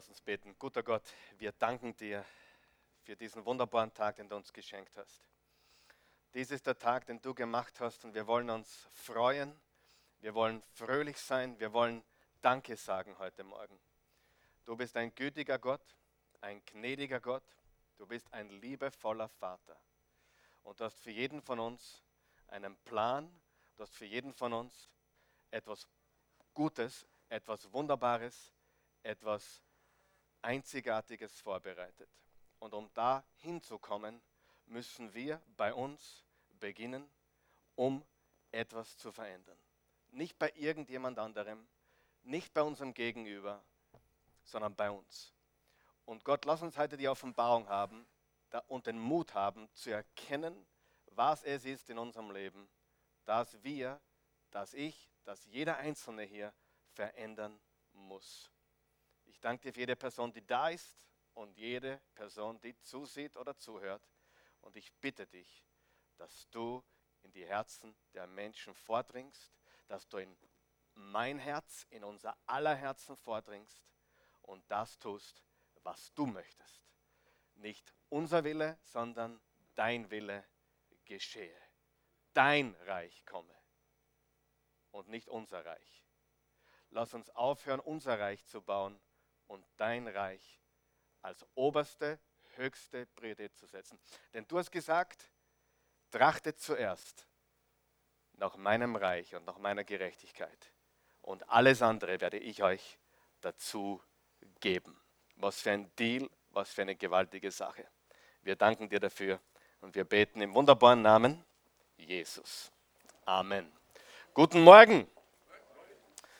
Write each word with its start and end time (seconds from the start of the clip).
Lass 0.00 0.08
uns 0.08 0.22
beten. 0.22 0.56
Guter 0.58 0.82
Gott, 0.82 1.02
wir 1.36 1.52
danken 1.52 1.94
dir 1.94 2.24
für 3.02 3.14
diesen 3.14 3.44
wunderbaren 3.44 3.92
Tag, 3.92 4.16
den 4.16 4.30
du 4.30 4.36
uns 4.36 4.50
geschenkt 4.50 4.96
hast. 4.96 5.28
Dies 6.32 6.50
ist 6.50 6.66
der 6.66 6.78
Tag, 6.78 7.04
den 7.04 7.20
du 7.20 7.34
gemacht 7.34 7.78
hast 7.80 8.06
und 8.06 8.14
wir 8.14 8.26
wollen 8.26 8.48
uns 8.48 8.88
freuen, 8.94 9.54
wir 10.20 10.32
wollen 10.32 10.62
fröhlich 10.72 11.18
sein, 11.18 11.60
wir 11.60 11.74
wollen 11.74 12.02
Danke 12.40 12.78
sagen 12.78 13.18
heute 13.18 13.44
Morgen. 13.44 13.78
Du 14.64 14.74
bist 14.74 14.96
ein 14.96 15.14
gütiger 15.14 15.58
Gott, 15.58 15.84
ein 16.40 16.64
gnädiger 16.64 17.20
Gott, 17.20 17.44
du 17.98 18.06
bist 18.06 18.32
ein 18.32 18.48
liebevoller 18.48 19.28
Vater. 19.28 19.76
Und 20.62 20.80
du 20.80 20.84
hast 20.84 20.98
für 20.98 21.10
jeden 21.10 21.42
von 21.42 21.60
uns 21.60 22.02
einen 22.46 22.74
Plan, 22.86 23.30
du 23.76 23.82
hast 23.82 23.94
für 23.94 24.06
jeden 24.06 24.32
von 24.32 24.54
uns 24.54 24.88
etwas 25.50 25.86
Gutes, 26.54 27.06
etwas 27.28 27.70
Wunderbares, 27.74 28.54
etwas 29.02 29.62
Einzigartiges 30.42 31.40
vorbereitet. 31.40 32.08
Und 32.58 32.74
um 32.74 32.90
da 32.94 33.24
hinzukommen, 33.36 34.20
müssen 34.66 35.12
wir 35.14 35.40
bei 35.56 35.72
uns 35.74 36.24
beginnen, 36.58 37.08
um 37.74 38.04
etwas 38.52 38.96
zu 38.98 39.12
verändern. 39.12 39.58
Nicht 40.10 40.38
bei 40.38 40.52
irgendjemand 40.56 41.18
anderem, 41.18 41.66
nicht 42.22 42.52
bei 42.52 42.62
unserem 42.62 42.94
Gegenüber, 42.94 43.62
sondern 44.44 44.74
bei 44.74 44.90
uns. 44.90 45.32
Und 46.04 46.24
Gott, 46.24 46.44
lass 46.44 46.62
uns 46.62 46.76
heute 46.76 46.96
die 46.96 47.08
Offenbarung 47.08 47.68
haben 47.68 48.06
und 48.66 48.86
den 48.86 48.98
Mut 48.98 49.34
haben 49.34 49.68
zu 49.72 49.90
erkennen, 49.90 50.66
was 51.12 51.42
es 51.44 51.64
ist 51.64 51.88
in 51.90 51.98
unserem 51.98 52.30
Leben, 52.30 52.68
dass 53.24 53.62
wir, 53.62 54.00
dass 54.50 54.74
ich, 54.74 55.08
dass 55.24 55.44
jeder 55.46 55.76
Einzelne 55.76 56.22
hier 56.22 56.52
verändern 56.92 57.60
muss. 57.92 58.50
Ich 59.40 59.42
danke 59.42 59.62
dir 59.62 59.72
für 59.72 59.80
jede 59.80 59.96
Person, 59.96 60.30
die 60.34 60.46
da 60.46 60.68
ist 60.68 61.08
und 61.32 61.56
jede 61.56 61.98
Person, 62.12 62.60
die 62.60 62.78
zusieht 62.82 63.38
oder 63.38 63.56
zuhört. 63.56 64.06
Und 64.60 64.76
ich 64.76 64.92
bitte 65.00 65.26
dich, 65.26 65.64
dass 66.18 66.46
du 66.50 66.84
in 67.22 67.32
die 67.32 67.46
Herzen 67.46 67.96
der 68.12 68.26
Menschen 68.26 68.74
vordringst, 68.74 69.50
dass 69.88 70.06
du 70.06 70.18
in 70.18 70.36
mein 70.92 71.38
Herz, 71.38 71.86
in 71.88 72.04
unser 72.04 72.36
aller 72.44 72.74
Herzen 72.74 73.16
vordringst 73.16 73.82
und 74.42 74.62
das 74.70 74.98
tust, 74.98 75.42
was 75.84 76.12
du 76.12 76.26
möchtest. 76.26 76.86
Nicht 77.54 77.94
unser 78.10 78.44
Wille, 78.44 78.76
sondern 78.82 79.40
dein 79.74 80.10
Wille 80.10 80.44
geschehe. 81.06 81.62
Dein 82.34 82.74
Reich 82.82 83.24
komme 83.24 83.56
und 84.90 85.08
nicht 85.08 85.30
unser 85.30 85.64
Reich. 85.64 86.04
Lass 86.90 87.14
uns 87.14 87.30
aufhören, 87.30 87.80
unser 87.80 88.20
Reich 88.20 88.44
zu 88.44 88.60
bauen 88.60 89.00
und 89.50 89.66
dein 89.76 90.06
Reich 90.06 90.60
als 91.22 91.44
oberste, 91.54 92.18
höchste 92.54 93.06
Priorität 93.06 93.56
zu 93.56 93.66
setzen. 93.66 93.98
Denn 94.32 94.46
du 94.46 94.58
hast 94.58 94.70
gesagt, 94.70 95.28
trachtet 96.10 96.60
zuerst 96.60 97.26
nach 98.34 98.56
meinem 98.56 98.96
Reich 98.96 99.34
und 99.34 99.44
nach 99.44 99.58
meiner 99.58 99.84
Gerechtigkeit. 99.84 100.72
Und 101.20 101.48
alles 101.50 101.82
andere 101.82 102.20
werde 102.20 102.38
ich 102.38 102.62
euch 102.62 102.98
dazu 103.40 104.00
geben. 104.60 104.98
Was 105.36 105.60
für 105.60 105.72
ein 105.72 105.94
Deal, 105.96 106.30
was 106.50 106.70
für 106.70 106.82
eine 106.82 106.96
gewaltige 106.96 107.50
Sache. 107.50 107.86
Wir 108.42 108.56
danken 108.56 108.88
dir 108.88 109.00
dafür 109.00 109.40
und 109.80 109.94
wir 109.94 110.04
beten 110.04 110.40
im 110.40 110.54
wunderbaren 110.54 111.02
Namen 111.02 111.44
Jesus. 111.96 112.70
Amen. 113.24 113.70
Guten 114.32 114.62
Morgen. 114.62 115.10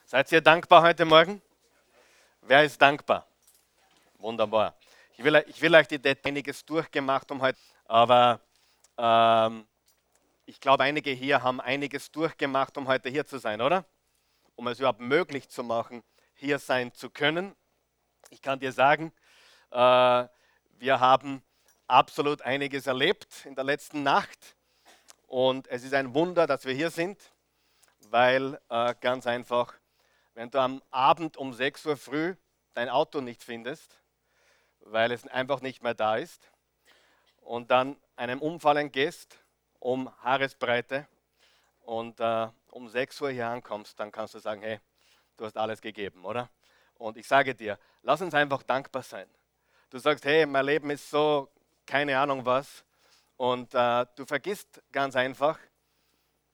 Seid 0.07 0.31
ihr 0.33 0.41
dankbar 0.41 0.83
heute 0.83 1.05
Morgen? 1.05 1.43
Wer 2.43 2.65
ist 2.65 2.81
dankbar? 2.81 3.27
Wunderbar. 4.19 4.75
Ich 5.17 5.25
will, 5.25 5.45
ich 5.47 5.61
will 5.61 5.75
euch 5.75 5.87
die 5.87 6.01
einiges 6.25 6.65
durchgemacht 6.65 7.31
um 7.31 7.43
heute, 7.43 7.59
aber 7.85 8.41
ähm, 8.97 9.67
ich 10.47 10.61
glaube, 10.61 10.83
einige 10.85 11.11
hier 11.11 11.43
haben 11.43 11.61
einiges 11.61 12.11
durchgemacht, 12.11 12.77
um 12.77 12.89
heute 12.89 13.09
hier 13.09 13.27
zu 13.27 13.39
sein, 13.39 13.61
oder? 13.61 13.85
Um 14.57 14.67
es 14.67 14.79
überhaupt 14.79 15.01
möglich 15.01 15.49
zu 15.49 15.63
machen, 15.63 16.03
hier 16.35 16.59
sein 16.59 16.93
zu 16.95 17.11
können. 17.11 17.55
Ich 18.31 18.43
kann 18.43 18.59
dir 18.59 18.73
sagen, 18.73 19.13
äh, 19.71 19.77
wir 20.79 20.99
haben 20.99 21.43
absolut 21.87 22.43
einiges 22.43 22.87
erlebt 22.87 23.45
in 23.45 23.55
der 23.55 23.65
letzten 23.65 24.03
Nacht 24.03 24.57
und 25.27 25.69
es 25.69 25.85
ist 25.85 25.95
ein 25.95 26.15
Wunder, 26.15 26.47
dass 26.47 26.65
wir 26.65 26.75
hier 26.75 26.91
sind, 26.91 27.21
weil 28.09 28.59
äh, 28.71 28.95
ganz 29.01 29.27
einfach 29.27 29.75
wenn 30.35 30.51
du 30.51 30.59
am 30.59 30.83
Abend 30.91 31.37
um 31.37 31.53
6 31.53 31.87
Uhr 31.87 31.97
früh 31.97 32.35
dein 32.75 32.89
Auto 32.89 33.21
nicht 33.21 33.43
findest, 33.43 33.97
weil 34.81 35.13
es 35.13 35.27
einfach 35.27 35.61
nicht 35.61 35.83
mehr 35.83 35.95
da 35.95 36.17
ist, 36.17 36.51
und 37.43 37.71
dann 37.71 37.97
einem 38.17 38.41
Unfall 38.41 38.77
entgehst 38.77 39.37
um 39.81 40.09
Haaresbreite 40.23 41.09
und 41.81 42.21
äh, 42.21 42.49
um 42.71 42.89
6 42.89 43.21
Uhr 43.23 43.31
hier 43.31 43.49
ankommst, 43.49 43.99
dann 43.99 44.13
kannst 44.13 44.35
du 44.35 44.39
sagen, 44.39 44.63
hey, 44.63 44.79
du 45.37 45.45
hast 45.47 45.57
alles 45.57 45.81
gegeben, 45.81 46.25
oder? 46.25 46.49
Und 46.95 47.17
ich 47.17 47.27
sage 47.27 47.55
dir, 47.55 47.79
lass 48.03 48.21
uns 48.21 48.35
einfach 48.35 48.63
dankbar 48.63 49.03
sein. 49.03 49.29
Du 49.89 49.99
sagst, 49.99 50.25
hey, 50.27 50.47
mein 50.47 50.67
Leben 50.67 50.91
ist 50.91 51.11
so, 51.11 51.49
keine 51.87 52.17
Ahnung 52.19 52.45
was. 52.45 52.85
Und 53.37 53.75
äh, 53.75 54.07
du 54.15 54.27
vergisst 54.27 54.81
ganz 54.93 55.17
einfach, 55.17 55.59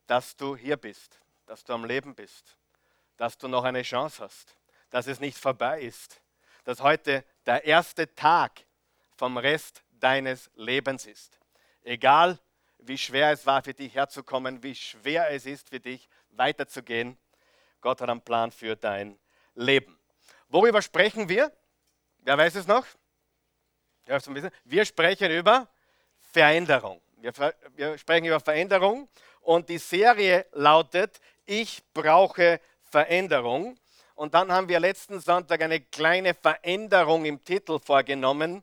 dass 0.07 0.37
du 0.37 0.57
hier 0.57 0.77
bist, 0.77 1.21
dass 1.47 1.65
du 1.65 1.75
am 1.75 1.85
Leben 1.85 2.15
bist 2.15 2.57
dass 3.17 3.39
du 3.39 3.49
noch 3.49 3.65
eine 3.65 3.83
Chance 3.83 4.23
hast, 4.23 4.57
dass 4.91 5.07
es 5.07 5.21
nicht 5.21 5.39
vorbei 5.39 5.81
ist, 5.81 6.21
dass 6.65 6.81
heute 6.81 7.25
der 7.45 7.65
erste 7.65 8.15
Tag 8.15 8.65
vom 9.17 9.39
Rest 9.39 9.83
deines 9.91 10.51
Lebens 10.55 11.07
ist. 11.07 11.39
Egal, 11.83 12.39
wie 12.79 12.99
schwer 12.99 13.31
es 13.33 13.47
war 13.47 13.63
für 13.63 13.75
dich 13.75 13.95
herzukommen, 13.95 14.63
wie 14.63 14.75
schwer 14.75 15.31
es 15.31 15.47
ist 15.47 15.71
für 15.71 15.81
dich 15.81 16.09
weiterzugehen, 16.31 17.17
Gott 17.81 18.01
hat 18.01 18.11
einen 18.11 18.21
Plan 18.21 18.51
für 18.51 18.77
dein 18.77 19.19
Leben. 19.55 19.99
Worüber 20.49 20.83
sprechen 20.83 21.29
wir? 21.29 21.53
Wer 22.19 22.37
weiß 22.37 22.57
es 22.57 22.67
noch? 22.67 22.87
Wir 24.65 24.85
sprechen 24.85 25.31
über 25.31 25.69
Veränderung. 26.33 27.01
Wir, 27.19 27.33
wir 27.75 27.99
sprechen 27.99 28.27
über 28.27 28.41
Veränderung 28.41 29.09
und 29.41 29.69
die 29.69 29.79
Serie 29.79 30.47
lautet, 30.53 31.21
ich 31.45 31.83
brauche 31.93 32.61
Veränderung. 32.91 33.77
Und 34.15 34.35
dann 34.35 34.51
haben 34.51 34.69
wir 34.69 34.81
letzten 34.81 35.21
Sonntag 35.21 35.63
eine 35.63 35.81
kleine 35.81 36.35
Veränderung 36.35 37.25
im 37.25 37.45
Titel 37.45 37.79
vorgenommen 37.79 38.63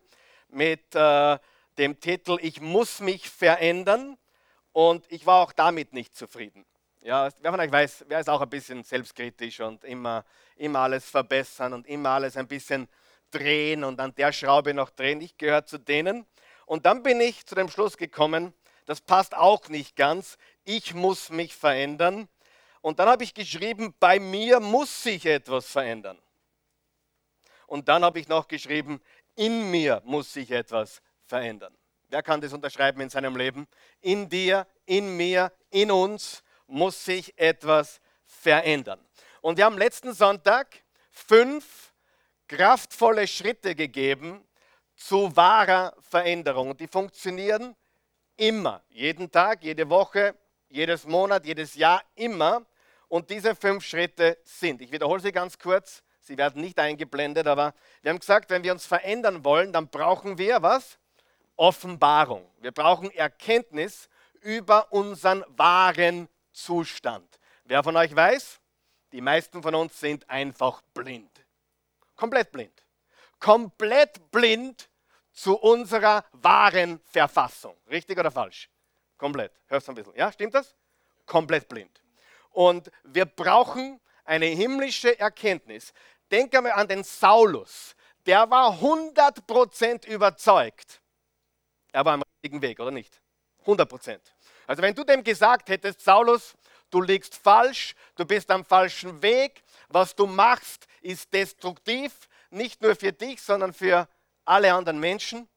mit 0.49 0.95
äh, 0.95 1.37
dem 1.77 1.99
Titel 1.99 2.37
Ich 2.41 2.61
muss 2.61 2.99
mich 2.99 3.29
verändern. 3.29 4.17
Und 4.71 5.05
ich 5.11 5.25
war 5.25 5.41
auch 5.41 5.51
damit 5.51 5.93
nicht 5.93 6.15
zufrieden. 6.15 6.65
Ja, 7.01 7.29
wer 7.41 7.51
von 7.51 7.59
euch 7.59 7.71
weiß, 7.71 8.05
wer 8.07 8.19
ist 8.19 8.29
auch 8.29 8.41
ein 8.41 8.49
bisschen 8.49 8.83
selbstkritisch 8.83 9.59
und 9.59 9.83
immer, 9.83 10.25
immer 10.55 10.79
alles 10.79 11.09
verbessern 11.09 11.73
und 11.73 11.85
immer 11.85 12.09
alles 12.09 12.37
ein 12.37 12.47
bisschen 12.47 12.87
drehen 13.29 13.83
und 13.83 13.99
an 13.99 14.15
der 14.15 14.31
Schraube 14.31 14.73
noch 14.73 14.89
drehen. 14.89 15.21
Ich 15.21 15.37
gehöre 15.37 15.65
zu 15.65 15.77
denen. 15.77 16.25
Und 16.65 16.85
dann 16.85 17.03
bin 17.03 17.19
ich 17.21 17.45
zu 17.45 17.55
dem 17.55 17.69
Schluss 17.69 17.97
gekommen, 17.97 18.53
das 18.85 19.01
passt 19.01 19.35
auch 19.35 19.69
nicht 19.69 19.95
ganz. 19.95 20.37
Ich 20.63 20.93
muss 20.93 21.29
mich 21.29 21.55
verändern. 21.55 22.27
Und 22.83 22.99
dann 22.99 23.07
habe 23.07 23.23
ich 23.23 23.33
geschrieben, 23.33 23.95
bei 23.97 24.19
mir 24.19 24.59
muss 24.59 25.03
sich 25.03 25.25
etwas 25.25 25.67
verändern. 25.67 26.19
Und 27.65 27.87
dann 27.87 28.03
habe 28.03 28.19
ich 28.19 28.27
noch 28.27 28.45
geschrieben, 28.45 29.01
in 29.35 29.71
mir 29.71 30.01
muss 30.03 30.33
sich 30.33 30.51
etwas 30.51 31.01
verändern. 31.25 31.73
Wer 32.09 32.21
kann 32.21 32.41
das 32.41 32.51
unterschreiben 32.51 32.99
in 32.99 33.09
seinem 33.09 33.37
Leben? 33.37 33.67
In 34.01 34.27
dir, 34.27 34.67
in 34.85 35.15
mir, 35.15 35.53
in 35.69 35.91
uns 35.91 36.43
muss 36.67 37.05
sich 37.05 37.33
etwas 37.37 38.01
verändern. 38.25 38.99
Und 39.39 39.57
wir 39.57 39.63
haben 39.63 39.77
letzten 39.77 40.13
Sonntag 40.13 40.83
fünf 41.09 41.93
kraftvolle 42.49 43.27
Schritte 43.27 43.75
gegeben 43.75 44.45
zu 44.97 45.33
wahrer 45.37 45.95
Veränderung. 46.01 46.71
Und 46.71 46.81
die 46.81 46.89
funktionieren 46.89 47.77
immer, 48.35 48.83
jeden 48.89 49.31
Tag, 49.31 49.63
jede 49.63 49.89
Woche, 49.89 50.35
jedes 50.67 51.07
Monat, 51.07 51.45
jedes 51.45 51.75
Jahr, 51.75 52.03
immer. 52.15 52.65
Und 53.13 53.29
diese 53.29 53.53
fünf 53.53 53.85
Schritte 53.85 54.39
sind, 54.43 54.81
ich 54.81 54.91
wiederhole 54.91 55.21
sie 55.21 55.31
ganz 55.31 55.59
kurz, 55.59 56.01
sie 56.19 56.35
werden 56.35 56.63
nicht 56.63 56.79
eingeblendet, 56.79 57.45
aber 57.45 57.75
wir 58.01 58.09
haben 58.09 58.17
gesagt, 58.17 58.49
wenn 58.49 58.63
wir 58.63 58.71
uns 58.71 58.87
verändern 58.87 59.45
wollen, 59.45 59.71
dann 59.71 59.87
brauchen 59.87 60.39
wir 60.39 60.63
was? 60.63 60.97
Offenbarung. 61.55 62.43
Wir 62.59 62.71
brauchen 62.71 63.11
Erkenntnis 63.11 64.09
über 64.41 64.91
unseren 64.91 65.45
wahren 65.49 66.27
Zustand. 66.53 67.39
Wer 67.65 67.83
von 67.83 67.95
euch 67.97 68.15
weiß? 68.15 68.59
Die 69.11 69.21
meisten 69.21 69.61
von 69.61 69.75
uns 69.75 69.99
sind 69.99 70.27
einfach 70.27 70.81
blind. 70.95 71.45
Komplett 72.15 72.51
blind. 72.51 72.83
Komplett 73.39 74.31
blind 74.31 74.89
zu 75.31 75.55
unserer 75.55 76.25
wahren 76.31 76.99
Verfassung. 77.11 77.77
Richtig 77.91 78.17
oder 78.17 78.31
falsch? 78.31 78.71
Komplett. 79.19 79.51
Hörst 79.67 79.87
du 79.87 79.91
ein 79.91 79.95
bisschen? 79.95 80.15
Ja, 80.15 80.31
stimmt 80.31 80.55
das? 80.55 80.75
Komplett 81.27 81.69
blind. 81.69 82.02
Und 82.53 82.89
wir 83.03 83.25
brauchen 83.25 83.99
eine 84.23 84.45
himmlische 84.45 85.19
Erkenntnis. 85.19 85.91
Denk 86.31 86.55
einmal 86.55 86.73
an 86.73 86.87
den 86.87 87.03
Saulus, 87.03 87.95
der 88.25 88.49
war 88.49 88.79
100% 88.79 90.07
überzeugt. 90.07 91.01
Er 91.91 92.05
war 92.05 92.13
am 92.13 92.23
richtigen 92.35 92.61
Weg, 92.61 92.79
oder 92.79 92.91
nicht? 92.91 93.21
100%. 93.65 94.19
Also 94.65 94.81
wenn 94.81 94.95
du 94.95 95.03
dem 95.03 95.23
gesagt 95.23 95.69
hättest, 95.69 96.01
Saulus, 96.01 96.53
du 96.89 97.01
liegst 97.01 97.35
falsch, 97.35 97.95
du 98.15 98.25
bist 98.25 98.49
am 98.49 98.63
falschen 98.63 99.21
Weg, 99.21 99.63
was 99.89 100.15
du 100.15 100.25
machst, 100.25 100.87
ist 101.01 101.33
destruktiv, 101.33 102.29
nicht 102.49 102.81
nur 102.81 102.95
für 102.95 103.11
dich, 103.11 103.41
sondern 103.41 103.73
für 103.73 104.07
alle 104.45 104.73
anderen 104.73 104.99
Menschen, 104.99 105.49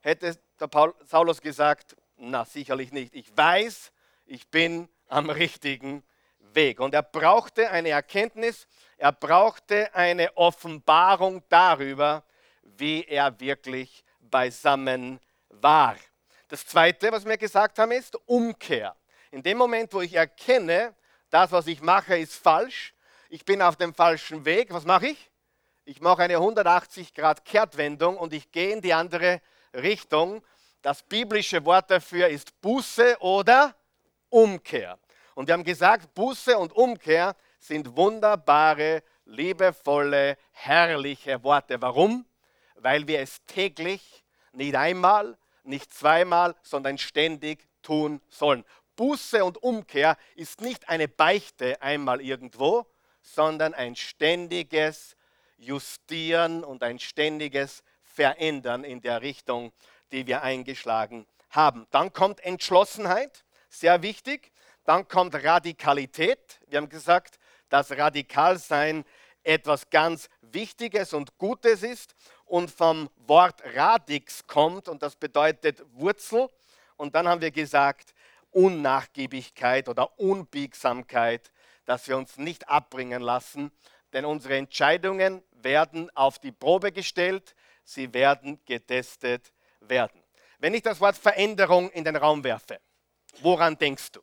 hätte 0.00 0.38
der 0.60 0.66
Paul, 0.66 0.94
Saulus 1.04 1.40
gesagt, 1.40 1.96
na 2.16 2.44
sicherlich 2.44 2.92
nicht. 2.92 3.14
Ich 3.14 3.34
weiß, 3.36 3.92
ich 4.26 4.48
bin 4.48 4.88
am 5.08 5.30
richtigen 5.30 5.98
Weg. 5.98 6.15
Und 6.56 6.94
er 6.94 7.02
brauchte 7.02 7.70
eine 7.70 7.90
Erkenntnis, 7.90 8.66
er 8.96 9.12
brauchte 9.12 9.94
eine 9.94 10.34
Offenbarung 10.38 11.42
darüber, 11.50 12.24
wie 12.62 13.04
er 13.04 13.38
wirklich 13.38 14.02
beisammen 14.20 15.20
war. 15.50 15.96
Das 16.48 16.66
Zweite, 16.66 17.12
was 17.12 17.26
wir 17.26 17.36
gesagt 17.36 17.78
haben, 17.78 17.92
ist 17.92 18.16
Umkehr. 18.24 18.96
In 19.32 19.42
dem 19.42 19.58
Moment, 19.58 19.92
wo 19.92 20.00
ich 20.00 20.14
erkenne, 20.14 20.94
das, 21.28 21.52
was 21.52 21.66
ich 21.66 21.82
mache, 21.82 22.16
ist 22.16 22.36
falsch, 22.36 22.94
ich 23.28 23.44
bin 23.44 23.60
auf 23.60 23.76
dem 23.76 23.92
falschen 23.92 24.46
Weg, 24.46 24.72
was 24.72 24.86
mache 24.86 25.08
ich? 25.08 25.30
Ich 25.84 26.00
mache 26.00 26.22
eine 26.22 26.36
180 26.36 27.12
Grad 27.12 27.44
Kehrtwendung 27.44 28.16
und 28.16 28.32
ich 28.32 28.50
gehe 28.50 28.72
in 28.72 28.80
die 28.80 28.94
andere 28.94 29.42
Richtung. 29.74 30.42
Das 30.80 31.02
biblische 31.02 31.66
Wort 31.66 31.90
dafür 31.90 32.28
ist 32.28 32.58
Buße 32.62 33.18
oder 33.20 33.74
Umkehr. 34.30 34.98
Und 35.36 35.48
wir 35.48 35.52
haben 35.52 35.64
gesagt, 35.64 36.14
Buße 36.14 36.56
und 36.56 36.72
Umkehr 36.72 37.36
sind 37.58 37.94
wunderbare, 37.94 39.02
liebevolle, 39.26 40.38
herrliche 40.52 41.44
Worte. 41.44 41.82
Warum? 41.82 42.24
Weil 42.76 43.06
wir 43.06 43.20
es 43.20 43.44
täglich, 43.46 44.24
nicht 44.52 44.74
einmal, 44.74 45.36
nicht 45.62 45.92
zweimal, 45.92 46.56
sondern 46.62 46.96
ständig 46.96 47.68
tun 47.82 48.22
sollen. 48.30 48.64
Buße 48.96 49.44
und 49.44 49.62
Umkehr 49.62 50.16
ist 50.36 50.62
nicht 50.62 50.88
eine 50.88 51.06
Beichte 51.06 51.82
einmal 51.82 52.22
irgendwo, 52.22 52.86
sondern 53.20 53.74
ein 53.74 53.94
ständiges 53.94 55.16
Justieren 55.58 56.64
und 56.64 56.82
ein 56.82 56.98
ständiges 56.98 57.82
Verändern 58.04 58.84
in 58.84 59.02
der 59.02 59.20
Richtung, 59.20 59.74
die 60.12 60.26
wir 60.26 60.42
eingeschlagen 60.42 61.26
haben. 61.50 61.86
Dann 61.90 62.14
kommt 62.14 62.40
Entschlossenheit, 62.40 63.44
sehr 63.68 64.00
wichtig. 64.00 64.50
Dann 64.86 65.06
kommt 65.08 65.34
Radikalität. 65.34 66.60
Wir 66.68 66.78
haben 66.78 66.88
gesagt, 66.88 67.38
dass 67.68 67.90
Radikalsein 67.90 69.04
etwas 69.42 69.90
ganz 69.90 70.28
Wichtiges 70.40 71.12
und 71.12 71.36
Gutes 71.38 71.82
ist 71.82 72.14
und 72.44 72.70
vom 72.70 73.10
Wort 73.26 73.62
Radix 73.74 74.46
kommt 74.46 74.88
und 74.88 75.02
das 75.02 75.16
bedeutet 75.16 75.84
Wurzel. 75.94 76.48
Und 76.96 77.14
dann 77.14 77.28
haben 77.28 77.40
wir 77.40 77.50
gesagt, 77.50 78.14
Unnachgiebigkeit 78.52 79.88
oder 79.88 80.18
Unbiegsamkeit, 80.18 81.52
dass 81.84 82.08
wir 82.08 82.16
uns 82.16 82.38
nicht 82.38 82.68
abbringen 82.68 83.22
lassen, 83.22 83.72
denn 84.12 84.24
unsere 84.24 84.56
Entscheidungen 84.56 85.42
werden 85.52 86.10
auf 86.16 86.38
die 86.38 86.52
Probe 86.52 86.92
gestellt, 86.92 87.54
sie 87.84 88.14
werden 88.14 88.60
getestet 88.64 89.52
werden. 89.80 90.22
Wenn 90.58 90.74
ich 90.74 90.82
das 90.82 91.00
Wort 91.00 91.16
Veränderung 91.16 91.90
in 91.90 92.04
den 92.04 92.16
Raum 92.16 92.42
werfe, 92.44 92.80
woran 93.40 93.76
denkst 93.76 94.12
du? 94.12 94.20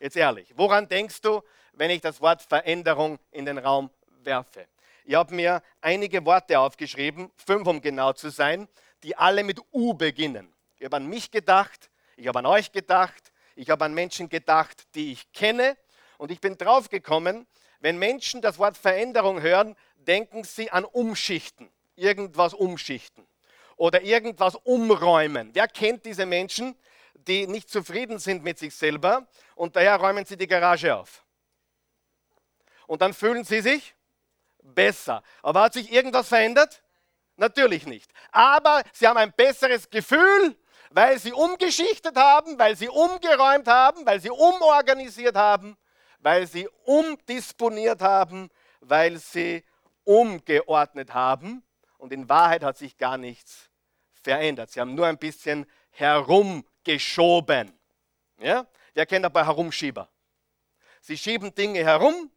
Jetzt 0.00 0.16
ehrlich, 0.16 0.52
woran 0.56 0.86
denkst 0.86 1.20
du, 1.22 1.42
wenn 1.72 1.90
ich 1.90 2.00
das 2.00 2.20
Wort 2.20 2.40
Veränderung 2.40 3.18
in 3.32 3.44
den 3.44 3.58
Raum 3.58 3.90
werfe? 4.22 4.66
Ich 5.04 5.14
habe 5.14 5.34
mir 5.34 5.62
einige 5.80 6.24
Worte 6.24 6.60
aufgeschrieben, 6.60 7.32
fünf 7.36 7.66
um 7.66 7.80
genau 7.80 8.12
zu 8.12 8.30
sein, 8.30 8.68
die 9.02 9.16
alle 9.16 9.42
mit 9.42 9.60
U 9.72 9.94
beginnen. 9.94 10.52
Ich 10.76 10.84
habe 10.84 10.96
an 10.96 11.06
mich 11.06 11.32
gedacht, 11.32 11.90
ich 12.16 12.28
habe 12.28 12.38
an 12.38 12.46
euch 12.46 12.70
gedacht, 12.70 13.32
ich 13.56 13.70
habe 13.70 13.84
an 13.84 13.94
Menschen 13.94 14.28
gedacht, 14.28 14.86
die 14.94 15.10
ich 15.12 15.32
kenne 15.32 15.76
und 16.16 16.30
ich 16.30 16.40
bin 16.40 16.56
draufgekommen, 16.56 17.46
wenn 17.80 17.98
Menschen 17.98 18.40
das 18.40 18.58
Wort 18.58 18.76
Veränderung 18.76 19.40
hören, 19.40 19.74
denken 19.96 20.44
sie 20.44 20.70
an 20.70 20.84
Umschichten, 20.84 21.68
irgendwas 21.96 22.54
umschichten 22.54 23.26
oder 23.76 24.02
irgendwas 24.02 24.54
umräumen. 24.54 25.50
Wer 25.54 25.66
kennt 25.66 26.04
diese 26.04 26.26
Menschen, 26.26 26.76
die 27.28 27.46
nicht 27.46 27.70
zufrieden 27.70 28.18
sind 28.18 28.42
mit 28.42 28.58
sich 28.58 28.74
selber 28.74 29.28
und 29.54 29.76
daher 29.76 29.96
räumen 29.96 30.24
sie 30.24 30.36
die 30.36 30.46
Garage 30.46 30.94
auf? 30.96 31.24
Und 32.86 33.02
dann 33.02 33.12
fühlen 33.12 33.44
sie 33.44 33.60
sich 33.60 33.94
besser. 34.62 35.22
Aber 35.42 35.62
hat 35.62 35.74
sich 35.74 35.92
irgendwas 35.92 36.28
verändert? 36.28 36.82
Natürlich 37.36 37.86
nicht. 37.86 38.10
Aber 38.32 38.82
sie 38.92 39.06
haben 39.06 39.18
ein 39.18 39.32
besseres 39.32 39.90
Gefühl, 39.90 40.56
weil 40.90 41.18
sie 41.18 41.32
umgeschichtet 41.32 42.16
haben, 42.16 42.58
weil 42.58 42.76
sie 42.76 42.88
umgeräumt 42.88 43.68
haben, 43.68 44.04
weil 44.06 44.20
sie 44.20 44.30
umorganisiert 44.30 45.36
haben, 45.36 45.76
weil 46.18 46.46
sie 46.46 46.68
umdisponiert 46.84 48.00
haben, 48.00 48.48
weil 48.80 49.18
sie 49.18 49.64
umgeordnet 50.04 51.12
haben. 51.12 51.62
Und 51.98 52.12
in 52.12 52.28
Wahrheit 52.28 52.64
hat 52.64 52.78
sich 52.78 52.96
gar 52.96 53.18
nichts 53.18 53.68
verändert. 54.14 54.70
Sie 54.70 54.80
haben 54.80 54.94
nur 54.94 55.06
ein 55.06 55.18
bisschen 55.18 55.66
herumgeschoben. 56.88 57.72
Ja? 58.40 58.66
Wer 58.94 59.06
kennt 59.06 59.24
aber 59.24 59.44
Herumschieber? 59.44 60.08
Sie 61.00 61.16
schieben 61.16 61.54
Dinge 61.54 61.84
herum 61.84 62.30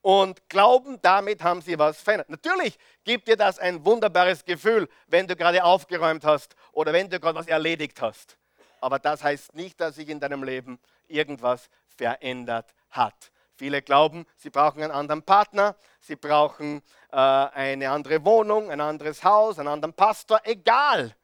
und 0.00 0.48
glauben, 0.48 1.00
damit 1.02 1.42
haben 1.42 1.60
sie 1.60 1.78
was 1.78 2.00
verändert. 2.00 2.30
Natürlich 2.30 2.78
gibt 3.04 3.28
dir 3.28 3.36
das 3.36 3.58
ein 3.58 3.84
wunderbares 3.84 4.44
Gefühl, 4.44 4.88
wenn 5.08 5.26
du 5.26 5.36
gerade 5.36 5.62
aufgeräumt 5.62 6.24
hast 6.24 6.54
oder 6.72 6.92
wenn 6.92 7.10
du 7.10 7.20
gerade 7.20 7.38
was 7.38 7.46
erledigt 7.46 8.00
hast. 8.00 8.38
Aber 8.80 8.98
das 8.98 9.22
heißt 9.22 9.54
nicht, 9.54 9.80
dass 9.80 9.96
sich 9.96 10.08
in 10.08 10.20
deinem 10.20 10.44
Leben 10.44 10.78
irgendwas 11.08 11.68
verändert 11.96 12.72
hat. 12.90 13.32
Viele 13.56 13.82
glauben, 13.82 14.24
sie 14.36 14.50
brauchen 14.50 14.82
einen 14.82 14.92
anderen 14.92 15.22
Partner, 15.24 15.74
sie 16.00 16.14
brauchen 16.14 16.80
äh, 17.10 17.16
eine 17.16 17.90
andere 17.90 18.24
Wohnung, 18.24 18.70
ein 18.70 18.80
anderes 18.80 19.24
Haus, 19.24 19.58
einen 19.58 19.66
anderen 19.66 19.94
Pastor, 19.94 20.40
egal. 20.44 21.16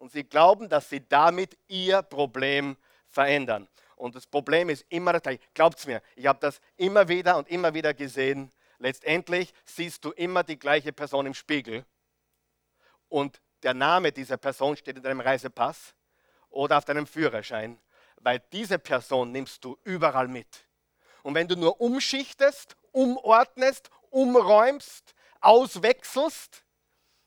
Und 0.00 0.12
sie 0.12 0.24
glauben, 0.24 0.70
dass 0.70 0.88
sie 0.88 1.06
damit 1.06 1.58
ihr 1.68 2.00
Problem 2.00 2.78
verändern. 3.06 3.68
Und 3.96 4.14
das 4.14 4.26
Problem 4.26 4.70
ist 4.70 4.86
immer 4.88 5.12
das 5.12 5.22
gleiche. 5.22 5.40
Glaubt 5.52 5.78
es 5.78 5.86
mir, 5.86 6.00
ich 6.16 6.26
habe 6.26 6.38
das 6.40 6.58
immer 6.78 7.06
wieder 7.08 7.36
und 7.36 7.50
immer 7.50 7.74
wieder 7.74 7.92
gesehen. 7.92 8.50
Letztendlich 8.78 9.52
siehst 9.66 10.02
du 10.06 10.12
immer 10.12 10.42
die 10.42 10.58
gleiche 10.58 10.94
Person 10.94 11.26
im 11.26 11.34
Spiegel. 11.34 11.84
Und 13.10 13.42
der 13.62 13.74
Name 13.74 14.10
dieser 14.10 14.38
Person 14.38 14.74
steht 14.74 14.96
in 14.96 15.02
deinem 15.02 15.20
Reisepass 15.20 15.94
oder 16.48 16.78
auf 16.78 16.86
deinem 16.86 17.06
Führerschein, 17.06 17.78
weil 18.22 18.42
diese 18.52 18.78
Person 18.78 19.32
nimmst 19.32 19.62
du 19.66 19.76
überall 19.84 20.28
mit. 20.28 20.66
Und 21.22 21.34
wenn 21.34 21.46
du 21.46 21.56
nur 21.56 21.78
umschichtest, 21.78 22.74
umordnest, 22.92 23.90
umräumst, 24.08 25.14
auswechselst, 25.42 26.64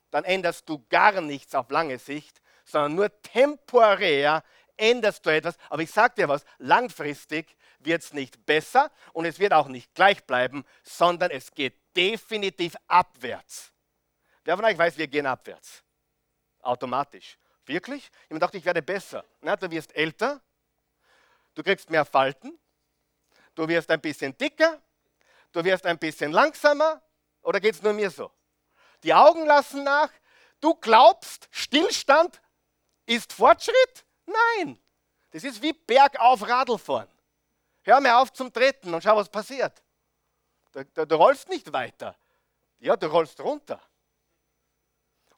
dann 0.09 0.23
änderst 0.23 0.67
du 0.67 0.83
gar 0.89 1.21
nichts 1.21 1.53
auf 1.53 1.69
lange 1.69 1.99
Sicht, 1.99 2.41
sondern 2.73 2.95
nur 2.95 3.21
temporär 3.21 4.43
änderst 4.75 5.23
du 5.25 5.29
etwas, 5.29 5.55
aber 5.69 5.83
ich 5.83 5.91
sage 5.91 6.15
dir 6.15 6.27
was, 6.27 6.43
langfristig 6.57 7.55
wird 7.79 8.01
es 8.01 8.13
nicht 8.13 8.45
besser 8.45 8.91
und 9.13 9.25
es 9.25 9.37
wird 9.37 9.53
auch 9.53 9.67
nicht 9.67 9.93
gleich 9.93 10.23
bleiben, 10.23 10.65
sondern 10.81 11.29
es 11.29 11.51
geht 11.51 11.75
definitiv 11.95 12.75
abwärts. 12.87 13.71
Wer 14.43 14.55
von 14.55 14.65
euch 14.65 14.77
weiß, 14.77 14.97
wir 14.97 15.07
gehen 15.07 15.27
abwärts? 15.27 15.83
Automatisch. 16.61 17.37
Wirklich? 17.65 18.09
Ich 18.27 18.39
dachte, 18.39 18.57
ich 18.57 18.65
werde 18.65 18.81
besser. 18.81 19.23
Na, 19.41 19.55
du 19.55 19.69
wirst 19.69 19.95
älter, 19.95 20.41
du 21.53 21.61
kriegst 21.61 21.91
mehr 21.91 22.05
Falten, 22.05 22.57
du 23.53 23.67
wirst 23.67 23.91
ein 23.91 24.01
bisschen 24.01 24.35
dicker, 24.35 24.81
du 25.51 25.63
wirst 25.63 25.85
ein 25.85 25.99
bisschen 25.99 26.31
langsamer 26.31 27.03
oder 27.43 27.59
geht 27.59 27.75
es 27.75 27.83
nur 27.83 27.93
mir 27.93 28.09
so? 28.09 28.31
Die 29.03 29.13
Augen 29.13 29.45
lassen 29.45 29.83
nach, 29.83 30.09
du 30.59 30.73
glaubst, 30.73 31.47
Stillstand 31.51 32.41
ist 33.05 33.33
Fortschritt? 33.33 34.05
Nein, 34.25 34.79
das 35.31 35.43
ist 35.43 35.61
wie 35.61 35.73
bergauf 35.73 36.47
Radl 36.47 36.77
fahren. 36.77 37.09
Hör 37.83 37.99
mir 37.99 38.17
auf 38.17 38.31
zum 38.31 38.51
Treten 38.51 38.93
und 38.93 39.03
schau, 39.03 39.15
was 39.15 39.29
passiert. 39.29 39.81
Du, 40.71 40.85
du, 40.85 41.05
du 41.05 41.15
rollst 41.15 41.49
nicht 41.49 41.71
weiter. 41.73 42.15
Ja, 42.79 42.95
du 42.95 43.07
rollst 43.07 43.39
runter. 43.39 43.81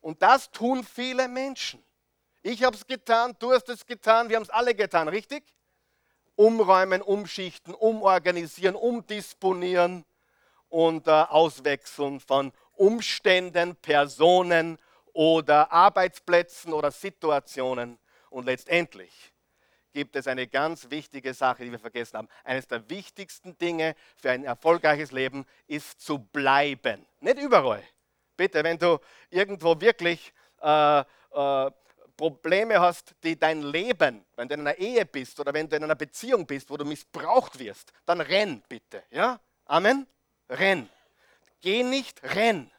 Und 0.01 0.21
das 0.21 0.51
tun 0.51 0.83
viele 0.83 1.27
Menschen. 1.27 1.83
Ich 2.43 2.63
habe 2.63 2.75
es 2.75 2.85
getan, 2.85 3.35
du 3.39 3.51
hast 3.51 3.67
es 3.69 3.85
getan, 3.85 4.29
wir 4.29 4.35
haben 4.35 4.43
es 4.43 4.51
alle 4.51 4.75
getan, 4.75 5.07
richtig? 5.07 5.43
Umräumen, 6.35 7.01
umschichten, 7.01 7.73
umorganisieren, 7.73 8.75
umdisponieren 8.75 10.05
und 10.69 11.07
äh, 11.07 11.11
auswechseln 11.11 12.19
von 12.19 12.51
Umständen, 12.73 13.75
Personen 13.77 14.77
oder 15.15 15.71
Arbeitsplätzen 15.71 16.73
oder 16.73 16.91
Situationen. 16.91 17.97
Und 18.29 18.45
letztendlich 18.45 19.33
gibt 19.93 20.15
es 20.15 20.27
eine 20.27 20.45
ganz 20.45 20.89
wichtige 20.89 21.33
Sache, 21.33 21.63
die 21.63 21.71
wir 21.71 21.79
vergessen 21.79 22.17
haben. 22.17 22.29
Eines 22.43 22.67
der 22.67 22.87
wichtigsten 22.89 23.57
Dinge 23.57 23.95
für 24.17 24.29
ein 24.29 24.43
erfolgreiches 24.43 25.11
Leben 25.11 25.45
ist 25.67 26.01
zu 26.01 26.19
bleiben. 26.19 27.05
Nicht 27.21 27.39
überall, 27.39 27.83
Bitte, 28.37 28.63
wenn 28.63 28.77
du 28.77 28.99
irgendwo 29.29 29.79
wirklich 29.79 30.33
äh, 30.61 30.99
äh, 30.99 31.71
Probleme 32.17 32.79
hast, 32.79 33.15
die 33.23 33.37
dein 33.37 33.61
Leben, 33.61 34.25
wenn 34.35 34.47
du 34.47 34.53
in 34.55 34.61
einer 34.61 34.77
Ehe 34.77 35.05
bist 35.05 35.39
oder 35.39 35.53
wenn 35.53 35.69
du 35.69 35.75
in 35.75 35.83
einer 35.83 35.95
Beziehung 35.95 36.45
bist, 36.45 36.69
wo 36.69 36.77
du 36.77 36.85
missbraucht 36.85 37.57
wirst, 37.59 37.91
dann 38.05 38.21
renn 38.21 38.61
bitte. 38.67 39.03
Ja? 39.09 39.39
Amen? 39.65 40.07
Renn. 40.49 40.89
Geh 41.61 41.83
nicht, 41.83 42.21
renn. 42.23 42.71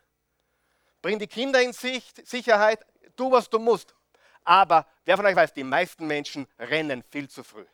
Bring 1.02 1.18
die 1.18 1.26
Kinder 1.26 1.62
in 1.62 1.72
Sicherheit, 1.72 2.84
tu, 3.16 3.30
was 3.30 3.48
du 3.48 3.58
musst. 3.58 3.94
Aber 4.44 4.86
wer 5.04 5.16
von 5.16 5.26
euch 5.26 5.36
weiß, 5.36 5.52
die 5.52 5.64
meisten 5.64 6.06
Menschen 6.06 6.46
rennen 6.58 7.02
viel 7.10 7.28
zu 7.28 7.42
früh. 7.42 7.66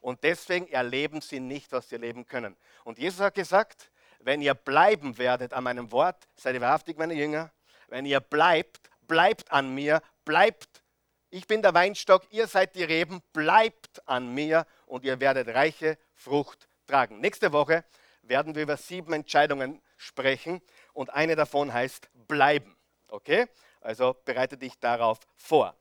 Und 0.00 0.22
deswegen 0.24 0.68
erleben 0.68 1.20
sie 1.20 1.40
nicht, 1.40 1.70
was 1.72 1.88
sie 1.88 1.94
erleben 1.94 2.26
können. 2.26 2.56
Und 2.84 2.98
Jesus 2.98 3.20
hat 3.20 3.34
gesagt, 3.34 3.90
wenn 4.20 4.40
ihr 4.40 4.54
bleiben 4.54 5.18
werdet 5.18 5.52
an 5.52 5.64
meinem 5.64 5.90
Wort, 5.92 6.28
seid 6.36 6.54
ihr 6.54 6.60
wahrhaftig 6.60 6.98
meine 6.98 7.14
Jünger. 7.14 7.52
Wenn 7.88 8.06
ihr 8.06 8.20
bleibt, 8.20 8.90
bleibt 9.02 9.50
an 9.50 9.74
mir, 9.74 10.00
bleibt. 10.24 10.82
Ich 11.30 11.46
bin 11.46 11.62
der 11.62 11.74
Weinstock, 11.74 12.24
ihr 12.30 12.46
seid 12.46 12.74
die 12.74 12.84
Reben, 12.84 13.22
bleibt 13.32 14.06
an 14.06 14.32
mir 14.34 14.66
und 14.86 15.04
ihr 15.04 15.18
werdet 15.20 15.48
reiche 15.48 15.98
Frucht 16.14 16.68
tragen. 16.86 17.20
Nächste 17.20 17.52
Woche 17.52 17.84
werden 18.22 18.54
wir 18.54 18.62
über 18.62 18.76
sieben 18.76 19.12
Entscheidungen 19.12 19.80
sprechen 19.96 20.62
und 20.92 21.10
eine 21.10 21.36
davon 21.36 21.72
heißt 21.72 22.08
bleiben. 22.32 22.74
Okay? 23.08 23.46
Also 23.80 24.16
bereite 24.24 24.56
dich 24.56 24.78
darauf 24.78 25.18
vor. 25.36 25.74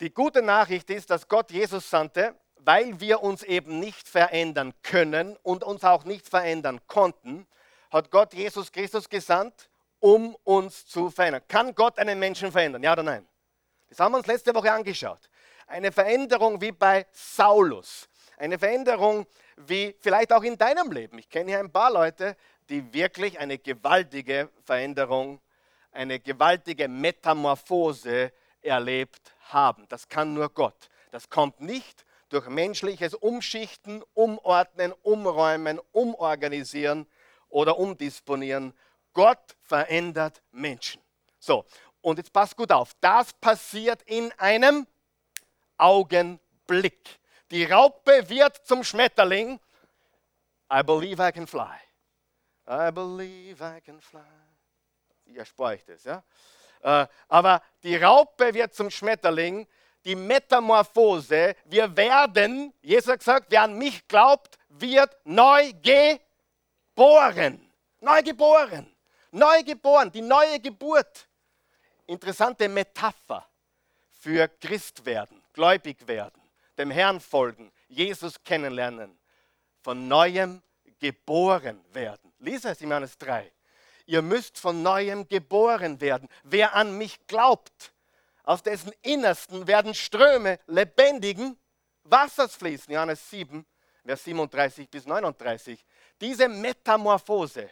Die 0.00 0.12
gute 0.12 0.42
Nachricht 0.42 0.90
ist, 0.90 1.08
dass 1.10 1.26
Gott 1.26 1.50
Jesus 1.50 1.88
sandte, 1.88 2.34
weil 2.56 3.00
wir 3.00 3.22
uns 3.22 3.42
eben 3.42 3.78
nicht 3.80 4.08
verändern 4.08 4.74
können 4.82 5.36
und 5.42 5.64
uns 5.64 5.84
auch 5.84 6.04
nicht 6.04 6.28
verändern 6.28 6.80
konnten, 6.86 7.46
hat 7.90 8.10
Gott 8.10 8.34
Jesus 8.34 8.72
Christus 8.72 9.08
gesandt, 9.08 9.70
um 10.00 10.36
uns 10.44 10.86
zu 10.86 11.10
verändern. 11.10 11.42
Kann 11.48 11.74
Gott 11.74 11.98
einen 11.98 12.18
Menschen 12.18 12.52
verändern? 12.52 12.82
Ja 12.82 12.92
oder 12.92 13.02
nein? 13.02 13.26
Das 13.88 14.00
haben 14.00 14.12
wir 14.12 14.18
uns 14.18 14.26
letzte 14.26 14.54
Woche 14.54 14.70
angeschaut. 14.70 15.30
Eine 15.66 15.92
Veränderung 15.92 16.60
wie 16.60 16.72
bei 16.72 17.06
Saulus. 17.12 18.08
Eine 18.36 18.58
Veränderung 18.58 19.26
wie 19.56 19.96
vielleicht 20.00 20.32
auch 20.32 20.42
in 20.42 20.58
deinem 20.58 20.90
Leben. 20.90 21.18
Ich 21.18 21.30
kenne 21.30 21.50
hier 21.50 21.60
ein 21.60 21.70
paar 21.70 21.92
Leute, 21.92 22.36
die 22.68 22.92
wirklich 22.92 23.38
eine 23.38 23.58
gewaltige 23.58 24.50
Veränderung, 24.64 25.40
eine 25.94 26.18
gewaltige 26.20 26.88
Metamorphose 26.88 28.32
erlebt 28.60 29.34
haben. 29.48 29.86
Das 29.88 30.08
kann 30.08 30.34
nur 30.34 30.48
Gott. 30.50 30.88
Das 31.10 31.30
kommt 31.30 31.60
nicht 31.60 32.04
durch 32.28 32.48
menschliches 32.48 33.14
Umschichten, 33.14 34.02
Umordnen, 34.14 34.92
Umräumen, 35.02 35.80
Umorganisieren 35.92 37.06
oder 37.48 37.78
Umdisponieren. 37.78 38.74
Gott 39.12 39.56
verändert 39.62 40.42
Menschen. 40.50 41.00
So, 41.38 41.64
und 42.00 42.18
jetzt 42.18 42.32
passt 42.32 42.56
gut 42.56 42.72
auf. 42.72 42.92
Das 43.00 43.32
passiert 43.34 44.02
in 44.02 44.32
einem 44.32 44.86
Augenblick. 45.78 47.20
Die 47.50 47.64
Raupe 47.64 48.28
wird 48.28 48.66
zum 48.66 48.82
Schmetterling. 48.82 49.60
I 50.72 50.82
believe 50.82 51.22
I 51.22 51.30
can 51.30 51.46
fly. 51.46 51.76
I 52.66 52.90
believe 52.90 53.62
I 53.62 53.80
can 53.80 54.00
fly. 54.00 54.53
Ja, 55.26 55.44
spare 55.44 55.76
ich 55.76 55.84
das, 55.84 56.04
ja? 56.04 56.22
Äh, 56.82 57.06
aber 57.28 57.62
die 57.82 57.96
Raupe 57.96 58.52
wird 58.54 58.74
zum 58.74 58.90
Schmetterling 58.90 59.66
die 60.04 60.14
Metamorphose. 60.14 61.56
Wir 61.64 61.96
werden, 61.96 62.74
Jesus 62.82 63.12
hat 63.12 63.18
gesagt, 63.20 63.46
wer 63.48 63.62
an 63.62 63.78
mich 63.78 64.06
glaubt, 64.06 64.58
wird 64.68 65.16
neu 65.24 65.72
geboren. 66.94 67.70
Neu 68.00 68.22
geboren. 68.22 68.94
Neu 69.30 69.62
geboren. 69.62 70.12
Die 70.12 70.20
neue 70.20 70.60
Geburt. 70.60 71.26
Interessante 72.06 72.68
Metapher 72.68 73.48
für 74.24 74.48
Christ 74.48 75.04
werden, 75.04 75.42
gläubig 75.52 76.06
werden, 76.06 76.40
dem 76.78 76.90
Herrn 76.90 77.20
folgen, 77.20 77.70
Jesus 77.88 78.42
kennenlernen, 78.42 79.18
von 79.82 80.08
neuem 80.08 80.62
geboren 80.98 81.84
werden. 81.92 82.32
Lies 82.38 82.64
es 82.64 82.80
in 82.80 82.88
Johannes 82.88 83.18
3. 83.18 83.52
Ihr 84.06 84.22
müsst 84.22 84.58
von 84.58 84.82
neuem 84.82 85.26
geboren 85.28 86.00
werden. 86.00 86.28
Wer 86.42 86.74
an 86.74 86.98
mich 86.98 87.26
glaubt, 87.26 87.94
aus 88.42 88.62
dessen 88.62 88.92
Innersten 89.02 89.66
werden 89.66 89.94
Ströme 89.94 90.58
lebendigen 90.66 91.58
Wassers 92.04 92.54
fließen. 92.56 92.92
Johannes 92.92 93.30
7, 93.30 93.64
Vers 94.04 94.24
37 94.24 94.90
bis 94.90 95.06
39. 95.06 95.84
Diese 96.20 96.48
Metamorphose 96.48 97.70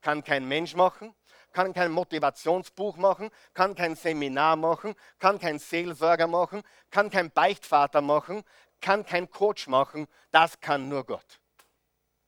kann 0.00 0.24
kein 0.24 0.48
Mensch 0.48 0.74
machen, 0.74 1.14
kann 1.52 1.72
kein 1.72 1.92
Motivationsbuch 1.92 2.96
machen, 2.96 3.30
kann 3.52 3.74
kein 3.74 3.94
Seminar 3.94 4.56
machen, 4.56 4.94
kann 5.18 5.38
kein 5.38 5.58
Seelsorger 5.58 6.26
machen, 6.26 6.62
kann 6.90 7.10
kein 7.10 7.30
Beichtvater 7.30 8.00
machen, 8.00 8.42
kann 8.80 9.04
kein 9.04 9.30
Coach 9.30 9.66
machen. 9.66 10.06
Das 10.30 10.58
kann 10.60 10.88
nur 10.88 11.04
Gott. 11.04 11.40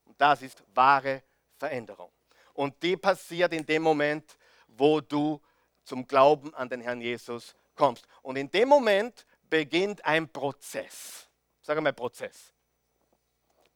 Und 0.05 0.21
das 0.21 0.43
ist 0.43 0.63
wahre 0.75 1.23
Veränderung. 1.59 2.11
Und 2.57 2.83
die 2.83 2.97
passiert 2.97 3.53
in 3.53 3.65
dem 3.65 3.83
Moment, 3.83 4.37
wo 4.69 5.01
du 5.01 5.41
zum 5.85 6.07
Glauben 6.07 6.55
an 6.55 6.69
den 6.69 6.81
Herrn 6.81 7.01
Jesus 7.01 7.55
kommst. 7.75 8.07
Und 8.23 8.37
in 8.37 8.51
dem 8.51 8.69
Moment 8.69 9.27
beginnt 9.49 10.05
ein 10.05 10.29
Prozess. 10.29 11.29
Sag 11.63 11.81
mal 11.81 11.93
Prozess. 11.93 12.53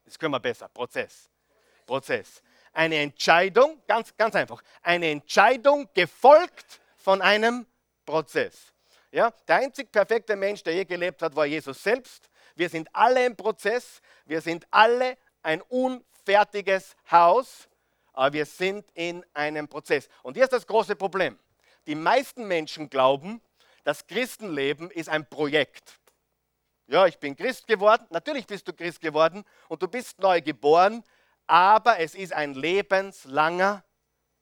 Das 0.05 0.19
können 0.19 0.33
wir 0.33 0.41
besser. 0.41 0.69
Prozess. 0.69 1.29
Prozess. 1.87 2.43
Eine 2.73 2.97
Entscheidung, 2.97 3.83
ganz, 3.87 4.17
ganz 4.17 4.35
einfach. 4.35 4.63
Eine 4.83 5.11
Entscheidung 5.11 5.89
gefolgt 5.93 6.81
von 6.97 7.21
einem 7.21 7.67
Prozess. 8.07 8.73
Ja, 9.13 9.33
der 9.49 9.57
einzig 9.57 9.91
perfekte 9.91 10.37
Mensch, 10.37 10.63
der 10.63 10.75
je 10.75 10.85
gelebt 10.85 11.21
hat, 11.23 11.35
war 11.35 11.47
Jesus 11.47 11.83
selbst. 11.83 12.31
Wir 12.55 12.69
sind 12.69 12.89
alle 12.93 13.27
im 13.27 13.37
Prozess. 13.37 14.01
Wir 14.25 14.41
sind 14.41 14.67
alle 14.71 15.19
ein 15.43 15.63
unfertiges 15.63 16.95
Haus, 17.11 17.69
aber 18.21 18.35
wir 18.35 18.45
sind 18.45 18.85
in 18.93 19.25
einem 19.33 19.67
Prozess. 19.67 20.07
Und 20.23 20.35
hier 20.35 20.45
ist 20.45 20.53
das 20.53 20.67
große 20.67 20.95
Problem. 20.95 21.39
Die 21.87 21.95
meisten 21.95 22.47
Menschen 22.47 22.91
glauben, 22.91 23.41
das 23.83 24.07
Christenleben 24.07 24.91
ist 24.91 25.09
ein 25.09 25.27
Projekt. 25.27 25.99
Ja, 26.87 27.07
ich 27.07 27.19
bin 27.19 27.35
Christ 27.35 27.67
geworden, 27.67 28.05
natürlich 28.11 28.47
bist 28.47 28.69
du 28.69 28.75
Christ 28.75 29.01
geworden 29.01 29.43
und 29.69 29.83
du 29.83 29.89
bist 29.89 30.19
neu 30.19 30.43
geboren, 30.43 31.03
aber 31.47 31.99
es 31.99 32.15
ist 32.15 32.35
ein 32.35 32.53
lebenslanger 32.53 33.83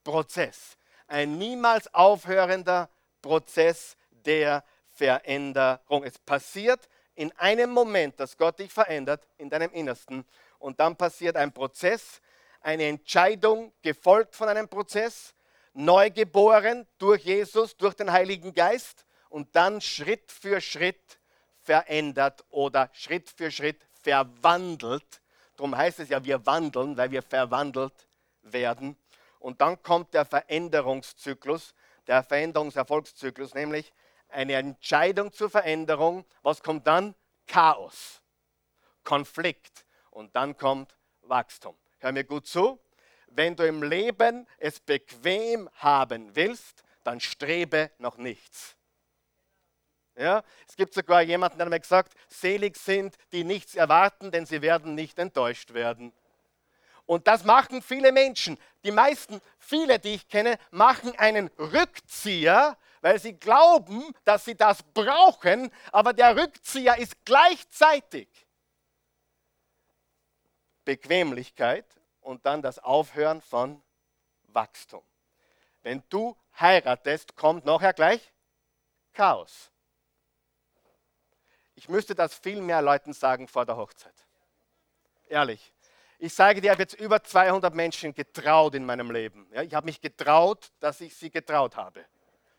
Prozess. 0.02 0.76
Ein 1.06 1.38
niemals 1.38 1.94
aufhörender 1.94 2.90
Prozess 3.22 3.96
der 4.10 4.64
Veränderung. 4.90 6.02
Es 6.02 6.18
passiert 6.18 6.88
in 7.14 7.30
einem 7.38 7.70
Moment, 7.70 8.18
dass 8.18 8.36
Gott 8.36 8.58
dich 8.58 8.72
verändert 8.72 9.24
in 9.36 9.48
deinem 9.48 9.70
Innersten 9.70 10.24
und 10.58 10.80
dann 10.80 10.96
passiert 10.96 11.36
ein 11.36 11.52
Prozess, 11.52 12.20
eine 12.60 12.84
Entscheidung 12.84 13.72
gefolgt 13.82 14.34
von 14.34 14.48
einem 14.48 14.68
Prozess, 14.68 15.34
neu 15.72 16.10
geboren 16.10 16.86
durch 16.98 17.24
Jesus, 17.24 17.76
durch 17.76 17.94
den 17.94 18.12
Heiligen 18.12 18.52
Geist 18.52 19.06
und 19.28 19.54
dann 19.54 19.80
Schritt 19.80 20.30
für 20.32 20.60
Schritt 20.60 21.18
verändert 21.62 22.44
oder 22.50 22.90
Schritt 22.92 23.30
für 23.30 23.50
Schritt 23.50 23.86
verwandelt. 24.02 25.22
Darum 25.56 25.76
heißt 25.76 26.00
es 26.00 26.08
ja, 26.08 26.24
wir 26.24 26.44
wandeln, 26.46 26.96
weil 26.96 27.10
wir 27.10 27.22
verwandelt 27.22 28.08
werden. 28.42 28.96
Und 29.38 29.60
dann 29.60 29.82
kommt 29.82 30.14
der 30.14 30.24
Veränderungszyklus, 30.24 31.74
der 32.06 32.22
Veränderungserfolgszyklus, 32.22 33.54
nämlich 33.54 33.92
eine 34.28 34.54
Entscheidung 34.54 35.32
zur 35.32 35.50
Veränderung. 35.50 36.24
Was 36.42 36.62
kommt 36.62 36.86
dann? 36.86 37.14
Chaos, 37.46 38.20
Konflikt 39.04 39.86
und 40.10 40.34
dann 40.36 40.56
kommt 40.56 40.96
Wachstum. 41.22 41.76
Hör 42.00 42.12
mir 42.12 42.24
gut 42.24 42.46
zu. 42.46 42.78
Wenn 43.28 43.56
du 43.56 43.66
im 43.66 43.82
Leben 43.82 44.46
es 44.58 44.80
bequem 44.80 45.68
haben 45.74 46.34
willst, 46.34 46.82
dann 47.04 47.20
strebe 47.20 47.90
nach 47.98 48.16
nichts. 48.16 48.76
Ja, 50.16 50.42
es 50.68 50.74
gibt 50.74 50.94
sogar 50.94 51.22
jemanden, 51.22 51.58
der 51.58 51.66
hat 51.66 51.70
mir 51.70 51.80
gesagt, 51.80 52.12
selig 52.28 52.76
sind, 52.76 53.16
die 53.32 53.44
nichts 53.44 53.76
erwarten, 53.76 54.32
denn 54.32 54.46
sie 54.46 54.62
werden 54.62 54.94
nicht 54.94 55.18
enttäuscht 55.18 55.74
werden. 55.74 56.12
Und 57.06 57.26
das 57.26 57.44
machen 57.44 57.82
viele 57.82 58.12
Menschen. 58.12 58.58
Die 58.84 58.90
meisten, 58.90 59.40
viele, 59.58 59.98
die 59.98 60.14
ich 60.14 60.28
kenne, 60.28 60.58
machen 60.70 61.16
einen 61.18 61.48
Rückzieher, 61.58 62.76
weil 63.00 63.20
sie 63.20 63.34
glauben, 63.34 64.12
dass 64.24 64.44
sie 64.44 64.56
das 64.56 64.82
brauchen, 64.92 65.70
aber 65.92 66.12
der 66.12 66.36
Rückzieher 66.36 66.98
ist 66.98 67.24
gleichzeitig 67.24 68.28
Bequemlichkeit 70.88 71.84
und 72.22 72.46
dann 72.46 72.62
das 72.62 72.78
Aufhören 72.78 73.42
von 73.42 73.82
Wachstum. 74.44 75.02
Wenn 75.82 76.02
du 76.08 76.34
heiratest, 76.58 77.36
kommt 77.36 77.66
nachher 77.66 77.92
gleich 77.92 78.32
Chaos. 79.12 79.70
Ich 81.74 81.90
müsste 81.90 82.14
das 82.14 82.32
viel 82.32 82.62
mehr 82.62 82.80
Leuten 82.80 83.12
sagen 83.12 83.48
vor 83.48 83.66
der 83.66 83.76
Hochzeit. 83.76 84.14
Ehrlich. 85.28 85.74
ich 86.18 86.32
sage 86.32 86.62
dir, 86.62 86.68
ich 86.68 86.70
habe 86.70 86.82
jetzt 86.84 86.94
über 86.94 87.22
200 87.22 87.74
Menschen 87.74 88.14
getraut 88.14 88.74
in 88.74 88.86
meinem 88.86 89.10
Leben. 89.10 89.46
Ja, 89.52 89.60
ich 89.60 89.74
habe 89.74 89.84
mich 89.84 90.00
getraut, 90.00 90.72
dass 90.80 91.02
ich 91.02 91.14
sie 91.14 91.28
getraut 91.28 91.76
habe. 91.76 92.02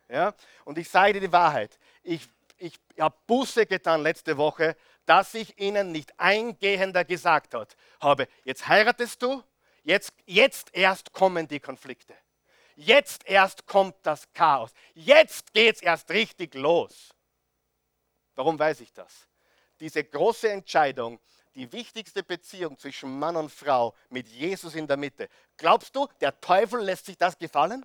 Ja, 0.07 0.35
und 0.65 0.77
ich 0.77 0.87
sage 0.87 1.13
dir 1.13 1.21
die 1.21 1.31
Wahrheit. 1.31 1.79
Ich, 2.03 2.29
ich 2.59 2.79
habe 2.99 3.15
Buße 3.25 3.65
getan 3.65 4.03
letzte 4.03 4.37
Woche, 4.37 4.75
dass 5.05 5.33
ich 5.33 5.59
ihnen 5.59 5.91
nicht 5.91 6.17
eingehender 6.19 7.05
gesagt 7.05 7.55
habe, 7.99 8.27
jetzt 8.43 8.67
heiratest 8.67 9.21
du, 9.21 9.43
jetzt, 9.83 10.13
jetzt 10.25 10.69
erst 10.73 11.11
kommen 11.13 11.47
die 11.47 11.59
Konflikte. 11.59 12.15
Jetzt 12.75 13.27
erst 13.27 13.65
kommt 13.65 13.95
das 14.03 14.31
Chaos. 14.31 14.71
Jetzt 14.93 15.51
geht 15.53 15.75
es 15.75 15.81
erst 15.81 16.09
richtig 16.11 16.53
los. 16.55 17.09
Warum 18.35 18.57
weiß 18.57 18.79
ich 18.81 18.93
das? 18.93 19.27
Diese 19.79 20.03
große 20.03 20.49
Entscheidung, 20.49 21.19
die 21.55 21.71
wichtigste 21.73 22.23
Beziehung 22.23 22.77
zwischen 22.77 23.19
Mann 23.19 23.35
und 23.35 23.51
Frau 23.51 23.93
mit 24.09 24.27
Jesus 24.29 24.75
in 24.75 24.87
der 24.87 24.95
Mitte. 24.95 25.27
Glaubst 25.57 25.93
du, 25.95 26.07
der 26.21 26.39
Teufel 26.39 26.81
lässt 26.81 27.05
sich 27.05 27.17
das 27.17 27.37
gefallen? 27.37 27.83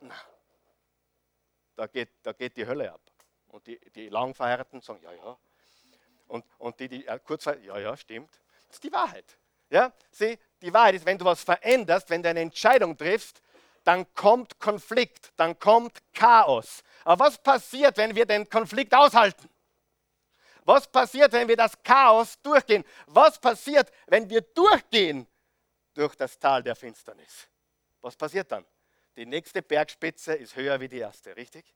Na, 0.00 0.14
da 1.76 1.86
geht, 1.86 2.10
da 2.22 2.32
geht 2.32 2.56
die 2.56 2.66
Hölle 2.66 2.92
ab. 2.92 3.00
Und 3.54 3.64
die, 3.68 3.78
die 3.92 4.08
lang 4.08 4.34
Verheirateten 4.34 4.80
sagen, 4.80 5.00
ja, 5.04 5.12
ja. 5.12 5.38
Und, 6.26 6.44
und 6.58 6.80
die, 6.80 6.88
die 6.88 7.06
kurz, 7.24 7.44
ja, 7.44 7.78
ja, 7.78 7.96
stimmt. 7.96 8.42
Das 8.66 8.78
ist 8.78 8.82
die 8.82 8.90
Wahrheit. 8.90 9.38
Ja, 9.70 9.92
sieh, 10.10 10.36
die 10.60 10.74
Wahrheit 10.74 10.96
ist, 10.96 11.06
wenn 11.06 11.16
du 11.16 11.24
was 11.24 11.44
veränderst, 11.44 12.10
wenn 12.10 12.20
du 12.20 12.30
eine 12.30 12.40
Entscheidung 12.40 12.96
triffst, 12.96 13.40
dann 13.84 14.12
kommt 14.12 14.58
Konflikt, 14.58 15.32
dann 15.36 15.56
kommt 15.56 16.02
Chaos. 16.12 16.82
Aber 17.04 17.26
was 17.26 17.40
passiert, 17.40 17.96
wenn 17.96 18.16
wir 18.16 18.26
den 18.26 18.48
Konflikt 18.48 18.92
aushalten? 18.92 19.48
Was 20.64 20.90
passiert, 20.90 21.32
wenn 21.32 21.46
wir 21.46 21.56
das 21.56 21.80
Chaos 21.84 22.36
durchgehen? 22.42 22.84
Was 23.06 23.38
passiert, 23.38 23.88
wenn 24.08 24.28
wir 24.28 24.40
durchgehen 24.40 25.28
durch 25.94 26.16
das 26.16 26.36
Tal 26.40 26.60
der 26.60 26.74
Finsternis? 26.74 27.48
Was 28.00 28.16
passiert 28.16 28.50
dann? 28.50 28.66
Die 29.16 29.26
nächste 29.26 29.62
Bergspitze 29.62 30.34
ist 30.34 30.56
höher 30.56 30.80
wie 30.80 30.88
die 30.88 30.98
erste, 30.98 31.36
richtig? 31.36 31.72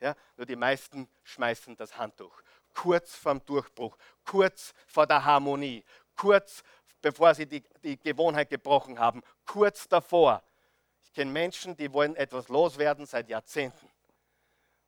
Ja, 0.00 0.14
nur 0.36 0.46
die 0.46 0.56
meisten 0.56 1.08
schmeißen 1.24 1.76
das 1.76 1.96
Handtuch. 1.96 2.42
Kurz 2.74 3.14
vorm 3.14 3.44
Durchbruch, 3.44 3.96
kurz 4.24 4.72
vor 4.86 5.06
der 5.06 5.24
Harmonie, 5.24 5.84
kurz 6.16 6.62
bevor 7.02 7.34
sie 7.34 7.46
die, 7.46 7.62
die 7.82 7.98
Gewohnheit 7.98 8.50
gebrochen 8.50 8.98
haben, 8.98 9.22
kurz 9.46 9.88
davor. 9.88 10.42
Ich 11.04 11.12
kenne 11.12 11.30
Menschen, 11.30 11.76
die 11.76 11.92
wollen 11.92 12.14
etwas 12.16 12.48
loswerden 12.48 13.06
seit 13.06 13.28
Jahrzehnten. 13.28 13.90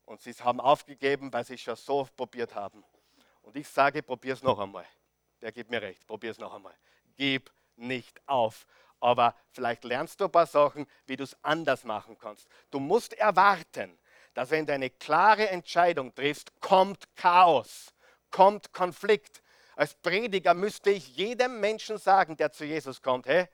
Und 0.04 0.20
sie 0.20 0.32
haben 0.32 0.60
aufgegeben, 0.60 1.32
weil 1.32 1.44
sie 1.44 1.54
es 1.54 1.60
schon 1.60 1.76
so 1.76 2.08
probiert 2.16 2.54
haben. 2.54 2.84
Und 3.42 3.56
ich 3.56 3.68
sage, 3.68 4.02
probier 4.02 4.34
es 4.34 4.42
noch 4.42 4.58
einmal. 4.58 4.86
Der 5.40 5.52
gibt 5.52 5.70
mir 5.70 5.82
recht, 5.82 6.06
probier 6.06 6.30
es 6.30 6.38
noch 6.38 6.54
einmal. 6.54 6.74
Gib 7.16 7.50
nicht 7.76 8.20
auf. 8.28 8.66
Aber 9.00 9.34
vielleicht 9.50 9.82
lernst 9.84 10.20
du 10.20 10.26
ein 10.26 10.30
paar 10.32 10.46
Sachen, 10.46 10.86
wie 11.06 11.16
du 11.16 11.24
es 11.24 11.36
anders 11.42 11.82
machen 11.82 12.16
kannst. 12.18 12.46
Du 12.70 12.78
musst 12.78 13.14
erwarten, 13.14 13.98
dass 14.34 14.50
wenn 14.50 14.66
du 14.66 14.72
eine 14.72 14.90
klare 14.90 15.48
Entscheidung 15.48 16.14
triffst, 16.14 16.60
kommt 16.60 17.04
Chaos, 17.16 17.94
kommt 18.30 18.72
Konflikt. 18.72 19.42
Als 19.76 19.94
Prediger 19.94 20.54
müsste 20.54 20.90
ich 20.90 21.16
jedem 21.16 21.60
Menschen 21.60 21.98
sagen, 21.98 22.36
der 22.36 22.52
zu 22.52 22.64
Jesus 22.64 23.00
kommt, 23.02 23.26
hey, 23.26 23.48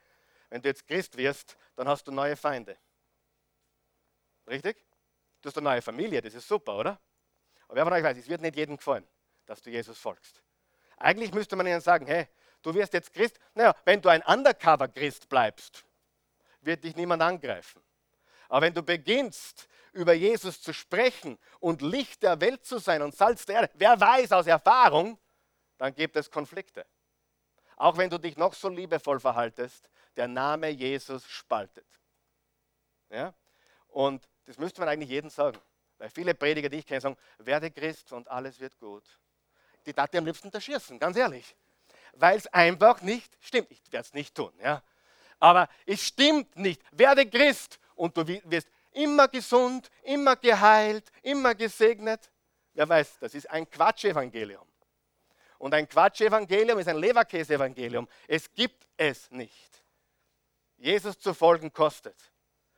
wenn 0.50 0.62
du 0.62 0.68
jetzt 0.68 0.86
Christ 0.86 1.16
wirst, 1.16 1.56
dann 1.76 1.88
hast 1.88 2.06
du 2.06 2.12
neue 2.12 2.36
Feinde. 2.36 2.76
Richtig? 4.46 4.84
Du 5.40 5.48
hast 5.48 5.56
eine 5.56 5.64
neue 5.64 5.82
Familie, 5.82 6.20
das 6.20 6.34
ist 6.34 6.48
super, 6.48 6.76
oder? 6.76 7.00
Aber 7.66 7.76
wer 7.76 7.84
von 7.84 7.92
euch 7.92 8.02
weiß, 8.02 8.16
es 8.16 8.28
wird 8.28 8.40
nicht 8.40 8.56
jedem 8.56 8.76
gefallen 8.76 9.06
dass 9.48 9.62
du 9.62 9.70
Jesus 9.70 9.98
folgst. 9.98 10.42
Eigentlich 10.98 11.32
müsste 11.32 11.56
man 11.56 11.66
ihnen 11.66 11.80
sagen, 11.80 12.06
hey, 12.06 12.28
du 12.62 12.74
wirst 12.74 12.92
jetzt 12.92 13.12
Christ. 13.12 13.38
Naja, 13.54 13.74
wenn 13.84 14.00
du 14.00 14.08
ein 14.08 14.22
Undercover-Christ 14.22 15.28
bleibst, 15.28 15.84
wird 16.60 16.84
dich 16.84 16.94
niemand 16.96 17.22
angreifen. 17.22 17.82
Aber 18.48 18.62
wenn 18.62 18.74
du 18.74 18.82
beginnst, 18.82 19.68
über 19.98 20.12
Jesus 20.12 20.60
zu 20.60 20.72
sprechen 20.72 21.38
und 21.60 21.82
Licht 21.82 22.22
der 22.22 22.40
Welt 22.40 22.64
zu 22.64 22.78
sein 22.78 23.02
und 23.02 23.14
Salz 23.14 23.46
der 23.46 23.56
Erde, 23.56 23.70
wer 23.74 24.00
weiß 24.00 24.32
aus 24.32 24.46
Erfahrung, 24.46 25.18
dann 25.76 25.94
gibt 25.94 26.16
es 26.16 26.30
Konflikte. 26.30 26.86
Auch 27.76 27.96
wenn 27.96 28.10
du 28.10 28.18
dich 28.18 28.36
noch 28.36 28.54
so 28.54 28.68
liebevoll 28.68 29.20
verhaltest, 29.20 29.88
der 30.16 30.28
Name 30.28 30.68
Jesus 30.68 31.24
spaltet. 31.26 31.86
Ja? 33.10 33.34
Und 33.88 34.28
das 34.46 34.58
müsste 34.58 34.80
man 34.80 34.88
eigentlich 34.88 35.10
jedem 35.10 35.30
sagen. 35.30 35.58
Weil 35.98 36.10
viele 36.10 36.34
Prediger, 36.34 36.68
die 36.68 36.78
ich 36.78 36.86
kenne, 36.86 37.00
sagen, 37.00 37.16
werde 37.38 37.70
Christ 37.70 38.12
und 38.12 38.28
alles 38.28 38.58
wird 38.58 38.78
gut 38.78 39.04
die 39.88 39.94
Tatte 39.94 40.18
am 40.18 40.26
liebsten 40.26 40.52
erschießen, 40.52 40.98
ganz 40.98 41.16
ehrlich. 41.16 41.56
Weil 42.12 42.36
es 42.36 42.46
einfach 42.48 43.00
nicht 43.02 43.36
stimmt. 43.40 43.70
Ich 43.70 43.82
werde 43.90 44.06
es 44.06 44.14
nicht 44.14 44.34
tun, 44.34 44.52
ja. 44.62 44.82
Aber 45.40 45.68
es 45.86 46.02
stimmt 46.02 46.56
nicht. 46.56 46.82
Werde 46.92 47.28
Christ 47.28 47.78
und 47.94 48.16
du 48.16 48.26
wirst 48.26 48.68
immer 48.98 49.28
gesund, 49.28 49.90
immer 50.02 50.36
geheilt, 50.36 51.10
immer 51.22 51.54
gesegnet. 51.54 52.30
Wer 52.74 52.88
weiß, 52.88 53.18
das 53.20 53.34
ist 53.34 53.48
ein 53.50 53.68
Quatschevangelium. 53.70 54.66
Und 55.58 55.74
ein 55.74 55.88
Quatschevangelium 55.88 56.78
ist 56.78 56.88
ein 56.88 56.98
Leberkäsevangelium. 56.98 58.08
Es 58.26 58.52
gibt 58.52 58.86
es 58.96 59.30
nicht. 59.30 59.82
Jesus 60.76 61.18
zu 61.18 61.34
folgen 61.34 61.72
kostet. 61.72 62.16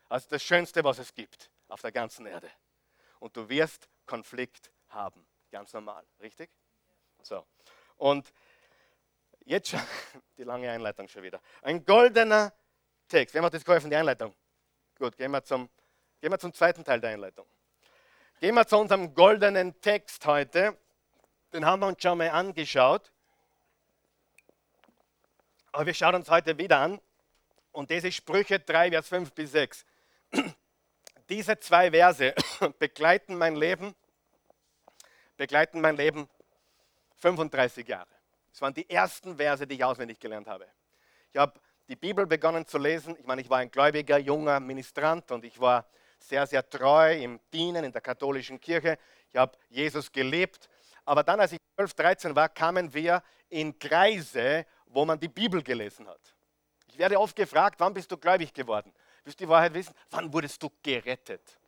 Also 0.08 0.28
das 0.30 0.42
Schönste, 0.42 0.82
was 0.84 0.98
es 0.98 1.14
gibt 1.14 1.50
auf 1.68 1.82
der 1.82 1.92
ganzen 1.92 2.26
Erde. 2.26 2.50
Und 3.18 3.36
du 3.36 3.48
wirst 3.48 3.88
Konflikt 4.06 4.70
haben. 4.88 5.26
Ganz 5.50 5.72
normal, 5.72 6.04
richtig? 6.20 6.50
So. 7.22 7.46
Und 7.96 8.32
jetzt 9.44 9.68
schon, 9.68 9.80
die 10.38 10.44
lange 10.44 10.70
Einleitung 10.70 11.08
schon 11.08 11.22
wieder. 11.22 11.40
Ein 11.62 11.84
goldener 11.84 12.52
Text. 13.08 13.34
Wem 13.34 13.44
hat 13.44 13.54
das 13.54 13.64
geholfen, 13.64 13.90
die 13.90 13.96
Einleitung? 13.96 14.34
Gut, 14.98 15.16
gehen 15.16 15.30
wir, 15.30 15.44
zum, 15.44 15.68
gehen 16.20 16.30
wir 16.30 16.38
zum 16.38 16.52
zweiten 16.52 16.84
Teil 16.84 17.00
der 17.00 17.10
Einleitung. 17.10 17.46
Gehen 18.40 18.54
wir 18.54 18.66
zu 18.66 18.78
unserem 18.78 19.14
goldenen 19.14 19.80
Text 19.80 20.24
heute. 20.26 20.76
Den 21.52 21.64
haben 21.64 21.80
wir 21.80 21.88
uns 21.88 22.02
schon 22.02 22.18
mal 22.18 22.30
angeschaut. 22.30 23.10
Aber 25.72 25.86
wir 25.86 25.94
schauen 25.94 26.14
uns 26.14 26.28
heute 26.28 26.56
wieder 26.58 26.78
an. 26.78 27.00
Und 27.72 27.90
das 27.90 28.04
ist 28.04 28.16
Sprüche 28.16 28.58
3, 28.58 28.90
Vers 28.90 29.08
5 29.08 29.32
bis 29.32 29.52
6. 29.52 29.84
Diese 31.28 31.58
zwei 31.60 31.90
Verse 31.90 32.34
begleiten 32.78 33.36
mein 33.36 33.54
Leben, 33.54 33.94
begleiten 35.36 35.80
mein 35.80 35.96
Leben 35.96 36.28
35 37.18 37.86
Jahre. 37.86 38.08
Das 38.50 38.60
waren 38.60 38.74
die 38.74 38.88
ersten 38.90 39.36
Verse, 39.36 39.66
die 39.66 39.76
ich 39.76 39.84
auswendig 39.84 40.18
gelernt 40.18 40.48
habe. 40.48 40.66
Ich 41.32 41.38
habe 41.38 41.60
die 41.88 41.96
Bibel 41.96 42.26
begonnen 42.26 42.66
zu 42.66 42.78
lesen. 42.78 43.16
Ich 43.18 43.26
meine, 43.26 43.40
ich 43.42 43.48
war 43.48 43.58
ein 43.58 43.70
gläubiger, 43.70 44.18
junger 44.18 44.58
Ministrant 44.58 45.30
und 45.30 45.44
ich 45.44 45.60
war 45.60 45.86
sehr, 46.22 46.46
sehr 46.46 46.68
treu 46.68 47.14
im 47.14 47.40
Dienen 47.52 47.84
in 47.84 47.92
der 47.92 48.00
katholischen 48.00 48.60
Kirche. 48.60 48.98
Ich 49.30 49.36
habe 49.36 49.56
Jesus 49.68 50.10
gelebt. 50.10 50.68
Aber 51.04 51.22
dann, 51.22 51.40
als 51.40 51.52
ich 51.52 51.58
12, 51.76 51.94
13 51.94 52.36
war, 52.36 52.48
kamen 52.48 52.92
wir 52.92 53.22
in 53.48 53.78
Kreise, 53.78 54.66
wo 54.86 55.04
man 55.04 55.18
die 55.18 55.28
Bibel 55.28 55.62
gelesen 55.62 56.06
hat. 56.06 56.20
Ich 56.88 56.98
werde 56.98 57.18
oft 57.18 57.34
gefragt, 57.34 57.80
wann 57.80 57.94
bist 57.94 58.10
du 58.12 58.16
gläubig 58.16 58.52
geworden? 58.52 58.92
Willst 59.24 59.40
du 59.40 59.44
die 59.44 59.48
Wahrheit 59.48 59.74
wissen? 59.74 59.94
Wann 60.10 60.32
wurdest 60.32 60.62
du 60.62 60.70
gerettet? 60.82 61.58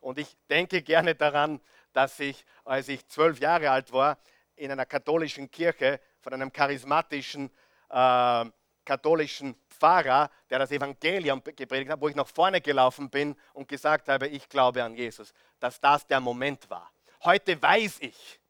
Und 0.00 0.18
ich 0.18 0.36
denke 0.48 0.82
gerne 0.82 1.14
daran, 1.14 1.60
dass 1.92 2.20
ich, 2.20 2.44
als 2.64 2.88
ich 2.88 3.06
zwölf 3.08 3.40
Jahre 3.40 3.70
alt 3.70 3.92
war, 3.92 4.18
in 4.54 4.70
einer 4.70 4.86
katholischen 4.86 5.50
Kirche 5.50 6.00
von 6.20 6.32
einem 6.32 6.52
charismatischen 6.52 7.50
äh, 7.90 8.44
katholischen 8.86 9.54
Pfarrer, 9.68 10.30
der 10.48 10.60
das 10.60 10.70
Evangelium 10.70 11.42
gepredigt 11.44 11.90
hat, 11.90 12.00
wo 12.00 12.08
ich 12.08 12.14
nach 12.14 12.26
vorne 12.26 12.62
gelaufen 12.62 13.10
bin 13.10 13.36
und 13.52 13.68
gesagt 13.68 14.08
habe, 14.08 14.28
ich 14.28 14.48
glaube 14.48 14.82
an 14.82 14.94
Jesus, 14.94 15.34
dass 15.60 15.78
das 15.78 16.06
der 16.06 16.20
Moment 16.20 16.70
war. 16.70 16.90
Heute 17.24 17.60
weiß 17.60 17.98
ich, 18.00 18.40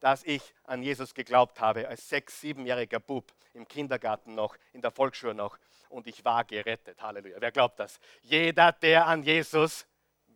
dass 0.00 0.22
ich 0.24 0.54
an 0.64 0.82
Jesus 0.82 1.14
geglaubt 1.14 1.60
habe, 1.60 1.88
als 1.88 2.08
sechs-, 2.08 2.40
siebenjähriger 2.40 3.00
Bub, 3.00 3.32
im 3.54 3.66
Kindergarten 3.66 4.34
noch, 4.34 4.56
in 4.72 4.82
der 4.82 4.90
Volksschule 4.90 5.34
noch, 5.34 5.58
und 5.88 6.06
ich 6.06 6.24
war 6.24 6.44
gerettet. 6.44 7.00
Halleluja. 7.00 7.38
Wer 7.40 7.50
glaubt 7.50 7.78
das? 7.80 7.98
Jeder, 8.22 8.72
der 8.72 9.06
an 9.06 9.22
Jesus 9.22 9.86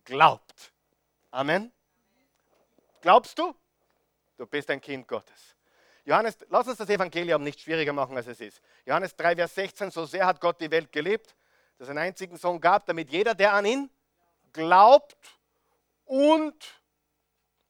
glaubt. 0.05 0.73
Amen. 1.31 1.71
Glaubst 3.01 3.39
du? 3.39 3.55
Du 4.37 4.47
bist 4.47 4.71
ein 4.71 4.81
Kind 4.81 5.07
Gottes. 5.07 5.52
Johannes, 6.05 6.37
lass 6.49 6.67
uns 6.67 6.79
das 6.79 6.89
Evangelium 6.89 7.43
nicht 7.43 7.61
schwieriger 7.61 7.93
machen, 7.93 8.17
als 8.17 8.27
es 8.27 8.41
ist. 8.41 8.61
Johannes 8.85 9.15
3, 9.15 9.37
Vers 9.37 9.55
16, 9.55 9.91
so 9.91 10.05
sehr 10.05 10.27
hat 10.27 10.41
Gott 10.41 10.61
die 10.61 10.71
Welt 10.71 10.91
geliebt, 10.91 11.37
dass 11.79 11.87
es 11.87 11.91
einen 11.91 11.99
einzigen 11.99 12.37
Sohn 12.37 12.61
gab, 12.61 12.87
damit 12.87 13.11
jeder, 13.11 13.35
der 13.35 13.53
an 13.53 13.65
ihn 13.65 13.91
glaubt 14.53 15.17
und 16.05 16.83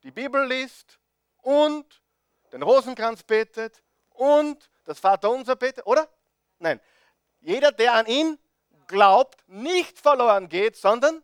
die 0.02 0.10
Bibel 0.10 0.46
liest 0.46 0.98
und 1.42 2.02
den 2.52 2.62
Rosenkranz 2.62 3.22
betet 3.22 3.82
und 4.10 4.70
das 4.84 4.98
Vaterunser 4.98 5.56
betet, 5.56 5.86
oder? 5.86 6.08
Nein, 6.58 6.80
jeder, 7.40 7.70
der 7.72 7.94
an 7.94 8.06
ihn 8.06 8.38
glaubt, 8.86 9.46
nicht 9.48 9.98
verloren 9.98 10.48
geht, 10.48 10.76
sondern 10.76 11.22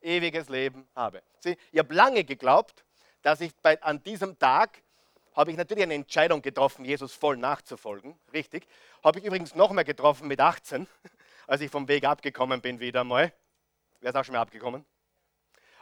ewiges 0.00 0.48
Leben 0.48 0.88
habe. 0.94 1.22
Sie, 1.40 1.56
ich 1.72 1.78
habe 1.78 1.94
lange 1.94 2.24
geglaubt, 2.24 2.84
dass 3.22 3.40
ich 3.40 3.54
bei, 3.56 3.80
an 3.82 4.02
diesem 4.02 4.38
Tag, 4.38 4.82
habe 5.38 5.52
ich 5.52 5.56
natürlich 5.56 5.84
eine 5.84 5.94
Entscheidung 5.94 6.42
getroffen, 6.42 6.84
Jesus 6.84 7.14
voll 7.14 7.36
nachzufolgen. 7.36 8.18
Richtig. 8.32 8.66
Habe 9.04 9.20
ich 9.20 9.24
übrigens 9.24 9.54
noch 9.54 9.70
mal 9.70 9.84
getroffen 9.84 10.26
mit 10.26 10.40
18, 10.40 10.88
als 11.46 11.60
ich 11.60 11.70
vom 11.70 11.86
Weg 11.86 12.04
abgekommen 12.04 12.60
bin 12.60 12.80
wieder 12.80 13.04
mal. 13.04 13.32
Wer 14.00 14.10
ist 14.10 14.16
auch 14.16 14.24
schon 14.24 14.34
mal 14.34 14.40
abgekommen? 14.40 14.84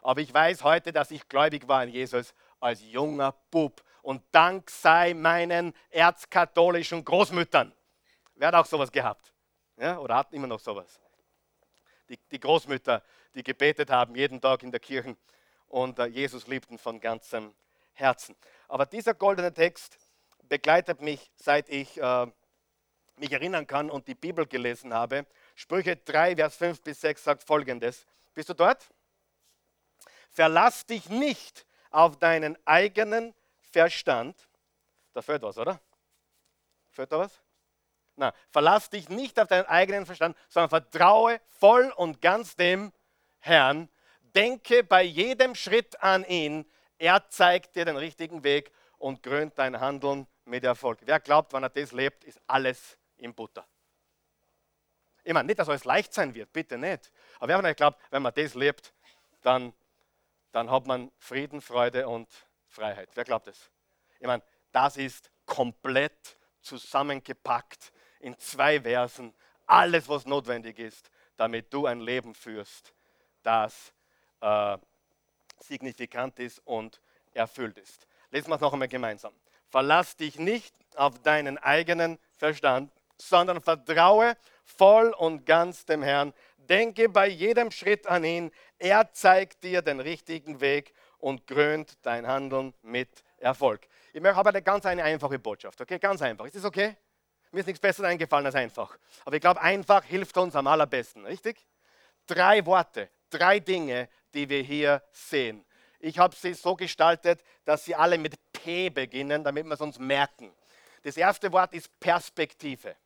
Aber 0.03 0.21
ich 0.21 0.33
weiß 0.33 0.63
heute, 0.63 0.93
dass 0.93 1.11
ich 1.11 1.27
gläubig 1.27 1.67
war 1.67 1.83
in 1.83 1.89
Jesus 1.89 2.35
als 2.61 2.83
junger 2.83 3.33
Bub. 3.51 3.83
Und 4.03 4.23
Dank 4.31 4.69
sei 4.69 5.15
meinen 5.15 5.73
erzkatholischen 5.89 7.03
Großmüttern. 7.03 7.73
Wer 8.35 8.49
hat 8.49 8.55
auch 8.57 8.67
sowas 8.67 8.93
gehabt? 8.93 9.33
Ja, 9.79 9.99
oder 9.99 10.17
hat 10.17 10.35
immer 10.35 10.47
noch 10.47 10.61
sowas? 10.61 11.01
Die, 12.11 12.19
die 12.31 12.41
Großmütter, 12.41 13.03
die 13.35 13.43
gebetet 13.43 13.89
haben 13.89 14.15
jeden 14.17 14.39
Tag 14.39 14.63
in 14.63 14.71
der 14.71 14.81
Kirche 14.81 15.17
und 15.69 15.99
äh, 15.99 16.05
Jesus 16.05 16.47
liebten 16.47 16.77
von 16.77 17.01
ganzem 17.01 17.55
Herzen. 17.95 18.37
Aber 18.69 18.87
dieser 18.87 19.15
goldene 19.15 19.53
Text 19.53 19.99
begleitet 20.43 21.01
mich, 21.01 21.31
seit 21.37 21.69
ich 21.69 22.01
äh, 22.01 22.27
mich 23.17 23.33
erinnern 23.33 23.67
kann 23.67 23.91
und 23.91 24.09
die 24.09 24.15
Bibel 24.15 24.47
gelesen 24.47 24.93
habe. 24.93 25.27
Sprüche 25.55 25.97
3, 25.97 26.37
Vers 26.37 26.57
5 26.57 26.83
bis 26.83 27.01
6 27.01 27.25
sagt 27.25 27.43
folgendes. 27.43 28.07
Bist 28.35 28.49
du 28.49 28.55
dort? 28.55 28.87
Verlass 30.31 30.85
dich 30.85 31.09
nicht 31.09 31.67
auf 31.91 32.19
deinen 32.19 32.59
eigenen 32.67 33.35
Verstand. 33.73 34.37
Da 35.15 35.23
fällt 35.23 35.43
was, 35.43 35.57
oder? 35.57 35.81
Fällt 36.91 37.13
da 37.13 37.19
was? 37.21 37.41
Na, 38.17 38.33
verlass 38.51 38.91
dich 38.91 39.09
nicht 39.09 39.39
auf 39.39 39.49
deinen 39.49 39.67
eigenen 39.67 40.07
Verstand, 40.07 40.37
sondern 40.49 40.71
vertraue 40.71 41.41
voll 41.59 41.93
und 41.97 42.21
ganz 42.21 42.57
dem 42.57 42.93
Herrn. 43.39 43.89
Denke 44.21 44.85
bei 44.85 45.03
jedem 45.03 45.55
Schritt 45.55 46.03
an 46.03 46.25
ihn. 46.25 46.71
Er 46.99 47.29
zeigt 47.29 47.77
dir 47.77 47.85
den 47.85 47.97
richtigen 47.97 48.43
Weg 48.43 48.73
und 48.99 49.23
krönt 49.23 49.59
dein 49.59 49.79
Handeln 49.79 50.27
mit 50.45 50.65
Erfolg. 50.65 50.99
Wer 51.03 51.21
glaubt, 51.21 51.53
wenn 51.53 51.63
er 51.63 51.69
das 51.69 51.93
lebt, 51.93 52.25
ist 52.25 52.41
alles 52.47 52.97
in 53.17 53.35
Butter. 53.35 53.67
Ich 55.25 55.33
meine, 55.33 55.47
nicht, 55.47 55.59
dass 55.59 55.69
alles 55.69 55.85
leicht 55.85 56.15
sein 56.15 56.35
wird, 56.35 56.53
bitte 56.53 56.79
nicht. 56.79 57.11
Aber 57.39 57.49
wer 57.49 57.57
von 57.57 57.67
euch 57.67 57.77
glaubt, 57.77 58.01
wenn 58.11 58.23
man 58.23 58.33
das 58.33 58.55
lebt, 58.55 58.95
dann, 59.43 59.73
dann 60.53 60.71
hat 60.71 60.87
man 60.87 61.11
Frieden, 61.19 61.61
Freude 61.61 62.09
und 62.09 62.29
Freiheit. 62.69 63.11
Wer 63.15 63.25
glaubt 63.25 63.49
das? 63.49 63.71
Ich 64.21 64.27
meine, 64.27 64.43
das 64.73 64.97
ist 64.97 65.31
komplett 65.45 66.39
zusammengepackt 66.61 67.93
in 68.21 68.39
zwei 68.39 68.81
Versen. 68.81 69.35
Alles, 69.67 70.09
was 70.09 70.27
notwendig 70.27 70.79
ist, 70.79 71.11
damit 71.37 71.73
du 71.73 71.87
ein 71.87 72.01
Leben 72.01 72.35
führst, 72.35 72.95
das 73.43 73.93
äh, 74.41 74.79
signifikant 75.61 76.39
ist 76.39 76.61
und 76.65 77.01
erfüllt 77.33 77.79
ist. 77.79 78.07
Lesen 78.31 78.49
wir 78.49 78.57
es 78.57 78.61
noch 78.61 78.73
einmal 78.73 78.89
gemeinsam. 78.89 79.33
Verlass 79.69 80.17
dich 80.17 80.39
nicht 80.39 80.75
auf 80.97 81.21
deinen 81.21 81.59
eigenen 81.59 82.19
Verstand, 82.37 82.93
sondern 83.19 83.61
vertraue 83.61 84.37
voll 84.65 85.11
und 85.11 85.47
ganz 85.47 85.85
dem 85.85 86.03
Herrn. 86.03 86.33
Denke 86.57 87.09
bei 87.09 87.29
jedem 87.29 87.71
Schritt 87.71 88.07
an 88.07 88.25
ihn. 88.25 88.51
Er 88.79 89.13
zeigt 89.13 89.63
dir 89.65 89.83
den 89.83 90.01
richtigen 90.01 90.61
Weg 90.61 90.93
und 91.19 91.47
krönt 91.47 91.99
dein 92.03 92.27
Handeln 92.27 92.75
mit 92.83 93.25
Erfolg. 93.39 93.87
Ich 94.13 94.23
habe 94.23 94.49
eine 94.49 94.63
ganz 94.63 94.87
eine 94.87 95.05
einfache 95.05 95.39
Botschaft, 95.39 95.81
okay? 95.81 95.99
Ganz 95.99 96.23
einfach. 96.23 96.47
Ist 96.47 96.57
das 96.57 96.65
okay? 96.65 96.97
Mir 97.53 97.61
ist 97.61 97.67
nichts 97.67 97.81
Besseres 97.81 98.09
eingefallen 98.09 98.47
als 98.47 98.55
einfach. 98.55 98.97
Aber 99.25 99.37
ich 99.37 99.41
glaube, 99.41 99.61
einfach 99.61 100.05
hilft 100.05 100.37
uns 100.37 100.57
am 100.57 100.67
allerbesten, 100.67 101.25
richtig? 101.25 101.67
Drei 102.27 102.65
Worte, 102.67 103.09
drei 103.31 103.61
Dinge, 103.61 104.09
die 104.35 104.49
wir 104.49 104.63
hier 104.63 105.03
sehen. 105.13 105.65
Ich 105.99 106.19
habe 106.19 106.35
sie 106.37 106.55
so 106.55 106.77
gestaltet, 106.77 107.43
dass 107.65 107.85
sie 107.85 107.95
alle 107.95 108.19
mit 108.19 108.35
P 108.53 108.91
beginnen, 108.91 109.45
damit 109.45 109.67
wir 109.67 109.73
es 109.73 109.81
uns 109.81 109.99
merken. 109.99 110.53
Das 111.03 111.17
erste 111.17 111.53
Wort 111.53 111.73
ist 111.73 111.99
Perspektive. 112.01 112.97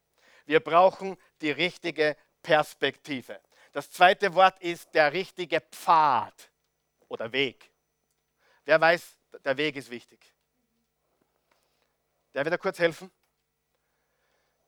Wir 0.46 0.60
brauchen 0.60 1.16
die 1.40 1.50
richtige 1.50 2.16
Perspektive. 2.42 3.40
Das 3.72 3.90
zweite 3.90 4.34
Wort 4.34 4.60
ist 4.60 4.92
der 4.94 5.12
richtige 5.12 5.60
Pfad 5.60 6.50
oder 7.08 7.30
Weg. 7.32 7.70
Wer 8.64 8.80
weiß, 8.80 9.16
der 9.44 9.56
Weg 9.56 9.76
ist 9.76 9.90
wichtig. 9.90 10.18
Der 12.34 12.44
wird 12.44 12.60
kurz 12.60 12.78
helfen. 12.78 13.10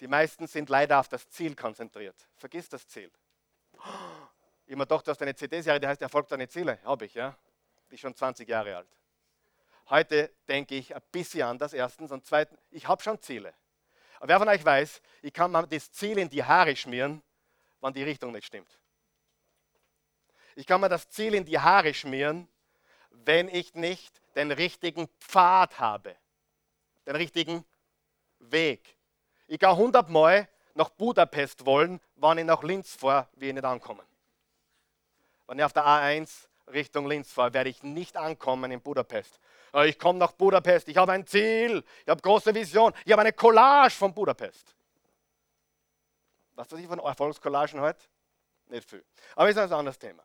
Die 0.01 0.09
meisten 0.09 0.47
sind 0.47 0.69
leider 0.69 0.99
auf 0.99 1.09
das 1.09 1.29
Ziel 1.31 1.55
konzentriert. 1.55 2.17
Vergiss 2.37 2.69
das 2.69 2.87
Ziel. 2.89 3.11
Ich 4.67 4.75
habe 4.75 4.87
doch, 4.87 5.03
du 5.03 5.11
hast 5.11 5.21
eine 5.23 5.35
CD-Serie, 5.35 5.81
die 5.81 5.87
heißt 5.87 6.03
Erfolg 6.03 6.29
deine 6.29 6.49
Ziele. 6.49 6.79
Habe 6.85 7.07
ich, 7.07 7.15
ja. 7.15 7.37
Bin 7.89 7.99
schon 7.99 8.15
20 8.15 8.49
Jahre 8.49 8.77
alt. 8.77 8.89
Heute 9.91 10.33
denke 10.49 10.75
ich 10.77 10.95
ein 10.95 11.03
bisschen 11.11 11.43
anders, 11.43 11.73
erstens. 11.73 12.11
Und 12.13 12.25
zweitens, 12.25 12.59
ich 12.71 12.87
habe 12.89 13.03
schon 13.03 13.21
Ziele. 13.21 13.53
Aber 14.17 14.29
wer 14.29 14.39
von 14.39 14.49
euch 14.49 14.65
weiß, 14.65 15.03
ich 15.23 15.33
kann 15.33 15.51
mir 15.51 15.67
das 15.67 15.91
Ziel 15.91 16.19
in 16.19 16.29
die 16.29 16.45
Haare 16.45 16.77
schmieren, 16.77 17.23
wenn 17.81 17.93
die 17.93 18.03
Richtung 18.03 18.33
nicht 18.33 18.47
stimmt. 18.47 18.79
Ich 20.55 20.67
kann 20.67 20.81
mir 20.81 20.89
das 20.89 21.09
Ziel 21.09 21.35
in 21.35 21.45
die 21.45 21.59
Haare 21.59 21.93
schmieren, 21.93 22.49
wenn 23.11 23.49
ich 23.49 23.75
nicht 23.75 24.23
den 24.35 24.53
richtigen 24.53 25.09
Pfad 25.19 25.79
habe, 25.79 26.17
den 27.07 27.17
richtigen 27.17 27.65
Weg. 28.39 28.97
Ich 29.47 29.59
kann 29.59 29.71
100 29.71 30.09
Mal 30.09 30.49
nach 30.75 30.89
Budapest 30.91 31.67
wollen, 31.67 32.01
wenn 32.17 32.39
ich 32.39 32.45
nach 32.45 32.63
Linz 32.63 32.95
fahre, 32.95 33.29
wie 33.35 33.49
ich 33.49 33.55
nicht 33.55 33.65
ankommen. 33.65 34.07
Wenn 35.53 35.59
ich 35.59 35.65
auf 35.67 35.75
der 35.75 35.85
A1 35.85 36.31
Richtung 36.73 37.07
Linz 37.07 37.31
fahre, 37.31 37.53
werde 37.53 37.69
ich 37.69 37.83
nicht 37.83 38.17
ankommen 38.17 38.73
in 38.73 38.81
Budapest. 38.81 39.39
Äh, 39.75 39.91
ich 39.91 39.99
komme 39.99 40.19
nach 40.19 40.33
Budapest, 40.33 40.89
ich 40.89 40.97
habe 40.97 41.13
ein 41.13 41.27
Ziel, 41.27 41.85
ich 42.01 42.09
habe 42.09 42.23
große 42.23 42.55
Vision, 42.55 42.95
ich 43.05 43.13
habe 43.13 43.21
eine 43.21 43.35
Collage 43.35 43.95
von 43.95 44.15
Budapest. 44.15 44.75
Was 46.55 46.73
weiß 46.73 46.79
ich 46.79 46.87
von 46.87 47.01
Erfolgskollagen 47.01 47.83
heute? 47.83 48.03
Nicht 48.69 48.89
viel. 48.89 49.05
Aber 49.37 49.51
ist 49.51 49.59
ein 49.59 49.71
anderes 49.71 49.99
Thema. 49.99 50.23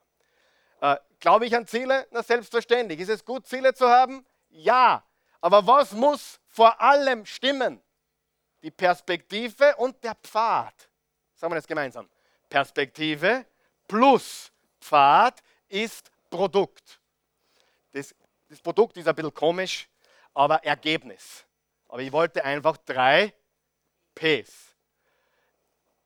Äh, 0.80 0.96
glaube 1.20 1.46
ich 1.46 1.54
an 1.54 1.68
Ziele? 1.68 2.08
Na, 2.12 2.24
selbstverständlich. 2.24 3.02
Ist 3.02 3.10
es 3.10 3.26
gut, 3.26 3.48
Ziele 3.48 3.74
zu 3.74 3.86
haben? 3.90 4.26
Ja. 4.48 5.04
Aber 5.42 5.68
was 5.68 5.92
muss 5.92 6.40
vor 6.48 6.80
allem 6.80 7.26
stimmen? 7.26 7.84
die 8.64 8.72
Perspektive 8.72 9.76
und 9.76 10.02
der 10.04 10.16
Pfad. 10.16 10.90
Sagen 11.36 11.52
wir 11.52 11.56
das 11.58 11.68
gemeinsam. 11.68 12.10
Perspektive 12.50 13.46
plus 13.88 14.52
Pfad 14.88 15.44
ist 15.68 16.10
Produkt. 16.30 17.00
Das, 17.92 18.16
das 18.48 18.62
Produkt 18.62 18.96
ist 18.96 19.08
ein 19.08 19.16
bisschen 19.16 19.34
komisch, 19.34 19.90
aber 20.34 20.64
Ergebnis. 20.64 21.46
Aber 21.90 22.02
ich 22.02 22.12
wollte 22.12 22.44
einfach 22.44 22.78
drei 22.78 23.34
Ps. 24.16 24.76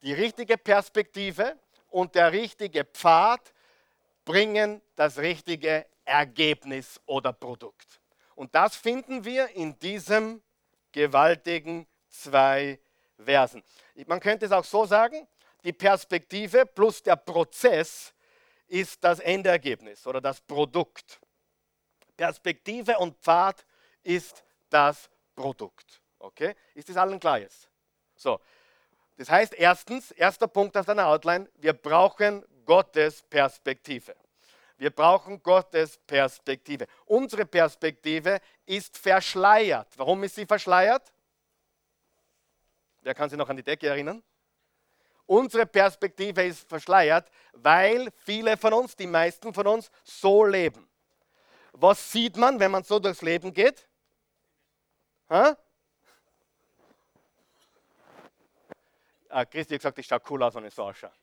Die 0.01 0.13
richtige 0.13 0.57
Perspektive 0.57 1.59
und 1.89 2.15
der 2.15 2.31
richtige 2.31 2.83
Pfad 2.85 3.53
bringen 4.25 4.81
das 4.95 5.19
richtige 5.19 5.85
Ergebnis 6.03 6.99
oder 7.05 7.33
Produkt. 7.33 7.99
Und 8.33 8.55
das 8.55 8.75
finden 8.75 9.23
wir 9.23 9.49
in 9.49 9.77
diesem 9.77 10.41
gewaltigen 10.91 11.87
zwei 12.09 12.79
Versen. 13.23 13.63
Man 14.07 14.19
könnte 14.19 14.47
es 14.47 14.51
auch 14.51 14.63
so 14.63 14.85
sagen, 14.85 15.27
die 15.63 15.73
Perspektive 15.73 16.65
plus 16.65 17.03
der 17.03 17.15
Prozess 17.15 18.13
ist 18.71 19.03
das 19.03 19.19
Endergebnis 19.19 20.07
oder 20.07 20.21
das 20.21 20.39
Produkt. 20.39 21.19
Perspektive 22.15 22.97
und 22.99 23.17
Pfad 23.17 23.65
ist 24.01 24.43
das 24.69 25.09
Produkt. 25.35 26.01
Okay? 26.19 26.55
Ist 26.73 26.87
das 26.87 26.95
allen 26.95 27.19
klar 27.19 27.39
jetzt? 27.39 27.69
So. 28.15 28.39
Das 29.17 29.29
heißt, 29.29 29.53
erstens, 29.55 30.11
erster 30.11 30.47
Punkt 30.47 30.77
auf 30.77 30.85
deiner 30.85 31.07
Outline, 31.07 31.49
wir 31.55 31.73
brauchen 31.73 32.45
Gottes 32.65 33.21
Perspektive. 33.23 34.15
Wir 34.77 34.89
brauchen 34.89 35.43
Gottes 35.43 35.97
Perspektive. 35.97 36.87
Unsere 37.05 37.45
Perspektive 37.45 38.39
ist 38.65 38.97
verschleiert. 38.97 39.89
Warum 39.97 40.23
ist 40.23 40.35
sie 40.35 40.45
verschleiert? 40.45 41.11
Wer 43.01 43.13
kann 43.13 43.29
sich 43.29 43.37
noch 43.37 43.49
an 43.49 43.57
die 43.57 43.63
Decke 43.63 43.87
erinnern? 43.87 44.23
Unsere 45.31 45.65
Perspektive 45.65 46.43
ist 46.43 46.67
verschleiert, 46.67 47.31
weil 47.53 48.11
viele 48.17 48.57
von 48.57 48.73
uns, 48.73 48.97
die 48.97 49.07
meisten 49.07 49.53
von 49.53 49.65
uns, 49.65 49.89
so 50.03 50.43
leben. 50.43 50.85
Was 51.71 52.11
sieht 52.11 52.35
man, 52.35 52.59
wenn 52.59 52.71
man 52.71 52.83
so 52.83 52.99
durchs 52.99 53.21
Leben 53.21 53.53
geht? 53.53 53.87
Ha? 55.29 55.55
Ah, 59.29 59.45
Christi 59.45 59.75
hat 59.75 59.79
gesagt, 59.79 59.99
ich 59.99 60.05
schaue 60.05 60.21
cool 60.29 60.43
aus, 60.43 60.53
wenn 60.55 60.65
ich 60.65 60.73
so 60.73 60.83
ausschaue. 60.83 61.13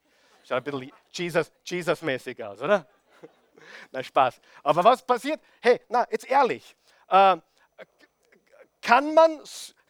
Schaut 0.42 0.66
ein 0.66 0.90
bisschen 1.12 1.42
Jesus-mäßig 1.60 2.38
Jesus 2.38 2.48
aus, 2.48 2.62
oder? 2.62 2.86
Na, 3.90 4.02
Spaß. 4.02 4.40
Aber 4.62 4.84
was 4.84 5.04
passiert? 5.04 5.38
Hey, 5.60 5.82
na, 5.90 6.06
jetzt 6.10 6.24
ehrlich. 6.30 6.74
Äh, 7.08 7.36
kann, 8.80 9.12
man, 9.12 9.42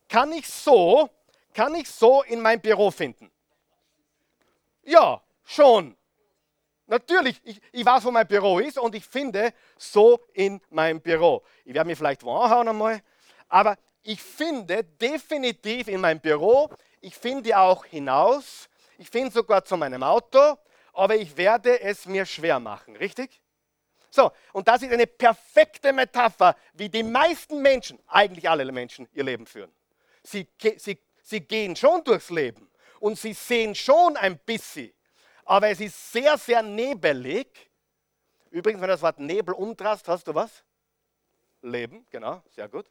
kann 0.09 0.33
ich 0.33 0.48
so 0.48 1.09
kann 1.54 1.74
ich 1.74 1.88
so 1.88 2.22
in 2.22 2.40
mein 2.40 2.61
Büro 2.61 2.90
finden? 2.90 3.33
Ja, 4.88 5.22
schon. 5.44 5.94
Natürlich, 6.87 7.38
ich, 7.44 7.61
ich 7.72 7.85
weiß, 7.85 8.07
wo 8.07 8.11
mein 8.11 8.27
Büro 8.27 8.59
ist 8.59 8.79
und 8.79 8.94
ich 8.94 9.05
finde 9.05 9.53
so 9.77 10.18
in 10.33 10.62
meinem 10.70 11.03
Büro. 11.03 11.42
Ich 11.66 11.74
werde 11.74 11.87
mich 11.87 11.98
vielleicht 11.98 12.22
wo 12.22 12.35
anhauen 12.35 12.68
einmal, 12.68 13.03
aber 13.48 13.77
ich 14.03 14.22
finde 14.22 14.83
definitiv 14.83 15.88
in 15.88 16.01
meinem 16.01 16.20
Büro, 16.20 16.70
ich 17.03 17.14
finde 17.14 17.59
auch 17.59 17.85
hinaus, 17.85 18.70
ich 18.96 19.11
finde 19.11 19.31
sogar 19.31 19.62
zu 19.62 19.77
meinem 19.77 20.03
Auto, 20.03 20.57
aber 20.94 21.16
ich 21.16 21.37
werde 21.37 21.83
es 21.83 22.07
mir 22.07 22.24
schwer 22.24 22.59
machen, 22.59 22.96
richtig? 22.96 23.42
So, 24.09 24.33
und 24.55 24.68
das 24.68 24.81
ist 24.81 24.90
eine 24.90 25.07
perfekte 25.07 25.92
Metapher, 25.92 26.57
wie 26.72 26.88
die 26.88 27.03
meisten 27.03 27.61
Menschen, 27.61 27.98
eigentlich 28.07 28.48
alle 28.48 28.72
Menschen, 28.72 29.07
ihr 29.12 29.24
Leben 29.24 29.44
führen. 29.44 29.70
Sie, 30.22 30.48
sie, 30.79 30.98
sie 31.22 31.40
gehen 31.42 31.77
schon 31.77 32.03
durchs 32.05 32.31
Leben 32.31 32.68
und 33.01 33.19
sie 33.19 33.33
sehen 33.33 33.75
schon 33.75 34.17
ein 34.17 34.39
bisschen, 34.39 34.93
aber 35.45 35.69
es 35.69 35.81
ist 35.81 36.13
sehr, 36.13 36.37
sehr 36.37 36.63
nebelig. 36.63 37.71
Übrigens, 38.51 38.81
wenn 38.81 38.89
du 38.89 38.95
das 38.95 39.03
Wort 39.03 39.19
Nebel 39.19 39.55
umdrast, 39.55 40.09
hast 40.09 40.27
du 40.27 40.35
was? 40.35 40.65
Leben, 41.63 42.07
genau, 42.11 42.43
sehr 42.51 42.69
gut. 42.69 42.87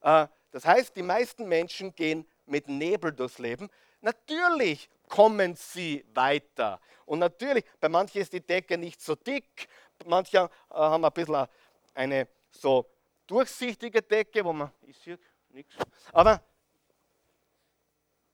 Äh, 0.00 0.26
das 0.50 0.64
heißt, 0.64 0.94
die 0.96 1.02
meisten 1.02 1.48
Menschen 1.48 1.94
gehen 1.94 2.28
mit 2.46 2.68
Nebel 2.68 3.12
durchs 3.12 3.38
Leben. 3.38 3.70
Natürlich 4.00 4.88
kommen 5.08 5.54
sie 5.54 6.04
weiter. 6.12 6.80
Und 7.06 7.20
natürlich, 7.20 7.64
bei 7.80 7.88
manchen 7.88 8.20
ist 8.20 8.32
die 8.32 8.40
Decke 8.40 8.76
nicht 8.76 9.00
so 9.00 9.14
dick, 9.14 9.68
manche 10.04 10.38
äh, 10.38 10.48
haben 10.70 11.04
ein 11.04 11.12
bisschen 11.12 11.46
eine 11.94 12.28
so 12.50 12.86
durchsichtige 13.26 14.02
Decke, 14.02 14.44
wo 14.44 14.52
man, 14.52 14.70
ich 14.82 14.98
sehe 14.98 15.18
nichts. 15.50 15.74
Aber 16.12 16.42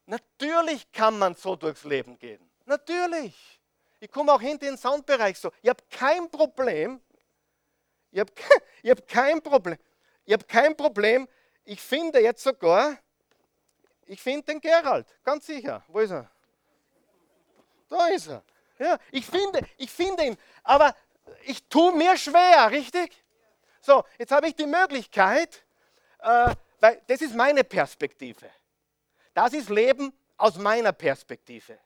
natürlich 0.09 0.90
kann 0.92 1.18
man 1.18 1.35
so 1.35 1.57
durchs 1.57 1.85
Leben 1.85 2.18
gehen. 2.18 2.40
Natürlich. 2.64 3.61
Ich 4.01 4.11
komme 4.11 4.33
auch 4.33 4.40
hinter 4.40 4.66
den 4.66 4.77
Soundbereich 4.77 5.38
so. 5.38 5.51
Ich 5.62 5.68
habe 5.68 5.83
kein 5.90 6.31
Problem. 6.31 7.01
Ich 8.11 8.21
habe 8.21 8.33
ich 8.83 8.90
hab 8.90 9.07
kein 9.07 9.42
Problem. 9.42 9.79
Ich 10.25 10.33
habe 10.33 10.44
kein 10.49 10.77
Problem. 10.77 11.29
Ich 11.64 11.81
finde 11.81 12.21
jetzt 12.21 12.42
sogar, 12.42 12.99
ich 14.07 14.21
finde 14.21 14.42
den 14.44 14.61
Gerald, 14.61 15.07
ganz 15.23 15.47
sicher. 15.47 15.83
Wo 15.88 15.99
ist 16.01 16.11
er? 16.11 16.31
Da 17.88 18.09
ist 18.09 18.29
er. 18.29 18.42
Ja, 18.79 18.99
ich 19.11 19.27
finde, 19.27 19.61
ich 19.77 19.90
finde 19.90 20.25
ihn. 20.25 20.37
Aber 20.62 20.94
ich 21.44 21.62
tue 21.68 21.92
mir 21.92 22.16
schwer, 22.16 22.71
richtig? 22.71 23.25
So, 23.81 24.05
jetzt 24.18 24.33
habe 24.33 24.49
ich 24.49 24.55
die 24.55 24.66
Möglichkeit, 24.66 25.64
äh, 26.21 26.55
weil 26.81 27.03
das 27.07 27.21
ist 27.21 27.35
meine 27.35 27.64
Perspektive. 27.64 28.49
Das 29.38 29.53
ist 29.53 29.70
Leben 29.70 30.12
aus 30.37 30.57
meiner 30.57 30.90
Perspektive. 30.90 31.79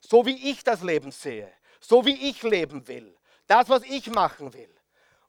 So 0.00 0.26
wie 0.26 0.50
ich 0.50 0.62
das 0.62 0.82
Leben 0.82 1.12
sehe, 1.12 1.50
so 1.80 2.04
wie 2.04 2.28
ich 2.28 2.42
leben 2.42 2.86
will, 2.88 3.16
das, 3.46 3.70
was 3.70 3.84
ich 3.84 4.10
machen 4.10 4.52
will. 4.52 4.68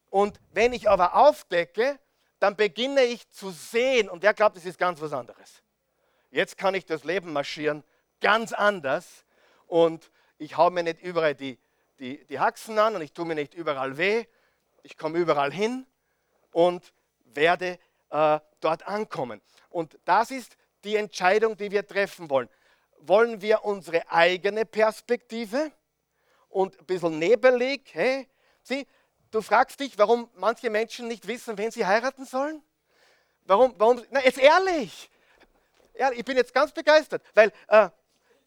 Und 0.10 0.38
wenn 0.52 0.74
ich 0.74 0.90
aber 0.90 1.16
aufdecke, 1.16 1.98
dann 2.40 2.58
beginne 2.58 3.04
ich 3.04 3.30
zu 3.30 3.52
sehen, 3.52 4.10
und 4.10 4.22
wer 4.22 4.34
glaubt, 4.34 4.58
das 4.58 4.66
ist 4.66 4.78
ganz 4.78 5.00
was 5.00 5.14
anderes. 5.14 5.64
Jetzt 6.30 6.58
kann 6.58 6.76
ich 6.76 6.86
das 6.86 7.06
Leben 7.06 7.32
marschieren, 7.32 7.86
ganz 8.20 8.52
anders. 8.52 9.24
Und 9.66 10.12
ich 10.40 10.58
haue 10.58 10.72
mir 10.72 10.84
nicht 10.84 11.02
überall 11.02 11.36
die 11.36 11.58
die, 12.00 12.26
die 12.26 12.40
Haxen 12.40 12.78
an 12.80 12.96
und 12.96 13.02
ich 13.02 13.14
tue 13.14 13.26
mir 13.26 13.36
nicht 13.36 13.54
überall 13.54 13.98
weh. 13.98 14.26
Ich 14.84 14.98
komme 14.98 15.20
überall 15.20 15.54
hin 15.54 15.88
und 16.52 16.94
werde 17.24 17.80
äh, 18.10 18.40
dort 18.60 18.86
ankommen. 18.86 19.40
Und 19.70 19.98
das 20.04 20.32
ist 20.32 20.58
die 20.84 20.96
Entscheidung, 20.96 21.58
die 21.58 21.72
wir 21.72 21.88
treffen 21.88 22.30
wollen. 22.30 22.50
Wollen 23.00 23.42
wir 23.42 23.64
unsere 23.64 24.10
eigene 24.12 24.66
Perspektive 24.66 25.72
und 26.50 26.80
ein 26.80 26.86
bisschen 26.86 27.20
nebelig? 27.20 27.90
Hey, 27.94 28.28
sieh, 28.62 28.88
du 29.32 29.42
fragst 29.42 29.80
dich, 29.80 29.98
warum 29.98 30.30
manche 30.36 30.70
Menschen 30.70 31.08
nicht 31.08 31.28
wissen, 31.28 31.58
wen 31.58 31.72
sie 31.72 31.86
heiraten 31.86 32.26
sollen? 32.26 32.62
Warum? 33.46 33.74
warum 33.78 34.02
na, 34.12 34.24
jetzt 34.24 34.38
ehrlich. 34.38 35.10
Ja, 35.96 36.12
ich 36.12 36.24
bin 36.24 36.38
jetzt 36.38 36.54
ganz 36.54 36.72
begeistert, 36.72 37.24
weil 37.34 37.52
äh, 37.68 37.90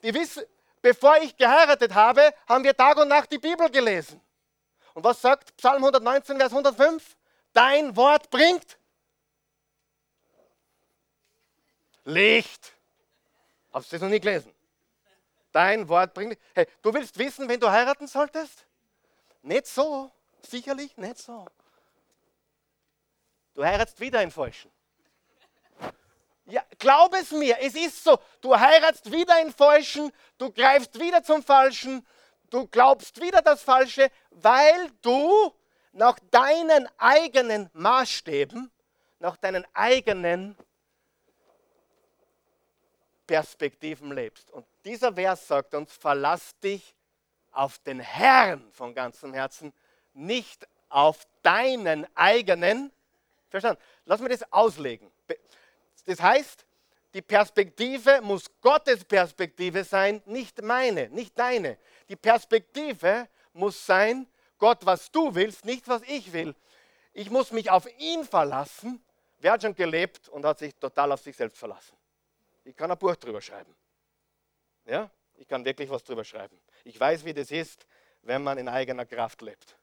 die 0.02 0.14
wissen, 0.14 0.44
bevor 0.80 1.16
ich 1.18 1.36
geheiratet 1.36 1.94
habe, 1.94 2.32
haben 2.48 2.64
wir 2.64 2.76
Tag 2.76 2.96
und 2.98 3.08
Nacht 3.08 3.30
die 3.32 3.38
Bibel 3.38 3.70
gelesen. 3.70 4.20
Und 4.94 5.02
was 5.02 5.20
sagt 5.20 5.56
Psalm 5.56 5.82
119, 5.82 6.36
Vers 6.36 6.52
105? 6.52 7.16
Dein 7.52 7.96
Wort 7.96 8.30
bringt 8.30 8.78
Licht. 12.04 12.72
Hast 13.72 13.90
du 13.90 13.96
das 13.96 14.02
noch 14.02 14.08
nie 14.08 14.20
gelesen? 14.20 14.52
Dein 15.52 15.88
Wort 15.88 16.14
bringt. 16.14 16.38
Hey, 16.54 16.66
du 16.82 16.92
willst 16.92 17.18
wissen, 17.18 17.48
wenn 17.48 17.60
du 17.60 17.70
heiraten 17.70 18.06
solltest? 18.06 18.66
Nicht 19.42 19.66
so. 19.66 20.10
Sicherlich 20.42 20.96
nicht 20.96 21.18
so. 21.18 21.46
Du 23.54 23.64
heiratst 23.64 23.98
wieder 24.00 24.18
einen 24.18 24.30
Falschen. 24.30 24.70
Ja, 26.46 26.62
glaub 26.78 27.14
es 27.14 27.30
mir, 27.30 27.56
es 27.60 27.74
ist 27.74 28.04
so. 28.04 28.18
Du 28.40 28.58
heiratst 28.58 29.10
wieder 29.10 29.34
einen 29.36 29.52
Falschen, 29.52 30.12
du 30.36 30.50
greifst 30.50 30.98
wieder 31.00 31.22
zum 31.22 31.42
Falschen, 31.42 32.06
du 32.50 32.66
glaubst 32.66 33.20
wieder 33.20 33.40
das 33.40 33.62
Falsche, 33.62 34.10
weil 34.30 34.90
du 35.00 35.54
nach 35.92 36.18
deinen 36.30 36.88
eigenen 36.98 37.70
Maßstäben, 37.72 38.70
nach 39.20 39.38
deinen 39.38 39.64
eigenen 39.72 40.56
Perspektiven 43.26 44.12
lebst. 44.12 44.50
Und 44.50 44.66
dieser 44.84 45.12
Vers 45.12 45.46
sagt 45.46 45.74
uns, 45.74 45.92
verlass 45.92 46.58
dich 46.60 46.94
auf 47.52 47.78
den 47.78 48.00
Herrn 48.00 48.70
von 48.72 48.94
ganzem 48.94 49.32
Herzen, 49.32 49.72
nicht 50.12 50.66
auf 50.88 51.26
deinen 51.42 52.06
eigenen. 52.16 52.92
Verstanden? 53.48 53.80
Lass 54.04 54.20
mich 54.20 54.30
das 54.30 54.52
auslegen. 54.52 55.10
Das 56.06 56.20
heißt, 56.20 56.66
die 57.14 57.22
Perspektive 57.22 58.20
muss 58.22 58.50
Gottes 58.60 59.04
Perspektive 59.04 59.84
sein, 59.84 60.22
nicht 60.26 60.60
meine, 60.62 61.08
nicht 61.10 61.38
deine. 61.38 61.78
Die 62.08 62.16
Perspektive 62.16 63.28
muss 63.52 63.86
sein, 63.86 64.26
Gott, 64.58 64.84
was 64.84 65.10
du 65.10 65.34
willst, 65.34 65.64
nicht 65.64 65.86
was 65.88 66.02
ich 66.02 66.32
will. 66.32 66.54
Ich 67.12 67.30
muss 67.30 67.52
mich 67.52 67.70
auf 67.70 67.86
ihn 67.98 68.24
verlassen. 68.24 69.02
Wer 69.38 69.52
hat 69.52 69.62
schon 69.62 69.74
gelebt 69.74 70.28
und 70.28 70.44
hat 70.44 70.58
sich 70.58 70.74
total 70.74 71.12
auf 71.12 71.20
sich 71.20 71.36
selbst 71.36 71.58
verlassen? 71.58 71.96
Ich 72.64 72.76
kann 72.76 72.90
ein 72.90 72.98
Buch 72.98 73.16
drüber 73.16 73.40
schreiben. 73.40 73.74
Ja, 74.86 75.10
ich 75.36 75.46
kann 75.48 75.64
wirklich 75.64 75.88
was 75.90 76.02
drüber 76.02 76.24
schreiben. 76.24 76.60
Ich 76.84 76.98
weiß, 76.98 77.24
wie 77.24 77.34
das 77.34 77.50
ist, 77.50 77.86
wenn 78.22 78.42
man 78.42 78.58
in 78.58 78.68
eigener 78.68 79.06
Kraft 79.06 79.42
lebt 79.42 79.76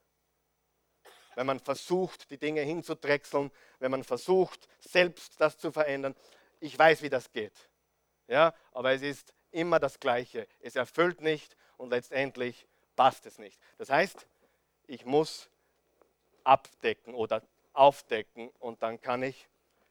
wenn 1.35 1.45
man 1.45 1.59
versucht, 1.59 2.29
die 2.29 2.37
Dinge 2.37 2.61
hinzudrechseln, 2.61 3.51
wenn 3.79 3.91
man 3.91 4.03
versucht, 4.03 4.67
selbst 4.79 5.39
das 5.39 5.57
zu 5.57 5.71
verändern. 5.71 6.15
Ich 6.59 6.77
weiß, 6.77 7.01
wie 7.01 7.09
das 7.09 7.31
geht. 7.31 7.69
Ja, 8.27 8.53
aber 8.71 8.91
es 8.93 9.01
ist 9.01 9.33
immer 9.51 9.79
das 9.79 9.99
Gleiche. 9.99 10.47
Es 10.59 10.75
erfüllt 10.75 11.21
nicht 11.21 11.55
und 11.77 11.89
letztendlich 11.89 12.67
passt 12.95 13.25
es 13.25 13.37
nicht. 13.37 13.59
Das 13.77 13.89
heißt, 13.89 14.27
ich 14.87 15.05
muss 15.05 15.49
abdecken 16.43 17.13
oder 17.13 17.43
aufdecken 17.73 18.49
und 18.59 18.81
dann 18.83 19.01
kann 19.01 19.23
ich 19.23 19.47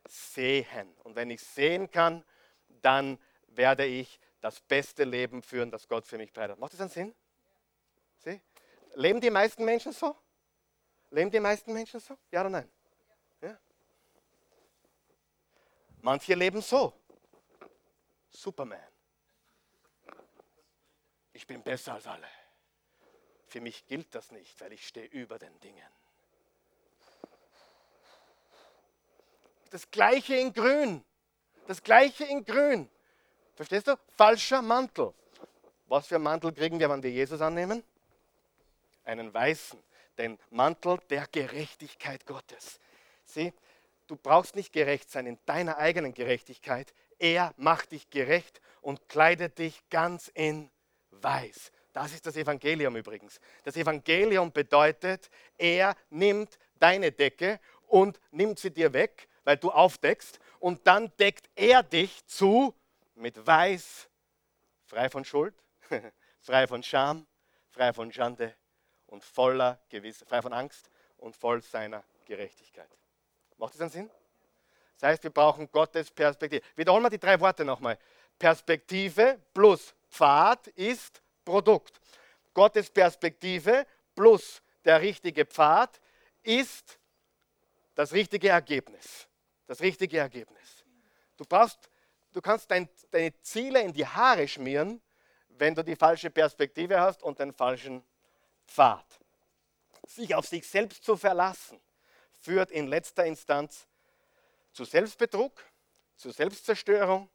sehen. 0.06 0.94
Und 1.02 1.16
wenn 1.16 1.30
ich 1.30 1.42
sehen 1.42 1.90
kann, 1.90 2.24
dann 2.82 3.18
werde 3.48 3.84
ich 3.84 4.20
das 4.40 4.60
beste 4.60 5.04
Leben 5.04 5.42
führen, 5.42 5.70
das 5.70 5.86
Gott 5.88 6.06
für 6.06 6.16
mich 6.16 6.32
bereit 6.32 6.50
hat. 6.50 6.58
Macht 6.58 6.72
das 6.72 6.80
einen 6.80 6.90
Sinn? 6.90 7.14
Sie? 8.18 8.40
Leben 8.94 9.20
die 9.20 9.30
meisten 9.30 9.64
Menschen 9.64 9.92
so? 9.92 10.16
Leben 11.10 11.30
die 11.30 11.40
meisten 11.40 11.72
Menschen 11.72 12.00
so? 12.00 12.16
Ja 12.30 12.40
oder 12.40 12.50
nein? 12.50 12.70
Ja. 13.40 13.58
Manche 16.00 16.34
leben 16.34 16.62
so. 16.62 16.92
Superman. 18.30 18.80
Ich 21.32 21.46
bin 21.46 21.62
besser 21.62 21.94
als 21.94 22.06
alle. 22.06 22.28
Für 23.46 23.60
mich 23.60 23.86
gilt 23.86 24.14
das 24.14 24.30
nicht, 24.30 24.60
weil 24.60 24.72
ich 24.72 24.86
stehe 24.86 25.06
über 25.06 25.38
den 25.38 25.58
Dingen. 25.60 25.88
Das 29.70 29.90
gleiche 29.90 30.36
in 30.36 30.52
grün. 30.52 31.04
Das 31.70 31.84
gleiche 31.84 32.24
in 32.24 32.44
grün. 32.44 32.90
Verstehst 33.54 33.86
du? 33.86 33.96
Falscher 34.16 34.60
Mantel. 34.60 35.14
Was 35.86 36.08
für 36.08 36.16
einen 36.16 36.24
Mantel 36.24 36.52
kriegen 36.52 36.80
wir, 36.80 36.90
wenn 36.90 37.00
wir 37.00 37.12
Jesus 37.12 37.40
annehmen? 37.40 37.84
Einen 39.04 39.32
weißen 39.32 39.80
den 40.18 40.36
Mantel 40.50 40.98
der 41.10 41.28
Gerechtigkeit 41.30 42.26
Gottes. 42.26 42.80
Sieh, 43.24 43.52
du 44.08 44.16
brauchst 44.16 44.56
nicht 44.56 44.72
gerecht 44.72 45.12
sein 45.12 45.26
in 45.26 45.38
deiner 45.46 45.78
eigenen 45.78 46.12
Gerechtigkeit. 46.12 46.92
Er 47.20 47.54
macht 47.56 47.92
dich 47.92 48.10
gerecht 48.10 48.60
und 48.80 49.08
kleidet 49.08 49.60
dich 49.60 49.88
ganz 49.90 50.26
in 50.34 50.70
weiß. 51.12 51.70
Das 51.92 52.12
ist 52.12 52.26
das 52.26 52.34
Evangelium 52.34 52.96
übrigens. 52.96 53.40
Das 53.62 53.76
Evangelium 53.76 54.50
bedeutet, 54.50 55.30
er 55.56 55.94
nimmt 56.08 56.58
deine 56.80 57.12
Decke 57.12 57.60
und 57.86 58.18
nimmt 58.32 58.58
sie 58.58 58.72
dir 58.72 58.92
weg, 58.92 59.28
weil 59.44 59.56
du 59.56 59.70
aufdeckst, 59.70 60.40
und 60.60 60.86
dann 60.86 61.10
deckt 61.16 61.50
er 61.56 61.82
dich 61.82 62.24
zu 62.26 62.74
mit 63.14 63.44
weiß, 63.44 64.08
frei 64.84 65.10
von 65.10 65.24
Schuld, 65.24 65.54
frei 66.40 66.66
von 66.66 66.82
Scham, 66.82 67.26
frei 67.70 67.92
von 67.92 68.12
Schande 68.12 68.54
und 69.06 69.24
voller 69.24 69.80
Gewissheit, 69.88 70.28
frei 70.28 70.42
von 70.42 70.52
Angst 70.52 70.88
und 71.16 71.34
voll 71.34 71.62
seiner 71.62 72.04
Gerechtigkeit. 72.26 72.88
Macht 73.56 73.74
das 73.74 73.80
einen 73.80 73.90
Sinn? 73.90 74.10
Das 74.98 75.08
heißt, 75.08 75.22
wir 75.22 75.30
brauchen 75.30 75.70
Gottes 75.72 76.10
Perspektive. 76.10 76.62
Wiederholen 76.76 77.02
wir 77.02 77.10
die 77.10 77.18
drei 77.18 77.40
Worte 77.40 77.64
nochmal. 77.64 77.98
Perspektive 78.38 79.40
plus 79.54 79.94
Pfad 80.10 80.66
ist 80.68 81.22
Produkt. 81.44 82.00
Gottes 82.52 82.90
Perspektive 82.90 83.86
plus 84.14 84.62
der 84.84 85.00
richtige 85.00 85.46
Pfad 85.46 86.00
ist 86.42 86.98
das 87.94 88.12
richtige 88.12 88.48
Ergebnis. 88.48 89.29
Das 89.70 89.80
richtige 89.82 90.18
Ergebnis. 90.18 90.84
Du 91.36 91.44
brauchst, 91.44 91.78
du 92.32 92.40
kannst 92.40 92.68
dein, 92.72 92.88
deine 93.12 93.40
Ziele 93.40 93.80
in 93.80 93.92
die 93.92 94.04
Haare 94.04 94.48
schmieren, 94.48 95.00
wenn 95.46 95.76
du 95.76 95.84
die 95.84 95.94
falsche 95.94 96.28
Perspektive 96.28 97.00
hast 97.00 97.22
und 97.22 97.38
den 97.38 97.52
falschen 97.52 98.04
Pfad. 98.66 99.06
Sich 100.08 100.34
auf 100.34 100.44
sich 100.44 100.66
selbst 100.66 101.04
zu 101.04 101.16
verlassen, 101.16 101.80
führt 102.40 102.72
in 102.72 102.88
letzter 102.88 103.24
Instanz 103.24 103.86
zu 104.72 104.84
Selbstbetrug, 104.84 105.64
zu 106.16 106.32
Selbstzerstörung 106.32 107.30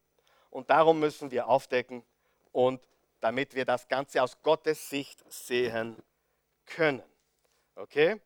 und 0.49 0.69
darum 0.69 0.99
müssen 0.99 1.31
wir 1.31 1.47
aufdecken 1.47 2.03
und 2.51 2.85
damit 3.21 3.55
wir 3.55 3.63
das 3.63 3.87
Ganze 3.87 4.21
aus 4.21 4.41
Gottes 4.41 4.89
Sicht 4.89 5.23
sehen 5.31 6.03
können. 6.65 7.01
Okay? 7.75 8.19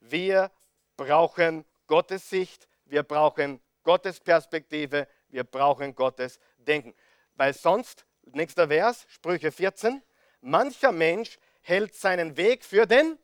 Wir 0.00 0.50
brauchen 0.96 1.66
Gottes 1.86 2.30
Sicht, 2.30 2.66
wir 2.94 3.02
brauchen 3.02 3.60
Gottes 3.82 4.20
Perspektive, 4.20 5.08
wir 5.28 5.42
brauchen 5.42 5.96
Gottes 5.96 6.38
Denken. 6.58 6.94
Weil 7.34 7.52
sonst, 7.52 8.06
nächster 8.22 8.68
Vers, 8.68 9.04
Sprüche 9.08 9.50
14, 9.50 10.00
mancher 10.42 10.92
Mensch 10.92 11.40
hält 11.62 11.92
seinen 11.96 12.36
Weg 12.36 12.64
für 12.64 12.86
den 12.86 13.18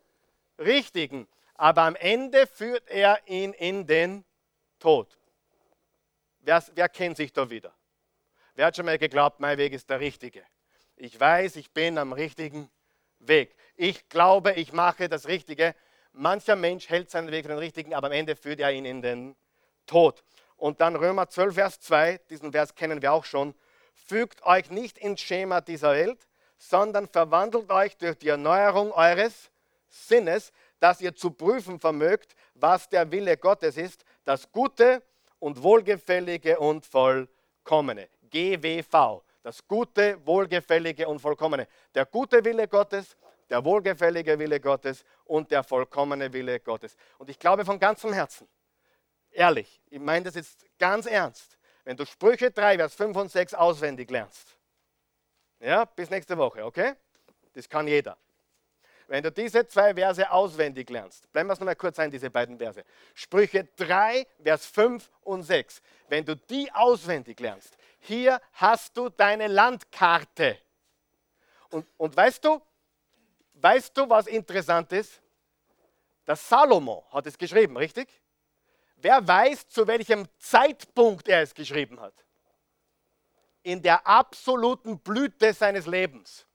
richtigen, 0.58 1.28
aber 1.54 1.82
am 1.82 1.94
Ende 1.94 2.48
führt 2.48 2.90
er 2.90 3.20
ihn 3.26 3.52
in 3.52 3.86
den 3.86 4.24
Tod. 4.80 5.16
Wer, 6.40 6.64
wer 6.74 6.88
kennt 6.88 7.16
sich 7.16 7.32
da 7.32 7.48
wieder? 7.48 7.72
Wer 8.56 8.66
hat 8.66 8.76
schon 8.76 8.86
mal 8.86 8.98
geglaubt, 8.98 9.38
mein 9.38 9.56
Weg 9.56 9.72
ist 9.72 9.88
der 9.88 10.00
richtige? 10.00 10.42
Ich 10.96 11.20
weiß, 11.20 11.54
ich 11.54 11.70
bin 11.70 11.96
am 11.96 12.12
richtigen 12.12 12.68
Weg. 13.20 13.54
Ich 13.76 14.08
glaube, 14.08 14.54
ich 14.54 14.72
mache 14.72 15.08
das 15.08 15.28
Richtige. 15.28 15.76
Mancher 16.12 16.56
Mensch 16.56 16.88
hält 16.88 17.08
seinen 17.08 17.30
Weg 17.30 17.44
für 17.44 17.50
den 17.50 17.58
richtigen, 17.58 17.94
aber 17.94 18.08
am 18.08 18.12
Ende 18.12 18.34
führt 18.34 18.58
er 18.58 18.72
ihn 18.72 18.84
in 18.84 19.00
den 19.00 19.28
Tod. 19.28 19.49
Und 20.56 20.80
dann 20.80 20.96
Römer 20.96 21.28
12, 21.28 21.54
Vers 21.54 21.80
2, 21.80 22.20
diesen 22.30 22.52
Vers 22.52 22.74
kennen 22.74 23.00
wir 23.02 23.12
auch 23.12 23.24
schon. 23.24 23.54
Fügt 23.94 24.44
euch 24.44 24.70
nicht 24.70 24.98
ins 24.98 25.20
Schema 25.20 25.60
dieser 25.60 25.92
Welt, 25.92 26.26
sondern 26.58 27.08
verwandelt 27.08 27.70
euch 27.70 27.96
durch 27.96 28.18
die 28.18 28.28
Erneuerung 28.28 28.92
eures 28.92 29.50
Sinnes, 29.88 30.52
dass 30.78 31.00
ihr 31.00 31.14
zu 31.14 31.30
prüfen 31.30 31.80
vermögt, 31.80 32.34
was 32.54 32.88
der 32.88 33.10
Wille 33.10 33.36
Gottes 33.36 33.76
ist, 33.76 34.04
das 34.24 34.50
Gute 34.52 35.02
und 35.38 35.62
Wohlgefällige 35.62 36.58
und 36.58 36.86
Vollkommene. 36.86 38.08
GWV, 38.30 39.22
das 39.42 39.66
Gute, 39.66 40.24
Wohlgefällige 40.26 41.08
und 41.08 41.18
Vollkommene. 41.18 41.66
Der 41.94 42.06
gute 42.06 42.44
Wille 42.44 42.68
Gottes, 42.68 43.16
der 43.48 43.64
wohlgefällige 43.64 44.38
Wille 44.38 44.60
Gottes 44.60 45.04
und 45.24 45.50
der 45.50 45.64
vollkommene 45.64 46.32
Wille 46.32 46.60
Gottes. 46.60 46.96
Und 47.18 47.28
ich 47.30 47.38
glaube 47.38 47.64
von 47.64 47.78
ganzem 47.78 48.12
Herzen, 48.12 48.46
ehrlich, 49.32 49.80
ich 49.90 50.00
meine 50.00 50.24
das 50.24 50.34
jetzt 50.34 50.64
ganz 50.78 51.06
ernst, 51.06 51.58
wenn 51.84 51.96
du 51.96 52.04
Sprüche 52.04 52.50
3, 52.50 52.76
Vers 52.76 52.94
5 52.94 53.16
und 53.16 53.30
6 53.30 53.54
auswendig 53.54 54.10
lernst, 54.10 54.56
ja, 55.60 55.84
bis 55.84 56.10
nächste 56.10 56.36
Woche, 56.36 56.64
okay? 56.64 56.94
Das 57.54 57.68
kann 57.68 57.86
jeder. 57.86 58.16
Wenn 59.10 59.24
du 59.24 59.32
diese 59.32 59.66
zwei 59.66 59.92
Verse 59.92 60.30
auswendig 60.30 60.88
lernst, 60.88 61.30
bleiben 61.32 61.48
wir 61.48 61.54
es 61.54 61.58
nochmal 61.58 61.74
kurz 61.74 61.98
ein, 61.98 62.12
diese 62.12 62.30
beiden 62.30 62.56
Verse. 62.56 62.84
Sprüche 63.12 63.68
3, 63.76 64.24
Vers 64.40 64.66
5 64.66 65.10
und 65.22 65.42
6. 65.42 65.82
Wenn 66.08 66.24
du 66.24 66.36
die 66.36 66.70
auswendig 66.72 67.40
lernst, 67.40 67.76
hier 67.98 68.40
hast 68.52 68.96
du 68.96 69.08
deine 69.08 69.48
Landkarte. 69.48 70.58
Und, 71.70 71.86
und 71.96 72.16
weißt 72.16 72.44
du, 72.44 72.62
weißt 73.54 73.96
du, 73.96 74.08
was 74.08 74.28
interessant 74.28 74.92
ist? 74.92 75.20
Der 76.26 76.36
Salomo 76.36 77.04
hat 77.10 77.26
es 77.26 77.36
geschrieben, 77.36 77.76
richtig? 77.76 78.08
Wer 79.02 79.26
weiß, 79.26 79.68
zu 79.68 79.86
welchem 79.86 80.26
Zeitpunkt 80.38 81.28
er 81.28 81.42
es 81.42 81.54
geschrieben 81.54 82.00
hat? 82.00 82.14
In 83.62 83.80
der 83.80 84.06
absoluten 84.06 84.98
Blüte 84.98 85.54
seines 85.54 85.86
Lebens. 85.86 86.46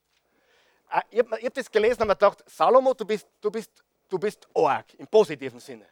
Ah, 0.90 1.02
ich 1.10 1.20
habe 1.20 1.38
hab 1.38 1.54
das 1.54 1.72
gelesen 1.72 2.04
und 2.04 2.08
mir 2.08 2.16
gedacht, 2.16 2.44
Salomo, 2.48 2.94
du 2.94 3.06
bist, 3.06 3.28
du, 3.42 3.50
bist, 3.50 3.72
du 4.10 4.20
bist 4.20 4.48
arg, 4.54 4.94
im 4.96 5.08
positiven 5.08 5.60
Sinne. 5.60 5.88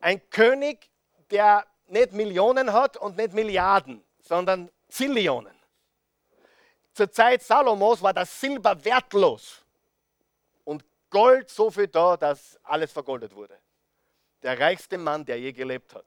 Ein 0.00 0.28
König, 0.30 0.88
der 1.30 1.66
nicht 1.86 2.12
Millionen 2.12 2.72
hat 2.72 2.96
und 2.96 3.16
nicht 3.16 3.32
Milliarden, 3.32 4.04
sondern 4.20 4.70
Zillionen. 4.88 5.56
Zur 6.92 7.10
Zeit 7.10 7.42
Salomos 7.42 8.02
war 8.02 8.12
das 8.12 8.40
Silber 8.40 8.84
wertlos 8.84 9.64
und 10.64 10.84
Gold 11.10 11.48
so 11.48 11.70
viel 11.70 11.88
da, 11.88 12.16
dass 12.16 12.58
alles 12.62 12.92
vergoldet 12.92 13.34
wurde. 13.34 13.58
Der 14.42 14.58
reichste 14.58 14.98
Mann, 14.98 15.24
der 15.24 15.38
je 15.38 15.52
gelebt 15.52 15.94
hat. 15.94 16.06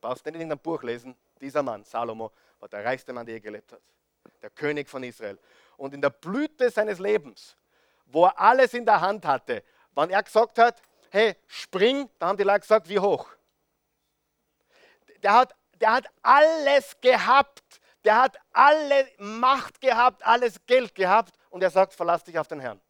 Brauchst 0.00 0.24
nicht 0.24 0.34
in 0.34 0.40
irgendeinem 0.42 0.62
Buch 0.62 0.82
lesen. 0.82 1.16
Dieser 1.40 1.62
Mann, 1.62 1.84
Salomo, 1.84 2.32
war 2.58 2.68
der 2.68 2.84
reichste 2.84 3.12
Mann, 3.12 3.26
der 3.26 3.36
je 3.36 3.40
gelebt 3.40 3.72
hat. 3.72 3.82
Der 4.40 4.50
König 4.50 4.88
von 4.88 5.02
Israel. 5.02 5.38
Und 5.76 5.94
in 5.94 6.00
der 6.00 6.10
Blüte 6.10 6.70
seines 6.70 6.98
Lebens, 6.98 7.56
wo 8.06 8.26
er 8.26 8.38
alles 8.38 8.74
in 8.74 8.84
der 8.84 9.00
Hand 9.00 9.24
hatte, 9.24 9.62
wenn 9.94 10.10
er 10.10 10.22
gesagt 10.22 10.58
hat, 10.58 10.82
hey, 11.10 11.36
spring, 11.46 12.08
dann 12.18 12.30
haben 12.30 12.36
die 12.36 12.44
Leute 12.44 12.60
gesagt, 12.60 12.88
wie 12.88 12.98
hoch? 12.98 13.28
Der 15.22 15.32
hat 15.32 15.54
der 15.82 15.92
hat 15.92 16.06
alles 16.22 16.96
gehabt. 17.00 17.80
Der 18.04 18.22
hat 18.22 18.36
alle 18.52 19.08
Macht 19.18 19.80
gehabt, 19.80 20.24
alles 20.24 20.64
Geld 20.66 20.94
gehabt 20.94 21.36
und 21.50 21.62
er 21.62 21.70
sagt, 21.70 21.92
verlass 21.92 22.24
dich 22.24 22.38
auf 22.38 22.48
den 22.48 22.60
Herrn. 22.60 22.80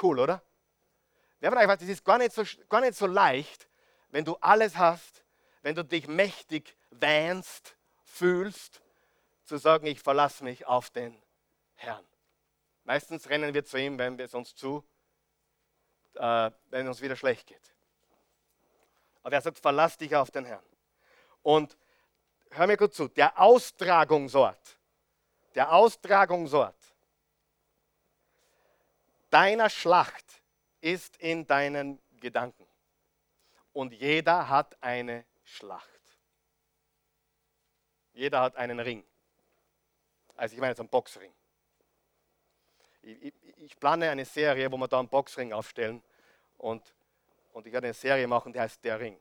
Cool, 0.00 0.20
oder? 0.20 0.42
Wer 1.40 1.50
von 1.50 1.58
euch 1.58 1.68
weiß, 1.68 1.78
das 1.78 1.88
ist 1.88 2.04
gar 2.04 2.18
nicht, 2.18 2.32
so, 2.32 2.42
gar 2.68 2.80
nicht 2.80 2.96
so 2.96 3.06
leicht, 3.06 3.68
wenn 4.10 4.24
du 4.24 4.36
alles 4.36 4.76
hast, 4.76 5.24
wenn 5.62 5.74
du 5.74 5.84
dich 5.84 6.08
mächtig 6.08 6.76
wähnst, 6.90 7.76
fühlst, 8.04 8.82
zu 9.44 9.56
sagen, 9.56 9.86
ich 9.86 10.00
verlasse 10.00 10.44
mich 10.44 10.66
auf 10.66 10.90
den 10.90 11.20
Herrn. 11.74 12.04
Meistens 12.84 13.28
rennen 13.28 13.54
wir 13.54 13.64
zu 13.64 13.78
ihm, 13.78 13.98
wenn 13.98 14.18
es 14.18 14.34
uns 14.34 14.54
zu, 14.54 14.84
äh, 16.14 16.50
wenn 16.70 16.86
es 16.86 16.88
uns 16.88 17.00
wieder 17.02 17.16
schlecht 17.16 17.46
geht. 17.46 17.74
Aber 19.22 19.34
er 19.34 19.42
sagt, 19.42 19.58
verlass 19.58 19.96
dich 19.96 20.14
auf 20.16 20.30
den 20.30 20.44
Herrn. 20.44 20.64
Und 21.42 21.76
hör 22.50 22.66
mir 22.66 22.76
gut 22.76 22.94
zu, 22.94 23.08
der 23.08 23.38
Austragungsort, 23.40 24.78
der 25.54 25.72
Austragungsort 25.72 26.76
deiner 29.30 29.68
Schlacht 29.68 30.27
ist 30.92 31.16
in 31.18 31.46
deinen 31.46 32.00
Gedanken. 32.20 32.66
Und 33.72 33.92
jeder 33.92 34.48
hat 34.48 34.76
eine 34.82 35.24
Schlacht. 35.44 35.88
Jeder 38.12 38.40
hat 38.40 38.56
einen 38.56 38.80
Ring. 38.80 39.04
Also 40.36 40.54
ich 40.54 40.60
meine 40.60 40.72
jetzt 40.72 40.80
einen 40.80 40.88
Boxring. 40.88 41.32
Ich, 43.02 43.32
ich, 43.56 43.78
plane 43.78 44.10
eine 44.10 44.24
Serie, 44.24 44.70
wo 44.70 44.76
wir 44.76 44.88
da 44.88 44.98
einen 44.98 45.08
Boxring 45.08 45.52
aufstellen 45.52 46.02
und, 46.56 46.94
und 47.52 47.66
ich 47.66 47.72
werde 47.72 47.86
eine 47.86 47.94
Serie 47.94 48.26
machen, 48.26 48.52
die 48.52 48.60
heißt 48.60 48.82
Der 48.84 48.98
Ring. 48.98 49.18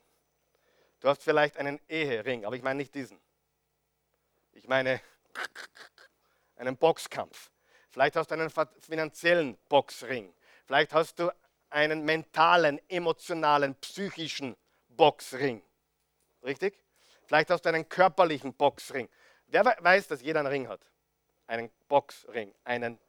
Du 0.99 1.07
hast 1.07 1.23
vielleicht 1.23 1.57
einen 1.57 1.79
Ehering, 1.87 2.45
aber 2.45 2.55
ich 2.55 2.63
meine 2.63 2.77
nicht 2.77 2.95
diesen. 2.95 3.19
Ich 4.53 4.67
meine 4.67 4.99
einen 6.55 6.75
Boxkampf. 6.75 7.51
Vielleicht 7.91 8.15
hast 8.15 8.31
du 8.31 8.35
einen 8.35 8.51
finanziellen 8.79 9.57
Boxring. 9.69 10.33
Vielleicht 10.65 10.93
hast 10.93 11.19
du 11.19 11.31
einen 11.69 12.03
mentalen, 12.05 12.79
emotionalen, 12.89 13.75
psychischen 13.75 14.55
Boxring. 14.89 15.61
Richtig? 16.43 16.77
Vielleicht 17.25 17.49
hast 17.49 17.63
du 17.65 17.69
einen 17.69 17.87
körperlichen 17.87 18.53
Boxring. 18.53 19.09
Wer 19.47 19.65
weiß, 19.65 20.07
dass 20.07 20.21
jeder 20.21 20.39
einen 20.41 20.49
Ring 20.49 20.67
hat? 20.67 20.81
Einen 21.45 21.69
Boxring, 21.87 22.53
einen 22.63 22.99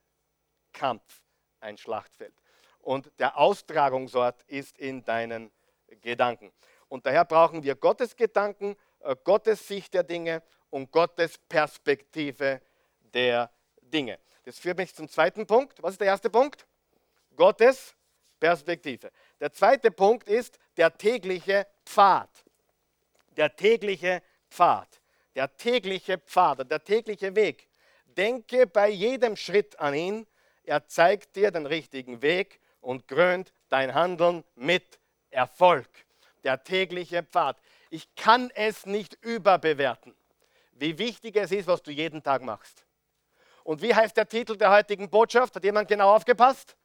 Kampf, 0.72 1.22
ein 1.60 1.76
Schlachtfeld. 1.76 2.34
Und 2.80 3.10
der 3.18 3.36
Austragungsort 3.36 4.42
ist 4.44 4.78
in 4.78 5.04
deinen 5.04 5.50
Gedanken. 6.00 6.52
Und 6.88 7.06
daher 7.06 7.24
brauchen 7.24 7.62
wir 7.62 7.74
Gottes 7.74 8.16
Gedanken, 8.16 8.76
äh, 9.00 9.16
Gottes 9.24 9.66
Sicht 9.66 9.94
der 9.94 10.04
Dinge 10.04 10.42
und 10.70 10.90
Gottes 10.90 11.38
Perspektive 11.38 12.60
der 13.00 13.50
Dinge. 13.80 14.18
Das 14.44 14.58
führt 14.58 14.78
mich 14.78 14.94
zum 14.94 15.08
zweiten 15.08 15.46
Punkt. 15.46 15.82
Was 15.82 15.92
ist 15.92 16.00
der 16.00 16.08
erste 16.08 16.30
Punkt? 16.30 16.66
Gottes 17.36 17.94
Perspektive. 18.38 19.10
Der 19.40 19.52
zweite 19.52 19.90
Punkt 19.90 20.28
ist 20.28 20.58
der 20.76 20.96
tägliche 20.96 21.66
Pfad. 21.84 22.28
Der 23.36 23.54
tägliche 23.54 24.22
Pfad. 24.50 24.88
Der 25.34 25.56
tägliche 25.56 26.18
Pfad, 26.18 26.70
der 26.70 26.82
tägliche 26.82 27.34
Weg. 27.34 27.68
Denke 28.06 28.66
bei 28.66 28.88
jedem 28.88 29.36
Schritt 29.36 29.78
an 29.78 29.94
ihn. 29.94 30.26
Er 30.64 30.86
zeigt 30.86 31.36
dir 31.36 31.50
den 31.50 31.66
richtigen 31.66 32.22
Weg 32.22 32.60
und 32.80 33.06
krönt 33.06 33.52
dein 33.68 33.94
Handeln 33.94 34.44
mit 34.54 34.98
Erfolg 35.30 35.88
der 36.44 36.62
tägliche 36.62 37.22
Pfad. 37.22 37.58
Ich 37.90 38.14
kann 38.14 38.50
es 38.54 38.86
nicht 38.86 39.14
überbewerten, 39.22 40.14
wie 40.72 40.98
wichtig 40.98 41.36
es 41.36 41.52
ist, 41.52 41.66
was 41.66 41.82
du 41.82 41.90
jeden 41.90 42.22
Tag 42.22 42.42
machst. 42.42 42.84
Und 43.64 43.82
wie 43.82 43.94
heißt 43.94 44.16
der 44.16 44.28
Titel 44.28 44.56
der 44.56 44.70
heutigen 44.70 45.10
Botschaft? 45.10 45.56
Hat 45.56 45.64
jemand 45.64 45.88
genau 45.88 46.14
aufgepasst? 46.14 46.76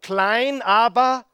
Klein, 0.00 0.62
aber 0.62 1.24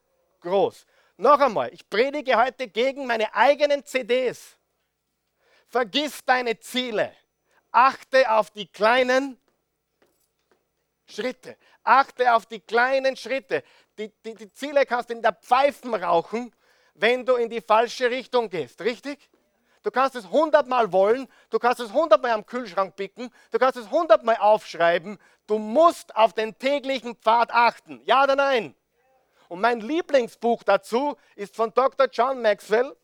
groß. 0.41 0.87
Noch 1.19 1.41
einmal, 1.41 1.73
ich 1.73 1.89
predige 1.89 2.37
heute 2.37 2.69
gegen 2.69 3.07
meine 3.07 3.35
eigenen 3.35 3.85
CDs. 3.85 4.57
Vergiss 5.69 6.25
deine 6.25 6.59
Ziele. 6.59 7.13
Achte 7.71 8.31
auf 8.31 8.51
die 8.51 8.67
kleinen 8.67 9.39
Schritte. 11.07 11.57
Achte 11.83 12.35
auf 12.35 12.47
die 12.47 12.61
kleinen 12.61 13.17
Schritte. 13.17 13.63
Die, 13.99 14.13
die, 14.25 14.35
die 14.35 14.53
Ziele 14.53 14.85
kannst 14.85 15.11
du 15.11 15.15
in 15.15 15.23
der 15.23 15.33
Pfeifen 15.33 15.95
rauchen, 15.95 16.55
wenn 16.95 17.25
du 17.25 17.35
in 17.37 17.49
die 17.49 17.61
falsche 17.61 18.11
Richtung 18.11 18.51
gehst. 18.51 18.81
Richtig? 18.81 19.31
Du 19.87 19.93
kannst 19.93 20.17
es 20.17 20.29
hundertmal 20.29 20.91
wollen, 20.91 21.29
du 21.49 21.61
kannst 21.61 21.79
es 21.79 21.93
hundertmal 21.93 22.33
am 22.33 22.45
Kühlschrank 22.45 22.97
picken, 22.97 23.33
du 23.53 23.59
kannst 23.61 23.77
es 23.77 23.89
hundertmal 23.89 24.37
aufschreiben. 24.37 25.17
Du 25.47 25.59
musst 25.59 26.17
auf 26.17 26.33
den 26.33 26.59
täglichen 26.59 27.15
Pfad 27.15 27.53
achten. 27.53 28.01
Ja 28.05 28.25
oder 28.25 28.35
nein? 28.35 28.75
Und 29.47 29.61
mein 29.61 29.79
Lieblingsbuch 29.79 30.65
dazu 30.65 31.17
ist 31.37 31.55
von 31.55 31.73
Dr. 31.73 32.09
John 32.11 32.43
Maxwell. 32.43 32.97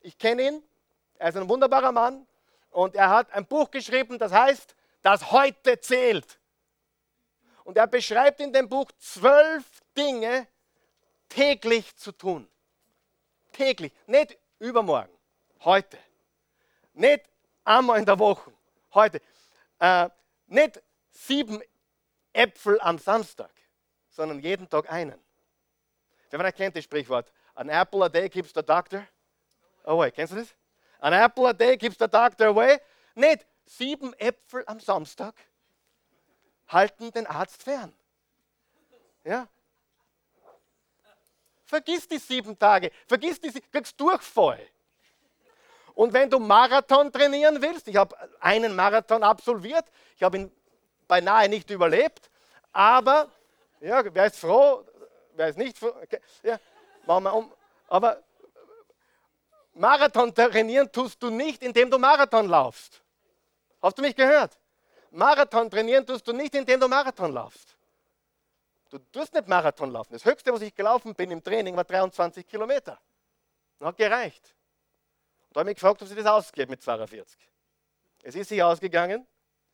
Ich 0.00 0.18
kenne 0.18 0.48
ihn. 0.48 0.62
Er 1.14 1.30
ist 1.30 1.38
ein 1.38 1.48
wunderbarer 1.48 1.92
Mann. 1.92 2.26
Und 2.68 2.94
er 2.94 3.08
hat 3.08 3.32
ein 3.32 3.46
Buch 3.46 3.70
geschrieben, 3.70 4.18
das 4.18 4.32
heißt, 4.32 4.76
das 5.00 5.32
heute 5.32 5.80
zählt. 5.80 6.38
Und 7.64 7.78
er 7.78 7.86
beschreibt 7.86 8.38
in 8.40 8.52
dem 8.52 8.68
Buch 8.68 8.92
zwölf 8.98 9.64
Dinge 9.96 10.46
täglich 11.30 11.96
zu 11.96 12.12
tun. 12.12 12.46
Täglich, 13.52 13.94
nicht 14.06 14.36
übermorgen, 14.58 15.08
heute. 15.64 15.98
Nicht 16.94 17.24
einmal 17.64 17.98
in 17.98 18.06
der 18.06 18.18
Woche, 18.18 18.52
heute. 18.94 19.20
Äh, 19.78 20.08
nicht 20.46 20.82
sieben 21.10 21.62
Äpfel 22.32 22.80
am 22.80 22.98
Samstag, 22.98 23.50
sondern 24.10 24.40
jeden 24.40 24.68
Tag 24.68 24.90
einen. 24.90 25.18
Wer 26.30 26.52
kennt 26.52 26.76
das 26.76 26.84
Sprichwort? 26.84 27.30
An 27.54 27.68
apple 27.68 28.04
a 28.04 28.08
day 28.08 28.28
keeps 28.28 28.52
the 28.54 28.62
doctor 28.62 29.06
away. 29.84 30.10
Kennst 30.10 30.32
du 30.32 30.36
das? 30.38 30.54
An 31.00 31.12
apple 31.12 31.46
a 31.46 31.52
day 31.52 31.76
keeps 31.76 31.96
the 31.98 32.08
doctor 32.08 32.48
away. 32.48 32.80
Nicht 33.14 33.46
sieben 33.66 34.14
Äpfel 34.14 34.64
am 34.66 34.80
Samstag 34.80 35.34
halten 36.68 37.10
den 37.10 37.26
Arzt 37.26 37.62
fern. 37.62 37.94
Ja? 39.24 39.46
Vergiss 41.64 42.08
die 42.08 42.18
sieben 42.18 42.58
Tage, 42.58 42.90
vergiss 43.06 43.40
die, 43.40 43.50
kriegst 43.50 43.98
Durchfall. 44.00 44.66
Und 45.94 46.12
wenn 46.12 46.30
du 46.30 46.38
Marathon 46.38 47.12
trainieren 47.12 47.60
willst, 47.60 47.88
ich 47.88 47.96
habe 47.96 48.16
einen 48.40 48.74
Marathon 48.74 49.22
absolviert, 49.22 49.84
ich 50.16 50.22
habe 50.22 50.38
ihn 50.38 50.52
beinahe 51.06 51.48
nicht 51.48 51.70
überlebt, 51.70 52.30
aber, 52.72 53.28
ja, 53.80 54.02
wer 54.14 54.26
ist 54.26 54.38
froh, 54.38 54.84
wer 55.34 55.48
ist 55.48 55.58
nicht 55.58 55.78
froh, 55.78 55.92
okay, 56.02 56.20
ja, 56.42 56.58
machen 57.06 57.24
wir 57.24 57.34
um, 57.34 57.52
aber 57.88 58.22
Marathon 59.74 60.34
trainieren 60.34 60.90
tust 60.90 61.22
du 61.22 61.30
nicht, 61.30 61.62
indem 61.62 61.90
du 61.90 61.98
Marathon 61.98 62.48
laufst. 62.48 63.02
Hast 63.80 63.98
du 63.98 64.02
mich 64.02 64.14
gehört? 64.14 64.58
Marathon 65.10 65.70
trainieren 65.70 66.06
tust 66.06 66.26
du 66.26 66.32
nicht, 66.32 66.54
indem 66.54 66.80
du 66.80 66.88
Marathon 66.88 67.32
laufst. 67.32 67.76
Du 68.90 68.98
tust 68.98 69.32
nicht 69.32 69.48
Marathon 69.48 69.90
laufen. 69.90 70.12
Das 70.12 70.24
höchste, 70.24 70.52
was 70.52 70.60
ich 70.60 70.74
gelaufen 70.74 71.14
bin 71.14 71.30
im 71.30 71.42
Training, 71.42 71.74
war 71.76 71.84
23 71.84 72.46
Kilometer. 72.46 72.98
Hat 73.80 73.96
gereicht. 73.96 74.54
Da 75.52 75.60
habe 75.60 75.70
ich 75.70 75.76
gefragt, 75.76 76.00
ob 76.00 76.08
sich 76.08 76.16
das 76.16 76.26
ausgeht 76.26 76.68
mit 76.68 76.82
42. 76.82 77.38
Es 78.22 78.34
ist 78.34 78.48
sich 78.48 78.62
ausgegangen, 78.62 79.26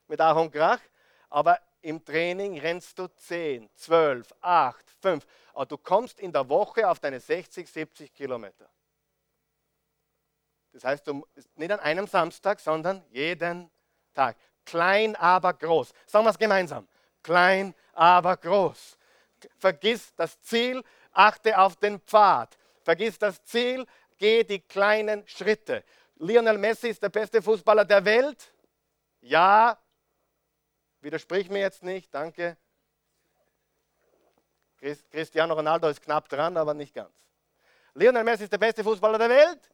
mit 0.09 0.20
Ach 0.20 0.37
und 0.37 0.51
Krach, 0.51 0.81
aber 1.29 1.59
im 1.83 2.05
Training 2.05 2.59
rennst 2.59 2.99
du 2.99 3.07
10, 3.07 3.68
12, 3.74 4.35
8, 4.41 4.91
5. 5.01 5.26
Aber 5.55 5.66
du 5.66 5.79
kommst 5.79 6.18
in 6.20 6.33
der 6.33 6.49
Woche 6.49 6.89
auf 6.89 6.99
deine 6.99 7.20
60, 7.20 7.70
70 7.70 8.12
Kilometer. 8.12 8.68
Das 10.72 10.85
heißt, 10.85 11.07
du, 11.07 11.26
nicht 11.57 11.70
an 11.70 11.81
einem 11.81 12.07
Samstag, 12.07 12.61
sondern 12.61 13.05
jeden 13.11 13.70
Tag. 14.14 14.37
Klein, 14.64 15.16
aber 15.16 15.55
groß. 15.55 15.93
Sagen 16.07 16.24
wir 16.24 16.31
es 16.31 16.39
gemeinsam. 16.39 16.89
Klein, 17.22 17.74
aber 17.93 18.37
groß. 18.37 18.99
Vergiss 19.59 20.14
das 20.14 20.41
Ziel, 20.41 20.83
achte 21.12 21.59
auf 21.59 21.76
den 21.76 22.01
Pfad. 22.01 22.59
Vergiss 22.83 23.18
das 23.18 23.43
Ziel, 23.45 23.87
geh 24.18 24.44
die 24.44 24.60
kleinen 24.60 25.26
Schritte. 25.26 25.84
Lionel 26.16 26.58
Messi 26.58 26.88
ist 26.88 27.02
der 27.02 27.08
beste 27.08 27.40
Fußballer 27.40 27.84
der 27.84 28.04
Welt. 28.04 28.52
Ja, 29.20 29.78
widersprich 31.00 31.48
mir 31.48 31.60
jetzt 31.60 31.82
nicht, 31.82 32.12
danke. 32.12 32.56
Cristiano 35.10 35.54
Ronaldo 35.54 35.88
ist 35.88 36.02
knapp 36.02 36.28
dran, 36.28 36.56
aber 36.56 36.74
nicht 36.74 36.94
ganz. 36.94 37.14
Lionel 37.94 38.24
Messi 38.24 38.44
ist 38.44 38.52
der 38.52 38.58
beste 38.58 38.84
Fußballer 38.84 39.18
der 39.18 39.30
Welt 39.30 39.70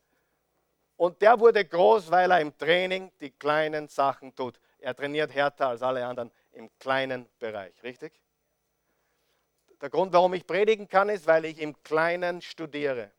und 0.97 1.21
der 1.21 1.39
wurde 1.39 1.65
groß, 1.65 2.11
weil 2.11 2.31
er 2.31 2.41
im 2.41 2.57
Training 2.57 3.13
die 3.21 3.31
kleinen 3.31 3.89
Sachen 3.89 4.35
tut. 4.35 4.59
Er 4.79 4.95
trainiert 4.95 5.35
härter 5.35 5.69
als 5.69 5.83
alle 5.83 6.07
anderen 6.07 6.31
im 6.53 6.71
kleinen 6.79 7.29
Bereich, 7.39 7.83
richtig? 7.83 8.21
Der 9.81 9.91
Grund, 9.91 10.13
warum 10.13 10.33
ich 10.35 10.47
predigen 10.47 10.89
kann, 10.89 11.09
ist, 11.09 11.27
weil 11.27 11.45
ich 11.45 11.59
im 11.59 11.83
Kleinen 11.83 12.41
studiere. 12.41 13.11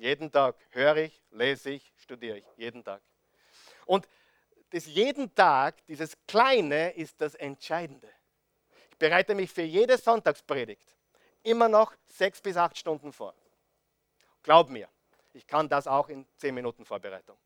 Jeden 0.00 0.32
Tag 0.32 0.56
höre 0.70 0.96
ich, 0.96 1.22
lese 1.30 1.72
ich, 1.72 1.92
studiere 1.98 2.38
ich. 2.38 2.46
Jeden 2.56 2.82
Tag. 2.82 3.02
Und 3.84 4.08
das 4.70 4.86
jeden 4.86 5.34
Tag, 5.34 5.84
dieses 5.88 6.16
Kleine, 6.26 6.92
ist 6.92 7.20
das 7.20 7.34
Entscheidende. 7.34 8.10
Ich 8.90 8.96
bereite 8.96 9.34
mich 9.34 9.52
für 9.52 9.60
jede 9.60 9.98
Sonntagspredigt 9.98 10.96
immer 11.42 11.68
noch 11.68 11.92
sechs 12.08 12.40
bis 12.40 12.56
acht 12.56 12.78
Stunden 12.78 13.12
vor. 13.12 13.34
Glaub 14.42 14.70
mir, 14.70 14.88
ich 15.34 15.46
kann 15.46 15.68
das 15.68 15.86
auch 15.86 16.08
in 16.08 16.26
zehn 16.38 16.54
Minuten 16.54 16.86
Vorbereitung. 16.86 17.36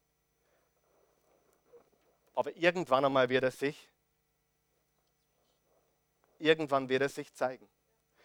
Aber 2.37 2.57
irgendwann 2.57 3.05
einmal 3.05 3.29
wird 3.29 3.43
es 3.43 3.59
sich, 3.59 3.89
irgendwann 6.39 6.89
wird 6.89 7.03
es 7.03 7.17
sich 7.17 7.35
zeigen. 7.35 7.69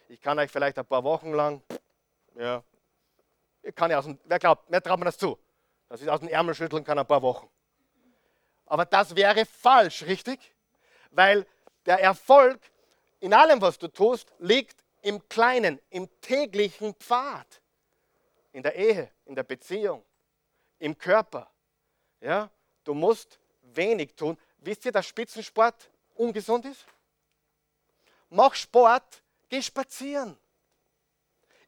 Ich 0.08 0.22
kann 0.22 0.38
euch 0.38 0.52
vielleicht 0.52 0.78
ein 0.78 0.86
paar 0.86 1.04
Wochen 1.04 1.34
lang, 1.34 1.64
ja, 2.36 2.64
kann 3.76 3.92
ja 3.92 4.00
aus 4.00 4.06
dem, 4.06 4.20
wer 4.26 4.40
glaubt, 4.40 4.66
wer 4.70 4.82
traut 4.82 5.00
mir 5.00 5.06
das 5.06 5.18
zu? 5.18 5.38
Dass 5.88 6.02
ich 6.02 6.10
aus 6.10 6.20
dem 6.20 6.30
Ärmel 6.30 6.56
schütteln 6.56 6.84
kann 6.84 7.00
ein 7.00 7.06
paar 7.06 7.22
Wochen. 7.22 7.50
Aber 8.66 8.86
das 8.86 9.16
wäre 9.16 9.46
falsch, 9.46 10.04
richtig? 10.04 10.40
Weil 11.12 11.46
der 11.86 12.00
Erfolg 12.00 12.60
in 13.20 13.34
allem, 13.34 13.62
was 13.62 13.78
du 13.78 13.88
tust, 13.88 14.32
liegt 14.40 14.84
im 15.02 15.28
Kleinen, 15.28 15.80
im 15.90 16.10
täglichen 16.22 16.94
Pfad. 16.96 17.62
In 18.52 18.64
der 18.64 18.76
Ehe, 18.76 19.12
in 19.26 19.36
der 19.36 19.44
Beziehung, 19.44 20.04
im 20.80 20.98
Körper. 20.98 21.50
Ja? 22.22 22.50
Du 22.84 22.94
musst 22.94 23.40
wenig 23.62 24.16
tun. 24.16 24.38
Wisst 24.58 24.86
ihr, 24.86 24.92
dass 24.92 25.06
Spitzensport 25.06 25.90
ungesund 26.16 26.66
ist? 26.66 26.86
Mach 28.30 28.54
Sport, 28.56 29.24
geh 29.50 29.62
spazieren. 29.62 30.38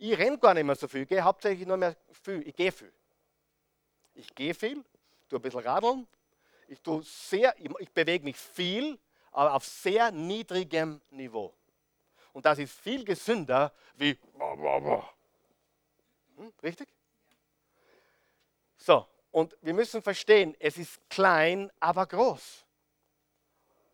Ich 0.03 0.17
renne 0.17 0.39
gar 0.39 0.55
nicht 0.55 0.63
mehr 0.63 0.75
so 0.75 0.87
viel, 0.87 1.03
ich 1.03 1.09
gehe 1.09 1.23
hauptsächlich 1.23 1.67
nur 1.67 1.77
mehr 1.77 1.95
viel. 2.23 2.41
Ich 2.47 2.55
gehe 2.55 2.71
viel. 2.71 2.91
Ich 4.15 4.33
gehe 4.33 4.55
viel, 4.55 4.83
tue 5.29 5.37
ein 5.37 5.41
bisschen 5.43 5.59
radeln. 5.59 6.07
Ich, 6.67 6.81
tue 6.81 7.03
sehr, 7.03 7.53
ich, 7.59 7.69
ich 7.77 7.91
bewege 7.91 8.23
mich 8.23 8.35
viel, 8.35 8.97
aber 9.31 9.53
auf 9.53 9.63
sehr 9.63 10.09
niedrigem 10.09 10.99
Niveau. 11.11 11.53
Und 12.33 12.47
das 12.47 12.57
ist 12.57 12.73
viel 12.73 13.05
gesünder 13.05 13.71
wie. 13.95 14.17
Hm, 16.37 16.51
richtig? 16.63 16.89
So, 18.77 19.05
und 19.29 19.55
wir 19.61 19.75
müssen 19.75 20.01
verstehen, 20.01 20.55
es 20.59 20.79
ist 20.79 20.99
klein, 21.11 21.71
aber 21.79 22.07
groß. 22.07 22.65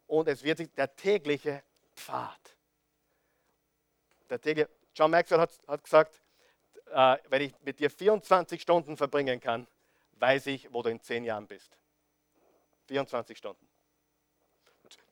Und 0.07 0.29
es 0.29 0.41
wird 0.41 0.59
sich 0.59 0.73
der 0.73 0.95
tägliche 0.95 1.65
Pfad. 1.93 2.55
Der 4.29 4.39
tägliche, 4.39 4.69
John 4.97 5.11
Maxwell 5.11 5.39
hat, 5.39 5.51
hat 5.67 5.83
gesagt, 5.83 6.19
äh, 6.87 7.17
wenn 7.29 7.43
ich 7.43 7.53
mit 7.61 7.79
dir 7.79 7.91
24 7.91 8.59
Stunden 8.59 8.97
verbringen 8.97 9.39
kann, 9.39 9.67
weiß 10.13 10.47
ich, 10.47 10.73
wo 10.73 10.81
du 10.81 10.89
in 10.89 10.99
10 10.99 11.23
Jahren 11.23 11.45
bist. 11.45 11.77
24 12.87 13.37
Stunden. 13.37 13.67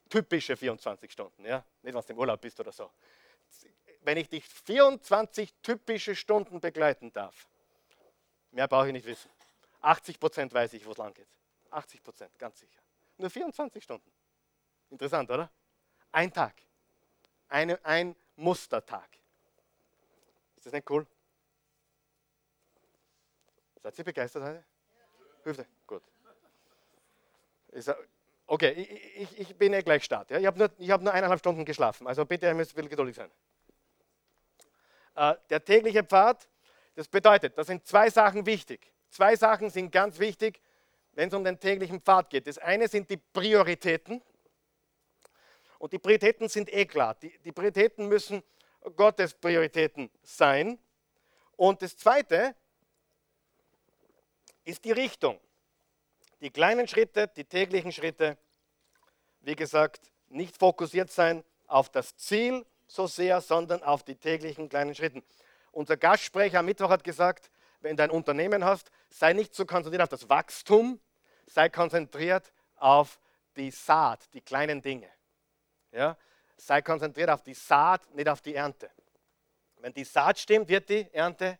Typische 0.08 0.56
24 0.56 1.12
Stunden, 1.12 1.44
ja? 1.44 1.64
Nicht, 1.82 1.94
was 1.94 2.04
du 2.04 2.14
im 2.14 2.18
Urlaub 2.18 2.40
bist 2.40 2.58
oder 2.58 2.72
so. 2.72 2.90
Wenn 4.00 4.16
ich 4.16 4.28
dich 4.28 4.44
24 4.44 5.54
typische 5.62 6.16
Stunden 6.16 6.60
begleiten 6.60 7.12
darf, 7.12 7.46
mehr 8.50 8.66
brauche 8.66 8.88
ich 8.88 8.92
nicht 8.92 9.06
wissen. 9.06 9.30
80 9.82 10.18
Prozent 10.18 10.52
weiß 10.52 10.72
ich, 10.72 10.84
wo 10.84 10.90
es 10.92 10.98
lang 10.98 11.14
geht. 11.14 11.28
80 11.70 12.02
Prozent, 12.02 12.36
ganz 12.38 12.58
sicher. 12.58 12.80
Nur 13.18 13.30
24 13.30 13.84
Stunden. 13.84 14.10
Interessant, 14.90 15.30
oder? 15.30 15.48
Ein 16.10 16.32
Tag. 16.32 16.54
Eine, 17.48 17.84
ein 17.84 18.16
Mustertag. 18.34 19.08
Ist 20.66 20.72
das 20.72 20.78
nicht 20.80 20.90
cool? 20.90 21.06
Seid 23.80 23.96
ihr 24.00 24.04
begeistert 24.04 24.42
heute? 24.42 24.64
Hüfte, 25.44 25.64
gut. 25.86 26.02
Okay, 28.48 28.72
ich, 29.14 29.38
ich, 29.38 29.56
bin 29.56 29.72
ja 29.72 29.80
gleich 29.80 30.02
Start. 30.02 30.28
Ja? 30.32 30.40
Ich 30.40 30.46
habe 30.46 30.58
nur, 30.58 30.68
hab 30.88 31.02
nur 31.02 31.12
eineinhalb 31.12 31.38
Stunden 31.38 31.64
geschlafen, 31.64 32.08
also 32.08 32.26
bitte, 32.26 32.46
ihr 32.46 32.54
müsst 32.54 32.72
ein 32.72 32.74
bisschen 32.74 32.90
geduldig 32.90 33.14
sein. 33.14 33.30
Äh, 35.14 35.36
der 35.50 35.64
tägliche 35.64 36.02
Pfad, 36.02 36.48
das 36.96 37.06
bedeutet, 37.06 37.56
da 37.56 37.62
sind 37.62 37.86
zwei 37.86 38.10
Sachen 38.10 38.44
wichtig. 38.44 38.92
Zwei 39.08 39.36
Sachen 39.36 39.70
sind 39.70 39.92
ganz 39.92 40.18
wichtig, 40.18 40.60
wenn 41.12 41.28
es 41.28 41.34
um 41.34 41.44
den 41.44 41.60
täglichen 41.60 42.00
Pfad 42.00 42.28
geht. 42.28 42.48
Das 42.48 42.58
eine 42.58 42.88
sind 42.88 43.08
die 43.08 43.18
Prioritäten. 43.18 44.20
Und 45.78 45.92
die 45.92 46.00
Prioritäten 46.00 46.48
sind 46.48 46.72
eh 46.72 46.86
klar. 46.86 47.14
Die, 47.14 47.38
die 47.38 47.52
Prioritäten 47.52 48.08
müssen 48.08 48.42
Gottes 48.94 49.34
Prioritäten 49.34 50.10
sein. 50.22 50.78
Und 51.56 51.82
das 51.82 51.96
zweite 51.96 52.54
ist 54.64 54.84
die 54.84 54.92
Richtung. 54.92 55.40
Die 56.40 56.50
kleinen 56.50 56.86
Schritte, 56.86 57.28
die 57.28 57.44
täglichen 57.44 57.92
Schritte, 57.92 58.36
wie 59.40 59.56
gesagt, 59.56 60.12
nicht 60.28 60.56
fokussiert 60.56 61.10
sein 61.10 61.44
auf 61.66 61.88
das 61.88 62.16
Ziel 62.16 62.64
so 62.86 63.06
sehr, 63.06 63.40
sondern 63.40 63.82
auf 63.82 64.02
die 64.02 64.16
täglichen 64.16 64.68
kleinen 64.68 64.94
Schritte. 64.94 65.22
Unser 65.72 65.96
Gastsprecher 65.96 66.60
am 66.60 66.66
Mittwoch 66.66 66.90
hat 66.90 67.04
gesagt, 67.04 67.50
wenn 67.80 67.96
du 67.96 68.02
ein 68.02 68.10
Unternehmen 68.10 68.64
hast, 68.64 68.90
sei 69.10 69.32
nicht 69.32 69.54
so 69.54 69.66
konzentriert 69.66 70.02
auf 70.02 70.08
das 70.08 70.28
Wachstum, 70.28 71.00
sei 71.46 71.68
konzentriert 71.68 72.52
auf 72.76 73.18
die 73.56 73.70
Saat, 73.70 74.32
die 74.34 74.40
kleinen 74.40 74.82
Dinge. 74.82 75.10
Ja? 75.92 76.16
Sei 76.56 76.82
konzentriert 76.82 77.30
auf 77.30 77.42
die 77.42 77.54
Saat, 77.54 78.12
nicht 78.14 78.28
auf 78.28 78.40
die 78.40 78.54
Ernte. 78.54 78.90
Wenn 79.78 79.92
die 79.92 80.04
Saat 80.04 80.38
stimmt, 80.38 80.68
wird 80.68 80.88
die 80.88 81.12
Ernte 81.12 81.58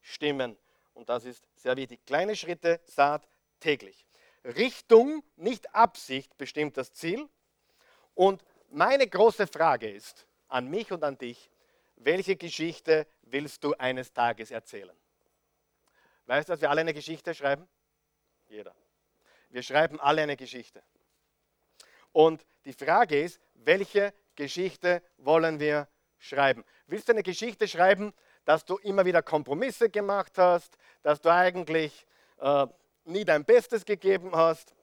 stimmen. 0.00 0.56
Und 0.94 1.08
das 1.08 1.24
ist 1.24 1.46
sehr 1.56 1.76
wichtig. 1.76 2.04
Kleine 2.06 2.34
Schritte, 2.36 2.80
Saat 2.84 3.28
täglich. 3.60 4.06
Richtung, 4.44 5.22
nicht 5.36 5.74
Absicht 5.74 6.36
bestimmt 6.38 6.76
das 6.76 6.92
Ziel. 6.92 7.28
Und 8.14 8.44
meine 8.70 9.06
große 9.06 9.46
Frage 9.46 9.90
ist 9.90 10.26
an 10.48 10.68
mich 10.68 10.90
und 10.92 11.04
an 11.04 11.18
dich, 11.18 11.50
welche 11.96 12.36
Geschichte 12.36 13.06
willst 13.22 13.62
du 13.64 13.74
eines 13.74 14.12
Tages 14.12 14.50
erzählen? 14.50 14.96
Weißt 16.26 16.48
du, 16.48 16.52
dass 16.52 16.60
wir 16.60 16.70
alle 16.70 16.82
eine 16.82 16.94
Geschichte 16.94 17.34
schreiben? 17.34 17.68
Jeder. 18.48 18.74
Wir 19.50 19.62
schreiben 19.62 19.98
alle 20.00 20.22
eine 20.22 20.36
Geschichte. 20.36 20.82
Und 22.12 22.44
die 22.64 22.72
Frage 22.72 23.20
ist, 23.22 23.40
welche 23.54 24.12
Geschichte 24.38 25.02
wollen 25.16 25.58
wir 25.58 25.88
schreiben? 26.16 26.64
Willst 26.86 27.08
du 27.08 27.12
eine 27.12 27.24
Geschichte 27.24 27.66
schreiben, 27.66 28.14
dass 28.44 28.64
du 28.64 28.76
immer 28.78 29.04
wieder 29.04 29.20
Kompromisse 29.20 29.90
gemacht 29.90 30.38
hast, 30.38 30.78
dass 31.02 31.20
du 31.20 31.28
eigentlich 31.28 32.06
äh, 32.40 32.66
nie 33.04 33.24
dein 33.24 33.44
Bestes 33.44 33.84
gegeben 33.84 34.30
hast, 34.34 34.74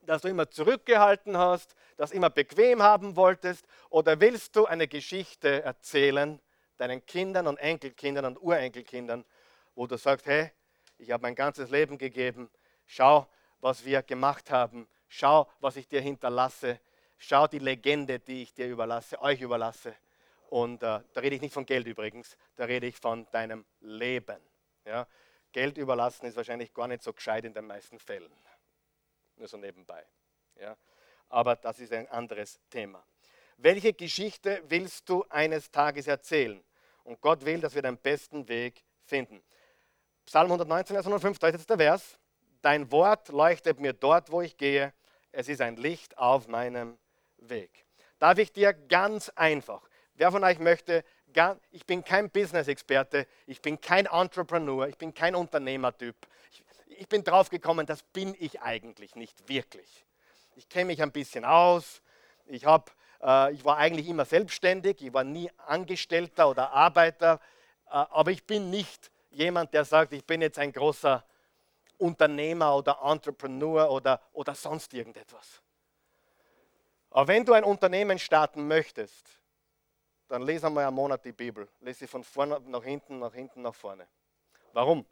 dass 0.00 0.22
du 0.22 0.28
immer 0.28 0.48
zurückgehalten 0.50 1.36
hast, 1.36 1.76
das 1.98 2.10
immer 2.10 2.30
bequem 2.30 2.82
haben 2.82 3.16
wolltest? 3.16 3.66
Oder 3.90 4.18
willst 4.20 4.56
du 4.56 4.64
eine 4.64 4.88
Geschichte 4.88 5.62
erzählen 5.62 6.40
deinen 6.78 7.04
Kindern 7.04 7.46
und 7.46 7.58
Enkelkindern 7.58 8.24
und 8.24 8.42
Urenkelkindern, 8.42 9.24
wo 9.74 9.86
du 9.86 9.98
sagst, 9.98 10.26
hey, 10.26 10.50
ich 10.98 11.10
habe 11.10 11.22
mein 11.22 11.34
ganzes 11.34 11.70
Leben 11.70 11.98
gegeben, 11.98 12.50
schau, 12.86 13.26
was 13.60 13.84
wir 13.84 14.02
gemacht 14.02 14.50
haben, 14.50 14.88
schau, 15.08 15.50
was 15.60 15.76
ich 15.76 15.86
dir 15.86 16.00
hinterlasse, 16.00 16.80
schau 17.18 17.46
die 17.46 17.58
Legende, 17.58 18.18
die 18.18 18.42
ich 18.42 18.54
dir 18.54 18.68
überlasse, 18.68 19.20
euch 19.20 19.40
überlasse. 19.40 19.94
Und 20.48 20.82
äh, 20.82 21.00
da 21.12 21.20
rede 21.20 21.36
ich 21.36 21.42
nicht 21.42 21.54
von 21.54 21.66
Geld 21.66 21.86
übrigens, 21.86 22.36
da 22.54 22.64
rede 22.64 22.86
ich 22.86 22.96
von 22.96 23.26
deinem 23.30 23.64
Leben. 23.80 24.40
Ja? 24.84 25.06
Geld 25.52 25.78
überlassen 25.78 26.26
ist 26.26 26.36
wahrscheinlich 26.36 26.72
gar 26.72 26.88
nicht 26.88 27.02
so 27.02 27.12
gescheit 27.12 27.44
in 27.44 27.52
den 27.52 27.66
meisten 27.66 27.98
Fällen. 27.98 28.32
Nur 29.36 29.48
so 29.48 29.56
nebenbei. 29.56 30.04
Ja? 30.60 30.76
Aber 31.28 31.56
das 31.56 31.80
ist 31.80 31.92
ein 31.92 32.08
anderes 32.08 32.60
Thema. 32.70 33.04
Welche 33.56 33.92
Geschichte 33.92 34.62
willst 34.68 35.08
du 35.08 35.24
eines 35.30 35.70
Tages 35.70 36.06
erzählen? 36.06 36.62
Und 37.04 37.20
Gott 37.20 37.44
will, 37.44 37.60
dass 37.60 37.74
wir 37.74 37.82
den 37.82 37.96
besten 37.96 38.46
Weg 38.48 38.84
finden. 39.04 39.42
Psalm 40.26 40.46
119, 40.46 40.94
Vers 40.94 41.06
105, 41.06 41.38
da 41.38 41.48
ist 41.48 41.54
jetzt 41.54 41.70
der 41.70 41.78
Vers. 41.78 42.18
Dein 42.60 42.90
Wort 42.90 43.28
leuchtet 43.28 43.80
mir 43.80 43.92
dort, 43.92 44.30
wo 44.30 44.42
ich 44.42 44.56
gehe. 44.56 44.92
Es 45.32 45.48
ist 45.48 45.60
ein 45.60 45.76
Licht 45.76 46.18
auf 46.18 46.48
meinem 46.48 46.98
Weg. 47.48 47.86
Darf 48.18 48.38
ich 48.38 48.52
dir 48.52 48.72
ganz 48.72 49.28
einfach, 49.30 49.82
wer 50.14 50.30
von 50.32 50.42
euch 50.44 50.58
möchte, 50.58 51.04
ich 51.70 51.84
bin 51.84 52.02
kein 52.02 52.30
Business-Experte, 52.30 53.26
ich 53.46 53.60
bin 53.60 53.80
kein 53.80 54.06
Entrepreneur, 54.06 54.88
ich 54.88 54.96
bin 54.96 55.12
kein 55.12 55.34
Unternehmertyp. 55.34 56.16
Ich, 56.50 56.64
ich 56.98 57.08
bin 57.08 57.24
drauf 57.24 57.50
gekommen, 57.50 57.84
das 57.86 58.02
bin 58.02 58.34
ich 58.38 58.62
eigentlich 58.62 59.16
nicht 59.16 59.48
wirklich. 59.48 60.06
Ich 60.54 60.68
kenne 60.68 60.86
mich 60.86 61.02
ein 61.02 61.12
bisschen 61.12 61.44
aus, 61.44 62.00
ich, 62.46 62.64
hab, 62.64 62.90
äh, 63.22 63.52
ich 63.52 63.64
war 63.66 63.76
eigentlich 63.76 64.08
immer 64.08 64.24
selbstständig, 64.24 65.02
ich 65.02 65.12
war 65.12 65.24
nie 65.24 65.50
Angestellter 65.66 66.48
oder 66.48 66.72
Arbeiter, 66.72 67.40
äh, 67.86 67.90
aber 67.90 68.30
ich 68.30 68.44
bin 68.44 68.70
nicht 68.70 69.10
jemand, 69.30 69.74
der 69.74 69.84
sagt, 69.84 70.14
ich 70.14 70.24
bin 70.24 70.40
jetzt 70.40 70.58
ein 70.58 70.72
großer 70.72 71.22
Unternehmer 71.98 72.74
oder 72.74 72.98
Entrepreneur 73.04 73.90
oder, 73.90 74.20
oder 74.32 74.54
sonst 74.54 74.94
irgendetwas. 74.94 75.60
Aber 77.16 77.28
wenn 77.28 77.46
du 77.46 77.54
ein 77.54 77.64
Unternehmen 77.64 78.18
starten 78.18 78.68
möchtest, 78.68 79.40
dann 80.28 80.42
lese 80.42 80.66
einmal 80.66 80.84
einen 80.84 80.96
Monat 80.96 81.24
die 81.24 81.32
Bibel. 81.32 81.66
Lese 81.80 82.00
sie 82.00 82.06
von 82.06 82.22
vorne 82.22 82.60
nach 82.60 82.84
hinten, 82.84 83.20
nach 83.20 83.32
hinten 83.32 83.62
nach 83.62 83.74
vorne. 83.74 84.06
Warum? 84.74 85.06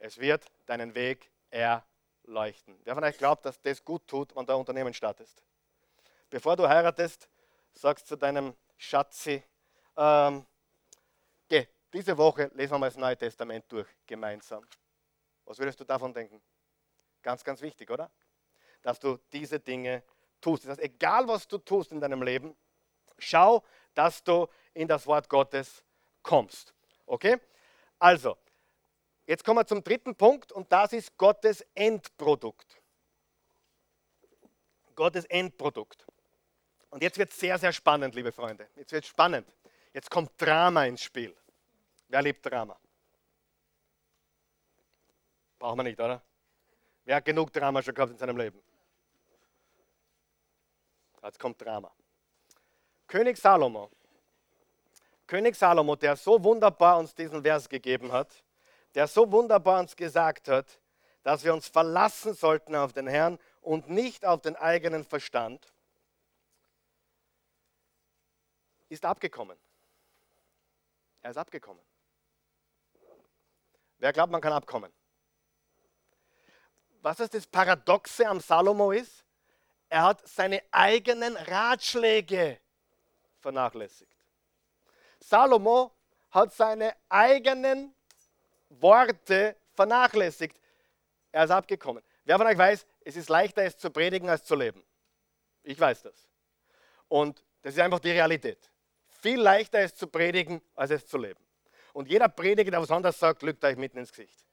Es 0.00 0.18
wird 0.18 0.50
deinen 0.66 0.92
Weg 0.96 1.30
erleuchten. 1.50 2.76
Wer 2.82 2.94
von 2.96 3.04
euch 3.04 3.16
glaubt, 3.18 3.46
dass 3.46 3.60
das 3.60 3.84
gut 3.84 4.04
tut, 4.08 4.34
wenn 4.34 4.44
du 4.44 4.52
ein 4.52 4.58
Unternehmen 4.58 4.92
startest? 4.92 5.44
Bevor 6.28 6.56
du 6.56 6.68
heiratest, 6.68 7.28
sagst 7.72 8.10
du 8.10 8.16
deinem 8.16 8.56
Schatzi, 8.76 9.40
ähm, 9.96 10.44
geh, 11.46 11.68
diese 11.92 12.18
Woche 12.18 12.50
lesen 12.54 12.72
wir 12.72 12.78
mal 12.80 12.88
das 12.88 12.96
Neue 12.96 13.16
Testament 13.16 13.64
durch, 13.68 13.86
gemeinsam. 14.04 14.66
Was 15.44 15.60
würdest 15.60 15.78
du 15.78 15.84
davon 15.84 16.12
denken? 16.12 16.42
Ganz, 17.22 17.44
ganz 17.44 17.62
wichtig, 17.62 17.88
oder? 17.92 18.10
Dass 18.82 18.98
du 18.98 19.20
diese 19.32 19.60
Dinge 19.60 20.02
tust. 20.44 20.64
Das 20.64 20.72
heißt, 20.72 20.82
egal 20.82 21.26
was 21.26 21.48
du 21.48 21.58
tust 21.58 21.90
in 21.92 22.00
deinem 22.00 22.22
Leben, 22.22 22.54
schau, 23.18 23.62
dass 23.94 24.22
du 24.22 24.46
in 24.74 24.86
das 24.86 25.06
Wort 25.06 25.28
Gottes 25.28 25.82
kommst. 26.22 26.74
Okay? 27.06 27.40
Also, 27.98 28.36
jetzt 29.26 29.44
kommen 29.44 29.58
wir 29.58 29.66
zum 29.66 29.82
dritten 29.82 30.14
Punkt 30.14 30.52
und 30.52 30.70
das 30.70 30.92
ist 30.92 31.16
Gottes 31.16 31.62
Endprodukt. 31.74 32.80
Gottes 34.94 35.24
Endprodukt. 35.24 36.06
Und 36.90 37.02
jetzt 37.02 37.18
wird 37.18 37.30
es 37.30 37.40
sehr, 37.40 37.58
sehr 37.58 37.72
spannend, 37.72 38.14
liebe 38.14 38.30
Freunde. 38.30 38.68
Jetzt 38.76 38.92
wird 38.92 39.04
es 39.04 39.10
spannend. 39.10 39.48
Jetzt 39.92 40.10
kommt 40.10 40.30
Drama 40.36 40.84
ins 40.84 41.02
Spiel. 41.02 41.34
Wer 42.08 42.22
liebt 42.22 42.44
Drama? 42.44 42.78
Brauchen 45.58 45.78
wir 45.78 45.84
nicht, 45.84 45.98
oder? 45.98 46.22
Wer 47.04 47.16
hat 47.16 47.24
genug 47.24 47.52
Drama 47.52 47.82
schon 47.82 47.94
gehabt 47.94 48.12
in 48.12 48.18
seinem 48.18 48.36
Leben? 48.36 48.62
Jetzt 51.24 51.40
kommt 51.40 51.60
Drama. 51.60 51.90
König 53.06 53.38
Salomo, 53.38 53.90
König 55.26 55.56
Salomo, 55.56 55.96
der 55.96 56.16
so 56.16 56.42
wunderbar 56.44 56.98
uns 56.98 57.14
diesen 57.14 57.42
Vers 57.42 57.68
gegeben 57.68 58.12
hat, 58.12 58.44
der 58.94 59.06
so 59.06 59.30
wunderbar 59.32 59.80
uns 59.80 59.96
gesagt 59.96 60.48
hat, 60.48 60.78
dass 61.22 61.42
wir 61.42 61.54
uns 61.54 61.66
verlassen 61.66 62.34
sollten 62.34 62.76
auf 62.76 62.92
den 62.92 63.06
Herrn 63.06 63.38
und 63.62 63.88
nicht 63.88 64.26
auf 64.26 64.42
den 64.42 64.56
eigenen 64.56 65.04
Verstand, 65.04 65.72
ist 68.90 69.06
abgekommen. 69.06 69.58
Er 71.22 71.30
ist 71.30 71.38
abgekommen. 71.38 71.82
Wer 73.96 74.12
glaubt, 74.12 74.30
man 74.30 74.42
kann 74.42 74.52
abkommen? 74.52 74.92
Was 77.00 77.20
ist 77.20 77.32
das 77.32 77.46
Paradoxe 77.46 78.26
am 78.26 78.40
Salomo 78.40 78.92
ist? 78.92 79.23
Er 79.94 80.02
hat 80.02 80.26
seine 80.26 80.60
eigenen 80.72 81.36
Ratschläge 81.36 82.58
vernachlässigt. 83.38 84.12
Salomo 85.20 85.92
hat 86.32 86.52
seine 86.52 86.96
eigenen 87.08 87.94
Worte 88.70 89.54
vernachlässigt. 89.72 90.60
Er 91.30 91.44
ist 91.44 91.52
abgekommen. 91.52 92.02
Wer 92.24 92.38
von 92.38 92.46
euch 92.48 92.58
weiß, 92.58 92.84
es 93.04 93.14
ist 93.14 93.28
leichter, 93.28 93.62
es 93.62 93.78
zu 93.78 93.88
predigen, 93.88 94.28
als 94.28 94.42
zu 94.42 94.56
leben. 94.56 94.82
Ich 95.62 95.78
weiß 95.78 96.02
das. 96.02 96.28
Und 97.06 97.44
das 97.62 97.74
ist 97.74 97.80
einfach 97.80 98.00
die 98.00 98.10
Realität. 98.10 98.68
Viel 99.06 99.40
leichter, 99.40 99.78
es 99.78 99.94
zu 99.94 100.08
predigen, 100.08 100.60
als 100.74 100.90
es 100.90 101.06
zu 101.06 101.18
leben. 101.18 101.46
Und 101.92 102.08
jeder 102.08 102.28
Prediger, 102.28 102.72
der 102.72 102.82
was 102.82 102.90
anderes 102.90 103.16
sagt, 103.16 103.44
lügt 103.44 103.64
euch 103.64 103.76
mitten 103.76 103.98
ins 103.98 104.10
Gesicht. 104.10 104.44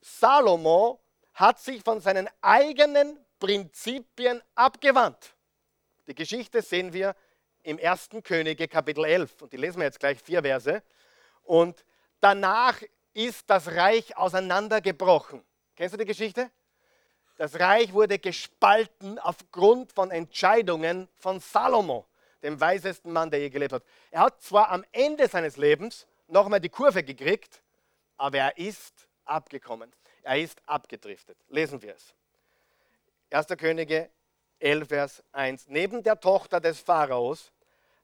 Salomo 0.00 1.00
hat 1.34 1.58
sich 1.58 1.82
von 1.82 2.00
seinen 2.00 2.30
eigenen 2.40 3.18
Prinzipien 3.42 4.40
abgewandt. 4.54 5.34
Die 6.06 6.14
Geschichte 6.14 6.62
sehen 6.62 6.92
wir 6.92 7.16
im 7.64 7.76
1. 7.76 8.10
Könige 8.22 8.68
Kapitel 8.68 9.04
11 9.04 9.42
und 9.42 9.52
die 9.52 9.56
lesen 9.56 9.78
wir 9.78 9.86
jetzt 9.86 9.98
gleich 9.98 10.22
vier 10.22 10.42
Verse. 10.42 10.80
Und 11.42 11.84
danach 12.20 12.80
ist 13.14 13.50
das 13.50 13.66
Reich 13.66 14.16
auseinandergebrochen. 14.16 15.42
Kennst 15.74 15.92
du 15.92 15.98
die 15.98 16.04
Geschichte? 16.04 16.52
Das 17.36 17.58
Reich 17.58 17.92
wurde 17.92 18.20
gespalten 18.20 19.18
aufgrund 19.18 19.92
von 19.92 20.12
Entscheidungen 20.12 21.08
von 21.16 21.40
Salomo, 21.40 22.06
dem 22.44 22.60
weisesten 22.60 23.12
Mann, 23.12 23.28
der 23.28 23.40
je 23.40 23.50
gelebt 23.50 23.72
hat. 23.72 23.82
Er 24.12 24.20
hat 24.20 24.40
zwar 24.40 24.70
am 24.70 24.84
Ende 24.92 25.26
seines 25.26 25.56
Lebens 25.56 26.06
nochmal 26.28 26.60
die 26.60 26.68
Kurve 26.68 27.02
gekriegt, 27.02 27.60
aber 28.16 28.38
er 28.38 28.56
ist 28.56 29.08
abgekommen. 29.24 29.90
Er 30.22 30.38
ist 30.38 30.62
abgedriftet. 30.64 31.38
Lesen 31.48 31.82
wir 31.82 31.96
es. 31.96 32.14
1. 33.32 33.46
Könige 33.58 34.10
11, 34.58 34.88
Vers 34.88 35.24
1. 35.32 35.68
Neben 35.68 36.02
der 36.02 36.20
Tochter 36.20 36.60
des 36.60 36.80
Pharaos 36.80 37.52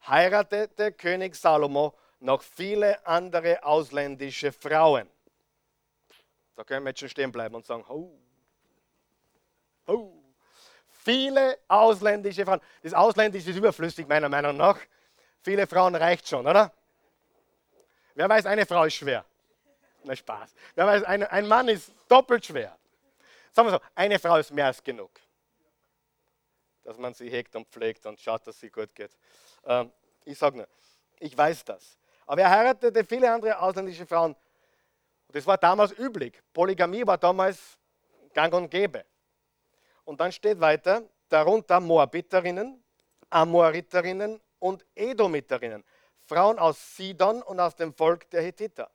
heiratete 0.07 0.93
König 0.93 1.35
Salomo 1.37 1.95
noch 2.21 2.43
viele 2.43 3.05
andere 3.07 3.63
ausländische 3.63 4.53
Frauen. 4.53 5.09
Da 6.57 6.65
können 6.65 6.85
wir 6.85 6.91
jetzt 6.91 7.01
schon 7.01 7.09
stehen 7.09 7.31
bleiben 7.31 7.55
und 7.55 7.67
sagen, 7.67 7.85
oh, 7.89 8.19
oh. 9.87 10.15
Viele 11.05 11.59
ausländische 11.69 12.45
Frauen. 12.45 12.61
Das 12.83 12.93
Ausländische 12.93 13.51
ist 13.51 13.57
überflüssig, 13.57 14.09
meiner 14.09 14.29
Meinung 14.29 14.57
nach. 14.57 14.79
Viele 15.41 15.67
Frauen 15.67 15.95
reicht 15.95 16.29
schon, 16.29 16.47
oder? 16.47 16.73
Wer 18.15 18.29
weiß, 18.29 18.47
eine 18.47 18.67
Frau 18.67 18.85
ist 18.85 18.95
schwer. 18.95 19.25
Na 20.03 20.17
Spaß. 20.17 20.53
Wer 20.75 20.87
weiß, 20.87 21.05
ein, 21.05 21.23
ein 21.23 21.47
Mann 21.47 21.69
ist 21.69 21.93
doppelt 22.09 22.45
schwer. 22.45 22.77
Sagen 23.53 23.69
wir 23.69 23.73
so, 23.73 23.81
eine 23.95 24.19
Frau 24.19 24.37
ist 24.37 24.51
mehr 24.53 24.67
als 24.67 24.83
genug. 24.83 25.11
Dass 26.83 26.99
man 26.99 27.15
sie 27.15 27.29
hegt 27.29 27.55
und 27.57 27.69
pflegt 27.69 28.07
und 28.07 28.21
schaut, 28.21 28.47
dass 28.47 28.59
sie 28.61 28.71
gut 28.71 28.95
geht. 28.95 29.17
Ähm, 29.65 29.93
ich 30.25 30.39
sage 30.39 30.59
nur, 30.59 30.69
ich 31.19 31.37
weiß 31.37 31.65
das. 31.65 31.99
Aber 32.27 32.43
er 32.43 32.51
heiratete 32.51 33.05
viele 33.05 33.33
andere 33.33 33.59
ausländische 33.59 34.07
Frauen. 34.07 34.37
Das 35.29 35.47
war 35.47 35.59
damals 35.59 35.93
üblich. 35.99 36.41
Polygamie 36.53 37.07
war 37.07 37.19
damals 37.19 37.79
gang 38.33 38.53
und 38.55 38.71
gäbe. 38.71 39.05
Und 40.05 40.21
dann 40.21 40.33
steht 40.33 40.61
weiter, 40.61 41.03
darunter 41.29 41.81
Moabiterinnen, 41.81 42.83
Amoriterinnen 43.31 44.41
und 44.59 44.85
Edomiterinnen, 44.95 45.85
Frauen 46.27 46.59
aus 46.59 46.97
Sidon 46.97 47.43
und 47.43 47.61
aus 47.61 47.77
dem 47.77 47.93
Volk 47.93 48.29
der 48.31 48.43
Hethiter. 48.43 48.91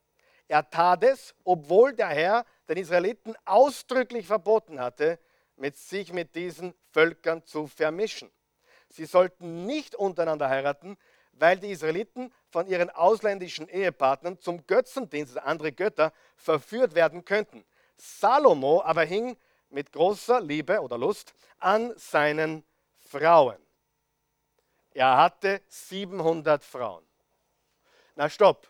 Er 0.47 0.69
tat 0.69 1.03
es, 1.03 1.33
obwohl 1.43 1.93
der 1.93 2.09
Herr 2.09 2.45
den 2.69 2.77
Israeliten 2.77 3.35
ausdrücklich 3.45 4.25
verboten 4.25 4.79
hatte, 4.79 5.19
mit 5.55 5.77
sich 5.77 6.13
mit 6.13 6.35
diesen 6.35 6.73
Völkern 6.91 7.45
zu 7.45 7.67
vermischen. 7.67 8.31
Sie 8.89 9.05
sollten 9.05 9.65
nicht 9.65 9.95
untereinander 9.95 10.49
heiraten, 10.49 10.97
weil 11.33 11.57
die 11.57 11.71
Israeliten 11.71 12.31
von 12.49 12.67
ihren 12.67 12.89
ausländischen 12.89 13.67
Ehepartnern 13.67 14.39
zum 14.39 14.65
Götzendienst, 14.67 15.37
andere 15.37 15.71
Götter, 15.71 16.13
verführt 16.35 16.93
werden 16.95 17.25
könnten. 17.25 17.65
Salomo 17.97 18.81
aber 18.83 19.03
hing 19.03 19.37
mit 19.69 19.91
großer 19.91 20.39
Liebe 20.41 20.79
oder 20.81 20.97
Lust 20.97 21.33
an 21.59 21.93
seinen 21.97 22.63
Frauen. 22.99 23.57
Er 24.91 25.17
hatte 25.17 25.61
700 25.67 26.63
Frauen. 26.63 27.03
Na 28.15 28.29
stopp, 28.29 28.69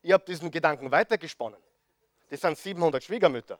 ich 0.00 0.12
habe 0.12 0.24
diesen 0.24 0.50
Gedanken 0.50 0.90
weitergesponnen. 0.90 1.60
Das 2.30 2.40
sind 2.40 2.56
700 2.56 3.02
Schwiegermütter. 3.02 3.58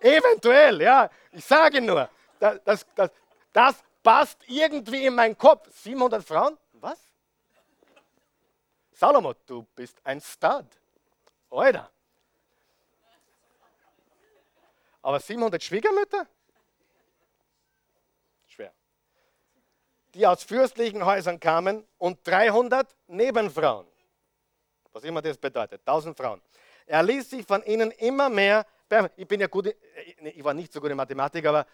Eventuell, 0.00 0.80
ja. 0.80 1.10
Ich 1.32 1.44
sage 1.44 1.80
nur, 1.80 2.08
das, 2.38 2.60
das, 2.64 2.86
das, 2.94 3.10
das 3.52 3.84
passt 4.02 4.38
irgendwie 4.46 5.06
in 5.06 5.14
meinen 5.14 5.36
Kopf. 5.36 5.68
700 5.82 6.24
Frauen? 6.24 6.56
Was? 6.74 6.98
Salomo, 8.92 9.34
du 9.46 9.66
bist 9.74 10.00
ein 10.04 10.20
Stud. 10.20 10.66
Alter. 11.50 11.90
Aber 15.02 15.20
700 15.20 15.62
Schwiegermütter? 15.62 16.26
Schwer. 18.46 18.72
Die 20.14 20.26
aus 20.26 20.44
fürstlichen 20.44 21.04
Häusern 21.04 21.40
kamen 21.40 21.86
und 21.98 22.26
300 22.26 22.94
Nebenfrauen. 23.08 23.86
Was 24.92 25.04
immer 25.04 25.20
das 25.20 25.36
bedeutet. 25.36 25.80
1000 25.80 26.16
Frauen. 26.16 26.40
Er 26.86 27.02
ließ 27.02 27.30
sich 27.30 27.44
von 27.46 27.62
ihnen 27.64 27.90
immer 27.92 28.28
mehr, 28.28 28.64
ich 29.16 29.26
bin 29.26 29.40
ja 29.40 29.48
gut, 29.48 29.66
äh, 29.66 29.74
ich 30.22 30.44
war 30.44 30.54
nicht 30.54 30.72
so 30.72 30.80
gut 30.80 30.90
in 30.90 30.96
Mathematik, 30.96 31.44
aber 31.46 31.66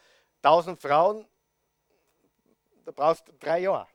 1000 0.43 0.81
Frauen, 0.81 1.27
da 2.85 2.93
brauchst 2.93 3.29
du 3.29 3.33
drei 3.39 3.61
Jahre. 3.61 3.87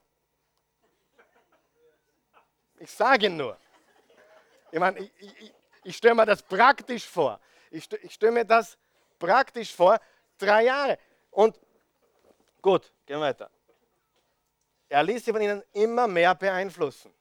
Ich 2.78 2.92
sage 2.92 3.30
nur. 3.30 3.58
Ich 4.72 4.80
meine, 4.80 5.00
ich, 5.00 5.12
ich, 5.20 5.54
ich 5.86 5.98
stelle 5.98 6.14
mir 6.14 6.26
das 6.26 6.44
praktisch 6.44 7.08
vor. 7.08 7.40
Ich, 7.72 7.92
ich 7.92 8.14
stelle 8.14 8.34
mir 8.34 8.46
das 8.46 8.78
praktisch 9.18 9.74
vor. 9.74 10.00
Drei 10.38 10.66
Jahre. 10.66 11.00
Und 11.32 11.60
gut, 12.62 12.92
gehen 13.06 13.18
wir 13.18 13.28
weiter. 13.28 13.50
Er 14.90 15.04
ließ 15.04 15.26
sich 15.26 15.34
von 15.34 15.42
ihnen 15.42 15.64
immer 15.74 16.08
mehr 16.08 16.36
beeinflussen. 16.36 17.14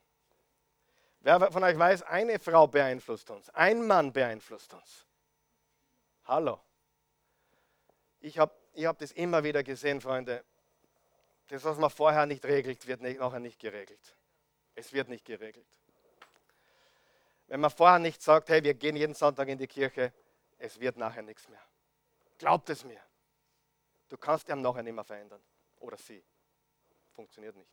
Wer 1.20 1.50
von 1.50 1.64
euch 1.64 1.78
weiß, 1.78 2.02
eine 2.02 2.38
Frau 2.38 2.66
beeinflusst 2.66 3.30
uns, 3.30 3.48
ein 3.50 3.86
Mann 3.86 4.12
beeinflusst 4.12 4.74
uns. 4.74 5.06
Hallo. 6.24 6.60
Ich 8.20 8.38
habe 8.38 8.54
ich 8.74 8.86
hab 8.86 8.98
das 8.98 9.12
immer 9.12 9.42
wieder 9.44 9.62
gesehen, 9.62 10.00
Freunde. 10.00 10.44
Das, 11.48 11.64
was 11.64 11.78
man 11.78 11.90
vorher 11.90 12.26
nicht 12.26 12.44
regelt, 12.44 12.86
wird 12.86 13.00
nicht, 13.00 13.20
nachher 13.20 13.38
nicht 13.38 13.58
geregelt. 13.58 14.16
Es 14.74 14.92
wird 14.92 15.08
nicht 15.08 15.24
geregelt. 15.24 15.66
Wenn 17.46 17.60
man 17.60 17.70
vorher 17.70 17.98
nicht 17.98 18.20
sagt, 18.22 18.48
hey, 18.48 18.62
wir 18.64 18.74
gehen 18.74 18.96
jeden 18.96 19.14
Sonntag 19.14 19.48
in 19.48 19.58
die 19.58 19.66
Kirche, 19.66 20.12
es 20.58 20.80
wird 20.80 20.96
nachher 20.96 21.22
nichts 21.22 21.48
mehr. 21.48 21.62
Glaubt 22.38 22.68
es 22.70 22.84
mir. 22.84 23.00
Du 24.08 24.16
kannst 24.16 24.48
ihn 24.48 24.60
nachher 24.60 24.82
nicht 24.82 24.94
mehr 24.94 25.04
verändern. 25.04 25.42
Oder 25.80 25.96
sie. 25.96 26.24
Funktioniert 27.14 27.56
nicht. 27.56 27.70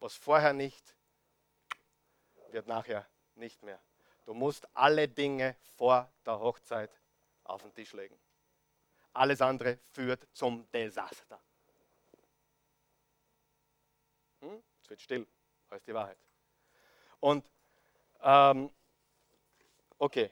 Was 0.00 0.14
vorher 0.14 0.52
nicht, 0.52 0.94
wird 2.50 2.66
nachher 2.66 3.06
nicht 3.34 3.62
mehr. 3.62 3.80
Du 4.24 4.34
musst 4.34 4.66
alle 4.74 5.08
Dinge 5.08 5.56
vor 5.76 6.12
der 6.24 6.38
Hochzeit 6.38 6.90
auf 7.44 7.62
den 7.62 7.72
Tisch 7.74 7.92
legen. 7.92 8.18
Alles 9.12 9.40
andere 9.40 9.78
führt 9.92 10.26
zum 10.32 10.70
Desaster. 10.72 11.40
Hm? 14.40 14.62
Es 14.82 14.90
wird 14.90 15.00
still. 15.00 15.26
Das 15.68 15.78
ist 15.78 15.86
die 15.86 15.94
Wahrheit. 15.94 16.18
Und 17.20 17.44
ähm, 18.20 18.70
okay, 19.98 20.30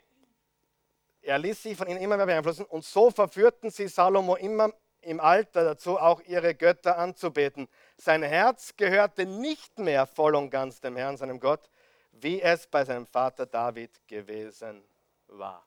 er 1.23 1.39
ließ 1.39 1.63
sich 1.63 1.77
von 1.77 1.89
ihnen 1.89 2.01
immer 2.01 2.17
mehr 2.17 2.27
beeinflussen 2.27 2.67
und 2.67 2.85
so 2.85 3.11
verführten 3.11 3.71
sie 3.71 3.89
Salomo 3.89 4.37
immer 4.37 4.73
im 5.05 5.21
Alter 5.21 5.65
dazu, 5.65 5.99
auch 5.99 6.21
ihre 6.23 6.55
Götter 6.55 6.99
anzubeten. 6.99 7.69
Sein 7.97 8.23
Herz 8.23 8.75
gehörte 8.77 9.27
nicht 9.27 9.79
mehr 9.79 10.07
voll 10.07 10.35
und 10.35 10.51
ganz 10.51 10.81
dem 10.81 10.97
Herrn, 10.97 11.17
seinem 11.17 11.41
Gott, 11.41 11.71
wie 12.13 12.41
es 12.41 12.67
bei 12.67 12.85
seinem 12.85 13.07
Vater 13.07 13.47
David 13.47 14.07
gewesen 14.07 14.85
war. 15.27 15.67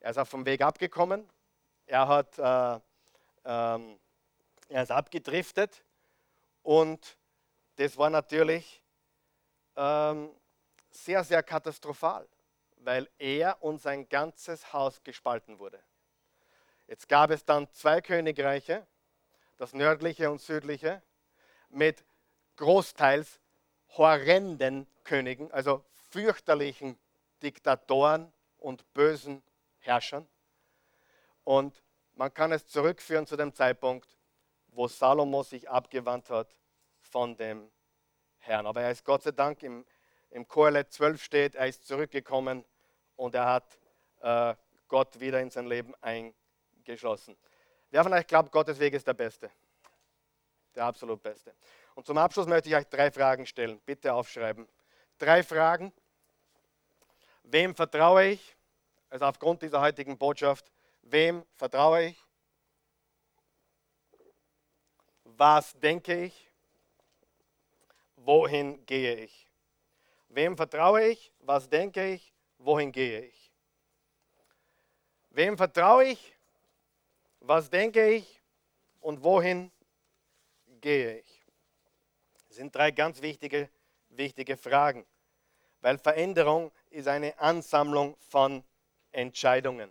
Er 0.00 0.10
ist 0.10 0.18
auch 0.18 0.26
vom 0.26 0.44
Weg 0.46 0.62
abgekommen. 0.62 1.28
Er, 1.86 2.08
hat, 2.08 2.38
äh, 2.38 2.80
ähm, 3.44 3.98
er 4.68 4.82
ist 4.82 4.90
abgedriftet 4.90 5.84
und 6.62 7.18
das 7.76 7.96
war 7.96 8.10
natürlich 8.10 8.82
ähm, 9.76 10.30
sehr, 10.90 11.24
sehr 11.24 11.42
katastrophal, 11.42 12.28
weil 12.76 13.08
er 13.18 13.62
und 13.62 13.80
sein 13.80 14.08
ganzes 14.08 14.72
Haus 14.72 15.02
gespalten 15.02 15.58
wurde. 15.58 15.82
Jetzt 16.90 17.08
gab 17.08 17.30
es 17.30 17.44
dann 17.44 17.72
zwei 17.72 18.00
Königreiche, 18.00 18.84
das 19.58 19.74
nördliche 19.74 20.28
und 20.28 20.40
südliche, 20.40 21.00
mit 21.68 22.04
großteils 22.56 23.38
horrenden 23.96 24.88
Königen, 25.04 25.52
also 25.52 25.84
fürchterlichen 26.10 26.98
Diktatoren 27.44 28.32
und 28.58 28.92
bösen 28.92 29.40
Herrschern. 29.78 30.26
Und 31.44 31.80
man 32.14 32.34
kann 32.34 32.50
es 32.50 32.66
zurückführen 32.66 33.24
zu 33.24 33.36
dem 33.36 33.54
Zeitpunkt, 33.54 34.18
wo 34.72 34.88
Salomo 34.88 35.44
sich 35.44 35.70
abgewandt 35.70 36.28
hat 36.28 36.56
von 36.98 37.36
dem 37.36 37.70
Herrn. 38.38 38.66
Aber 38.66 38.82
er 38.82 38.90
ist 38.90 39.04
Gott 39.04 39.22
sei 39.22 39.30
Dank 39.30 39.62
im, 39.62 39.86
im 40.30 40.48
Kohelet 40.48 40.92
12 40.92 41.22
steht, 41.22 41.54
er 41.54 41.68
ist 41.68 41.86
zurückgekommen 41.86 42.64
und 43.14 43.36
er 43.36 43.46
hat 43.46 43.78
äh, 44.22 44.56
Gott 44.88 45.20
wieder 45.20 45.40
in 45.40 45.50
sein 45.50 45.68
Leben 45.68 45.94
eingeschlossen. 46.86 47.36
Wer 47.90 48.02
von 48.02 48.12
euch 48.12 48.26
glaubt, 48.26 48.52
Gottes 48.52 48.78
Weg 48.78 48.94
ist 48.94 49.06
der 49.06 49.14
beste? 49.14 49.50
Der 50.74 50.84
absolut 50.84 51.22
beste. 51.22 51.54
Und 51.94 52.06
zum 52.06 52.18
Abschluss 52.18 52.46
möchte 52.46 52.68
ich 52.68 52.76
euch 52.76 52.86
drei 52.86 53.10
Fragen 53.10 53.46
stellen. 53.46 53.80
Bitte 53.80 54.12
aufschreiben. 54.12 54.68
Drei 55.18 55.42
Fragen. 55.42 55.92
Wem 57.42 57.74
vertraue 57.74 58.26
ich? 58.26 58.56
Also 59.08 59.24
aufgrund 59.24 59.62
dieser 59.62 59.80
heutigen 59.80 60.16
Botschaft, 60.16 60.70
wem 61.02 61.44
vertraue 61.56 62.04
ich? 62.04 62.24
Was 65.24 65.72
denke 65.80 66.24
ich? 66.24 66.50
wohin 68.24 68.84
gehe 68.86 69.16
ich? 69.16 69.48
Wem 70.28 70.56
vertraue 70.56 71.08
ich? 71.08 71.32
Was 71.40 71.68
denke 71.68 72.14
ich? 72.14 72.32
Wohin 72.58 72.92
gehe 72.92 73.22
ich? 73.22 73.52
Wem 75.30 75.56
vertraue 75.56 76.04
ich? 76.04 76.36
Was 77.40 77.70
denke 77.70 78.08
ich? 78.10 78.40
Und 79.00 79.24
wohin 79.24 79.72
gehe 80.80 81.18
ich? 81.18 81.46
Das 82.48 82.56
sind 82.56 82.74
drei 82.74 82.90
ganz 82.90 83.22
wichtige, 83.22 83.70
wichtige 84.10 84.56
Fragen, 84.56 85.06
weil 85.80 85.98
Veränderung 85.98 86.70
ist 86.90 87.08
eine 87.08 87.38
Ansammlung 87.38 88.16
von 88.28 88.62
Entscheidungen. 89.12 89.90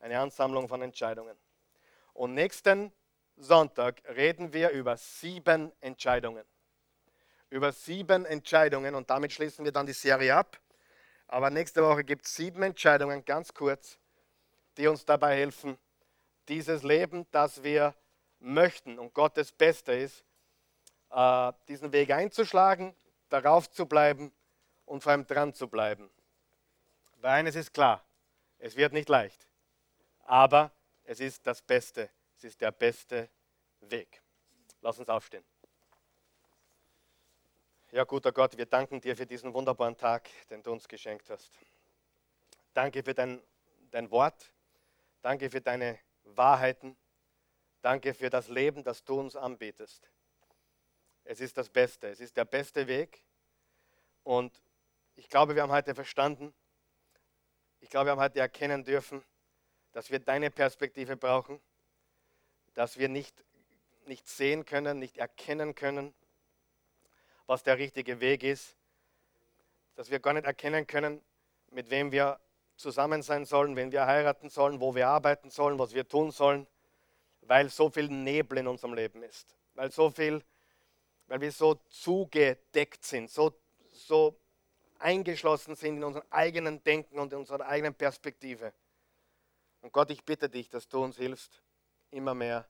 Eine 0.00 0.18
Ansammlung 0.20 0.68
von 0.68 0.82
Entscheidungen. 0.82 1.36
Und 2.14 2.34
nächsten 2.34 2.92
Sonntag 3.36 4.02
reden 4.16 4.52
wir 4.52 4.70
über 4.70 4.96
sieben 4.96 5.72
Entscheidungen. 5.80 6.44
Über 7.50 7.72
sieben 7.72 8.24
Entscheidungen 8.24 8.94
und 8.94 9.10
damit 9.10 9.32
schließen 9.32 9.64
wir 9.64 9.72
dann 9.72 9.86
die 9.86 9.92
Serie 9.92 10.34
ab. 10.34 10.60
Aber 11.26 11.50
nächste 11.50 11.82
Woche 11.82 12.04
gibt 12.04 12.26
es 12.26 12.34
sieben 12.34 12.62
Entscheidungen, 12.62 13.24
ganz 13.24 13.52
kurz, 13.52 13.98
die 14.76 14.86
uns 14.86 15.04
dabei 15.04 15.36
helfen, 15.36 15.78
dieses 16.48 16.82
Leben, 16.82 17.26
das 17.30 17.62
wir 17.62 17.94
möchten 18.38 18.98
und 18.98 19.14
Gottes 19.14 19.52
Beste 19.52 19.92
ist, 19.92 20.24
äh, 21.10 21.52
diesen 21.68 21.92
Weg 21.92 22.10
einzuschlagen, 22.10 22.94
darauf 23.28 23.70
zu 23.70 23.86
bleiben 23.86 24.32
und 24.84 25.02
vor 25.02 25.12
allem 25.12 25.26
dran 25.26 25.54
zu 25.54 25.68
bleiben. 25.68 26.10
Weil 27.16 27.32
eines 27.32 27.54
ist 27.54 27.72
klar, 27.72 28.04
es 28.58 28.76
wird 28.76 28.92
nicht 28.92 29.08
leicht, 29.08 29.46
aber 30.24 30.72
es 31.04 31.20
ist 31.20 31.46
das 31.46 31.62
Beste, 31.62 32.10
es 32.36 32.44
ist 32.44 32.60
der 32.60 32.72
beste 32.72 33.30
Weg. 33.80 34.22
Lass 34.80 34.98
uns 34.98 35.08
aufstehen. 35.08 35.44
Ja, 37.92 38.04
guter 38.04 38.32
Gott, 38.32 38.56
wir 38.56 38.66
danken 38.66 39.00
dir 39.00 39.16
für 39.16 39.24
diesen 39.24 39.54
wunderbaren 39.54 39.96
Tag, 39.96 40.28
den 40.50 40.62
du 40.62 40.72
uns 40.72 40.88
geschenkt 40.88 41.30
hast. 41.30 41.50
Danke 42.72 43.04
für 43.04 43.14
dein, 43.14 43.40
dein 43.92 44.10
Wort. 44.10 44.52
Danke 45.22 45.48
für 45.48 45.60
deine 45.60 45.98
Wahrheiten. 46.24 46.96
Danke 47.80 48.14
für 48.14 48.30
das 48.30 48.48
Leben, 48.48 48.82
das 48.82 49.04
du 49.04 49.20
uns 49.20 49.36
anbietest. 49.36 50.10
Es 51.24 51.40
ist 51.40 51.56
das 51.56 51.68
Beste. 51.68 52.08
Es 52.08 52.20
ist 52.20 52.36
der 52.36 52.44
beste 52.44 52.86
Weg. 52.86 53.22
Und 54.22 54.62
ich 55.16 55.28
glaube, 55.28 55.54
wir 55.54 55.62
haben 55.62 55.72
heute 55.72 55.94
verstanden, 55.94 56.54
ich 57.80 57.90
glaube, 57.90 58.06
wir 58.06 58.12
haben 58.12 58.20
heute 58.20 58.40
erkennen 58.40 58.84
dürfen, 58.84 59.22
dass 59.92 60.10
wir 60.10 60.18
deine 60.18 60.50
Perspektive 60.50 61.16
brauchen, 61.16 61.60
dass 62.72 62.98
wir 62.98 63.08
nicht, 63.08 63.44
nicht 64.06 64.26
sehen 64.26 64.64
können, 64.64 64.98
nicht 64.98 65.18
erkennen 65.18 65.74
können, 65.74 66.14
was 67.46 67.62
der 67.62 67.78
richtige 67.78 68.20
Weg 68.20 68.42
ist, 68.42 68.76
dass 69.94 70.10
wir 70.10 70.18
gar 70.18 70.32
nicht 70.32 70.46
erkennen 70.46 70.86
können, 70.86 71.22
mit 71.70 71.90
wem 71.90 72.10
wir 72.10 72.40
zusammen 72.76 73.22
sein 73.22 73.44
sollen, 73.44 73.76
wen 73.76 73.92
wir 73.92 74.06
heiraten 74.06 74.48
sollen, 74.48 74.80
wo 74.80 74.94
wir 74.94 75.08
arbeiten 75.08 75.50
sollen, 75.50 75.78
was 75.78 75.94
wir 75.94 76.06
tun 76.06 76.30
sollen, 76.30 76.66
weil 77.42 77.68
so 77.68 77.90
viel 77.90 78.08
Nebel 78.08 78.58
in 78.58 78.66
unserem 78.66 78.94
Leben 78.94 79.22
ist, 79.22 79.56
weil 79.74 79.90
so 79.90 80.10
viel, 80.10 80.42
weil 81.26 81.40
wir 81.40 81.52
so 81.52 81.74
zugedeckt 81.88 83.04
sind, 83.04 83.30
so, 83.30 83.54
so 83.90 84.38
eingeschlossen 84.98 85.76
sind 85.76 85.96
in 85.96 86.04
unserem 86.04 86.26
eigenen 86.30 86.82
Denken 86.82 87.18
und 87.18 87.32
in 87.32 87.40
unserer 87.40 87.66
eigenen 87.66 87.94
Perspektive. 87.94 88.72
Und 89.82 89.92
Gott, 89.92 90.10
ich 90.10 90.24
bitte 90.24 90.48
dich, 90.48 90.68
dass 90.68 90.88
du 90.88 91.02
uns 91.02 91.16
hilfst, 91.16 91.62
immer 92.10 92.34
mehr 92.34 92.66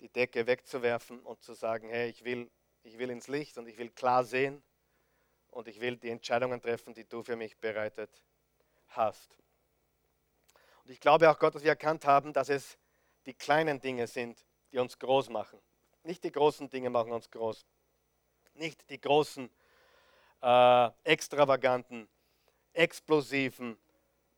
die 0.00 0.08
Decke 0.08 0.46
wegzuwerfen 0.46 1.20
und 1.20 1.42
zu 1.42 1.54
sagen, 1.54 1.88
hey, 1.88 2.08
ich 2.08 2.24
will, 2.24 2.50
ich 2.82 2.98
will 2.98 3.10
ins 3.10 3.28
Licht 3.28 3.58
und 3.58 3.68
ich 3.68 3.78
will 3.78 3.90
klar 3.90 4.24
sehen 4.24 4.62
und 5.50 5.68
ich 5.68 5.80
will 5.80 5.96
die 5.96 6.08
Entscheidungen 6.08 6.60
treffen, 6.60 6.94
die 6.94 7.04
du 7.04 7.22
für 7.22 7.36
mich 7.36 7.58
bereitet 7.58 8.22
hast. 8.90 9.38
Und 10.84 10.90
ich 10.90 11.00
glaube 11.00 11.30
auch 11.30 11.38
Gott, 11.38 11.54
dass 11.54 11.62
wir 11.62 11.70
erkannt 11.70 12.04
haben, 12.04 12.32
dass 12.32 12.48
es 12.48 12.78
die 13.26 13.34
kleinen 13.34 13.80
Dinge 13.80 14.06
sind, 14.06 14.44
die 14.72 14.78
uns 14.78 14.98
groß 14.98 15.28
machen. 15.28 15.60
Nicht 16.02 16.24
die 16.24 16.32
großen 16.32 16.68
Dinge 16.70 16.90
machen 16.90 17.12
uns 17.12 17.30
groß. 17.30 17.66
Nicht 18.54 18.88
die 18.90 19.00
großen 19.00 19.50
äh, 20.42 20.90
extravaganten, 21.04 22.08
explosiven, 22.72 23.78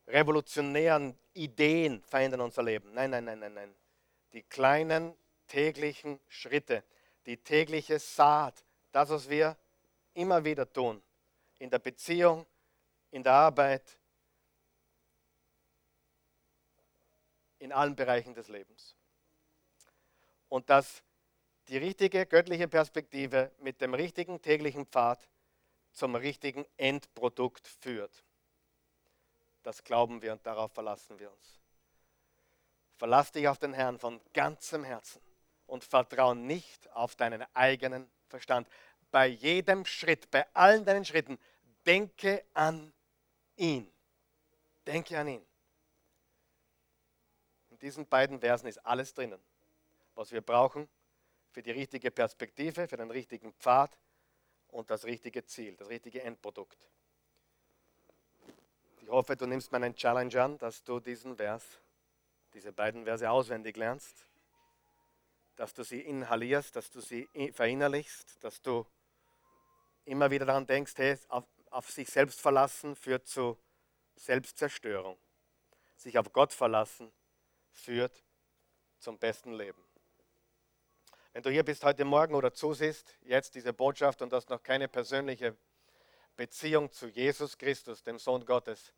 revolutionären 0.07 1.18
Ideen 1.34 2.03
verändern 2.03 2.40
unser 2.40 2.62
Leben. 2.62 2.92
Nein, 2.92 3.11
nein, 3.11 3.24
nein, 3.24 3.38
nein, 3.38 3.55
nein. 3.55 3.74
Die 4.32 4.42
kleinen 4.42 5.16
täglichen 5.46 6.18
Schritte, 6.28 6.84
die 7.26 7.36
tägliche 7.36 7.98
Saat, 7.98 8.64
das, 8.90 9.11
was 9.11 9.28
wir 9.28 9.57
immer 10.14 10.44
wieder 10.44 10.70
tun, 10.70 11.03
in 11.59 11.70
der 11.70 11.78
Beziehung, 11.78 12.46
in 13.11 13.22
der 13.22 13.32
Arbeit, 13.32 13.98
in 17.63 17.73
allen 17.73 17.95
Bereichen 17.95 18.35
des 18.35 18.49
Lebens. 18.49 18.97
Und 20.49 20.69
dass 20.69 21.05
die 21.69 21.79
richtige 21.79 22.27
göttliche 22.27 22.67
Perspektive 22.67 23.53
mit 23.61 23.81
dem 23.81 23.95
richtigen 23.95 24.43
täglichen 24.43 24.85
Pfad 24.87 25.29
zum 25.93 26.17
richtigen 26.17 26.67
Endprodukt 26.77 27.69
führt. 27.69 28.25
Das 29.63 29.85
glauben 29.85 30.23
wir 30.23 30.33
und 30.33 30.45
darauf 30.45 30.73
verlassen 30.73 31.21
wir 31.21 31.31
uns. 31.31 31.61
Verlass 32.97 33.31
dich 33.31 33.47
auf 33.47 33.59
den 33.59 33.75
Herrn 33.75 33.99
von 33.99 34.21
ganzem 34.33 34.83
Herzen 34.83 35.23
und 35.67 35.85
vertraue 35.85 36.35
nicht 36.35 36.91
auf 36.91 37.15
deinen 37.15 37.45
eigenen 37.55 38.11
Verstand. 38.27 38.67
Bei 39.13 39.27
jedem 39.27 39.85
Schritt, 39.85 40.31
bei 40.33 40.47
allen 40.53 40.85
deinen 40.85 41.05
Schritten, 41.05 41.39
denke 41.87 42.45
an 42.55 42.93
ihn. 43.57 43.89
Denke 44.85 45.17
an 45.17 45.29
ihn. 45.29 45.51
Diesen 47.83 48.07
beiden 48.07 48.39
Versen 48.39 48.68
ist 48.68 48.78
alles 48.87 49.12
drinnen, 49.12 49.41
was 50.14 50.30
wir 50.30 50.41
brauchen 50.41 50.89
für 51.51 51.62
die 51.62 51.72
richtige 51.72 52.12
Perspektive, 52.12 52.87
für 52.87 52.97
den 52.97 53.11
richtigen 53.11 53.53
Pfad 53.55 53.99
und 54.68 54.89
das 54.89 55.05
richtige 55.05 55.45
Ziel, 55.45 55.76
das 55.76 55.89
richtige 55.89 56.22
Endprodukt. 56.22 56.78
Ich 59.01 59.09
hoffe, 59.09 59.37
du 59.37 59.47
nimmst 59.47 59.72
meinen 59.72 59.97
Challenge 59.97 60.41
an, 60.41 60.59
dass 60.59 60.85
du 60.85 61.01
diesen 61.01 61.37
Vers, 61.37 61.80
diese 62.55 62.72
beiden 62.72 63.05
Verse 63.05 63.28
auswendig 63.28 63.76
lernst, 63.76 64.28
dass 65.57 65.74
du 65.74 65.83
sie 65.83 66.01
inhalierst, 66.01 66.76
dass 66.76 66.89
du 66.89 67.01
sie 67.01 67.28
verinnerlichst, 67.53 68.43
dass 68.45 68.62
du 68.62 68.87
immer 70.05 70.30
wieder 70.30 70.47
daran 70.47 70.66
denkst, 70.66 70.93
hey, 70.97 71.18
auf, 71.28 71.45
auf 71.70 71.91
sich 71.91 72.09
selbst 72.09 72.41
verlassen 72.41 72.95
führt 72.95 73.26
zu 73.26 73.59
Selbstzerstörung. 74.14 75.18
Sich 75.97 76.16
auf 76.16 76.33
Gott 76.33 76.53
verlassen 76.53 77.12
führt 77.73 78.25
zum 78.99 79.18
besten 79.18 79.53
Leben. 79.53 79.85
Wenn 81.33 81.43
du 81.43 81.51
hier 81.51 81.64
bist 81.64 81.83
heute 81.85 82.05
Morgen 82.05 82.35
oder 82.35 82.53
zusiehst, 82.53 83.16
jetzt 83.23 83.55
diese 83.55 83.73
Botschaft 83.73 84.20
und 84.23 84.33
hast 84.33 84.51
noch 84.51 84.62
keine 84.62 84.87
persönliche 84.87 85.57
Beziehung 86.37 86.91
zu 86.93 87.09
Jesus 87.09 87.57
Christus, 87.57 88.03
dem 88.03 88.18
Sohn 88.18 88.45
Gottes, 88.45 88.93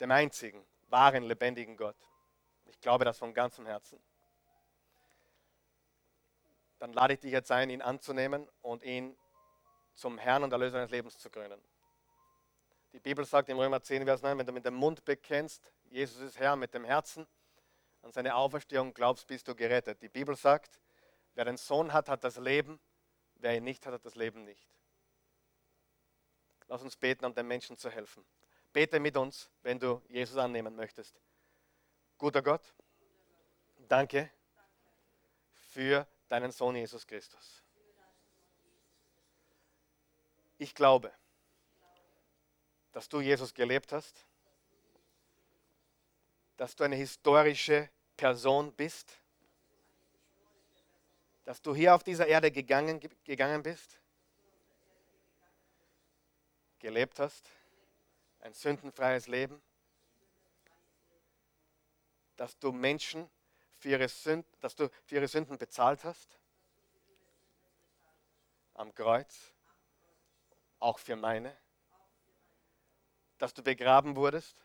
dem 0.00 0.10
einzigen, 0.10 0.64
wahren, 0.88 1.24
lebendigen 1.24 1.76
Gott. 1.76 1.96
Ich 2.66 2.80
glaube 2.80 3.04
das 3.04 3.18
von 3.18 3.34
ganzem 3.34 3.66
Herzen. 3.66 4.00
Dann 6.78 6.92
lade 6.92 7.14
ich 7.14 7.20
dich 7.20 7.32
jetzt 7.32 7.50
ein, 7.50 7.70
ihn 7.70 7.82
anzunehmen 7.82 8.48
und 8.62 8.84
ihn 8.84 9.16
zum 9.94 10.18
Herrn 10.18 10.44
und 10.44 10.52
Erlöser 10.52 10.76
deines 10.76 10.92
Lebens 10.92 11.18
zu 11.18 11.28
krönen. 11.28 11.60
Die 12.92 13.00
Bibel 13.00 13.24
sagt 13.24 13.48
im 13.48 13.58
Römer 13.58 13.82
10, 13.82 14.04
Vers 14.04 14.22
9, 14.22 14.38
wenn 14.38 14.46
du 14.46 14.52
mit 14.52 14.64
dem 14.64 14.74
Mund 14.74 15.04
bekennst, 15.04 15.72
Jesus 15.90 16.20
ist 16.22 16.38
Herr, 16.38 16.54
mit 16.54 16.72
dem 16.72 16.84
Herzen 16.84 17.26
an 18.02 18.12
seine 18.12 18.34
Auferstehung 18.34 18.94
glaubst, 18.94 19.26
bist 19.26 19.48
du 19.48 19.54
gerettet. 19.54 20.00
Die 20.02 20.08
Bibel 20.08 20.36
sagt, 20.36 20.80
Wer 21.38 21.44
den 21.44 21.56
Sohn 21.56 21.92
hat, 21.92 22.08
hat 22.08 22.24
das 22.24 22.36
Leben. 22.38 22.80
Wer 23.36 23.56
ihn 23.56 23.62
nicht 23.62 23.86
hat, 23.86 23.92
hat 23.92 24.04
das 24.04 24.16
Leben 24.16 24.42
nicht. 24.42 24.68
Lass 26.66 26.82
uns 26.82 26.96
beten, 26.96 27.24
um 27.24 27.32
den 27.32 27.46
Menschen 27.46 27.76
zu 27.76 27.88
helfen. 27.88 28.26
Bete 28.72 28.98
mit 28.98 29.16
uns, 29.16 29.48
wenn 29.62 29.78
du 29.78 30.02
Jesus 30.08 30.36
annehmen 30.36 30.74
möchtest. 30.74 31.14
Guter 32.18 32.42
Gott, 32.42 32.74
danke 33.86 34.32
für 35.70 36.08
deinen 36.26 36.50
Sohn 36.50 36.74
Jesus 36.74 37.06
Christus. 37.06 37.62
Ich 40.58 40.74
glaube, 40.74 41.12
dass 42.90 43.08
du 43.08 43.20
Jesus 43.20 43.54
gelebt 43.54 43.92
hast, 43.92 44.26
dass 46.58 46.74
du 46.74 46.84
eine 46.84 46.96
historische 46.96 47.88
Person 48.16 48.72
bist? 48.72 49.16
Dass 51.44 51.62
du 51.62 51.74
hier 51.74 51.94
auf 51.94 52.02
dieser 52.02 52.26
Erde 52.26 52.50
gegangen, 52.50 53.00
gegangen 53.24 53.62
bist, 53.62 53.98
gelebt 56.80 57.18
hast, 57.20 57.48
ein 58.40 58.52
sündenfreies 58.52 59.28
Leben, 59.28 59.62
dass 62.36 62.58
du 62.58 62.72
Menschen 62.72 63.30
für 63.78 63.90
ihre 63.90 64.08
Sünden, 64.08 64.52
dass 64.60 64.74
du 64.74 64.90
für 65.06 65.14
ihre 65.14 65.28
Sünden 65.28 65.56
bezahlt 65.58 66.04
hast? 66.04 66.38
Am 68.74 68.94
Kreuz? 68.94 69.54
Auch 70.80 70.98
für 70.98 71.16
meine, 71.16 71.56
dass 73.38 73.54
du 73.54 73.62
begraben 73.62 74.16
wurdest, 74.16 74.60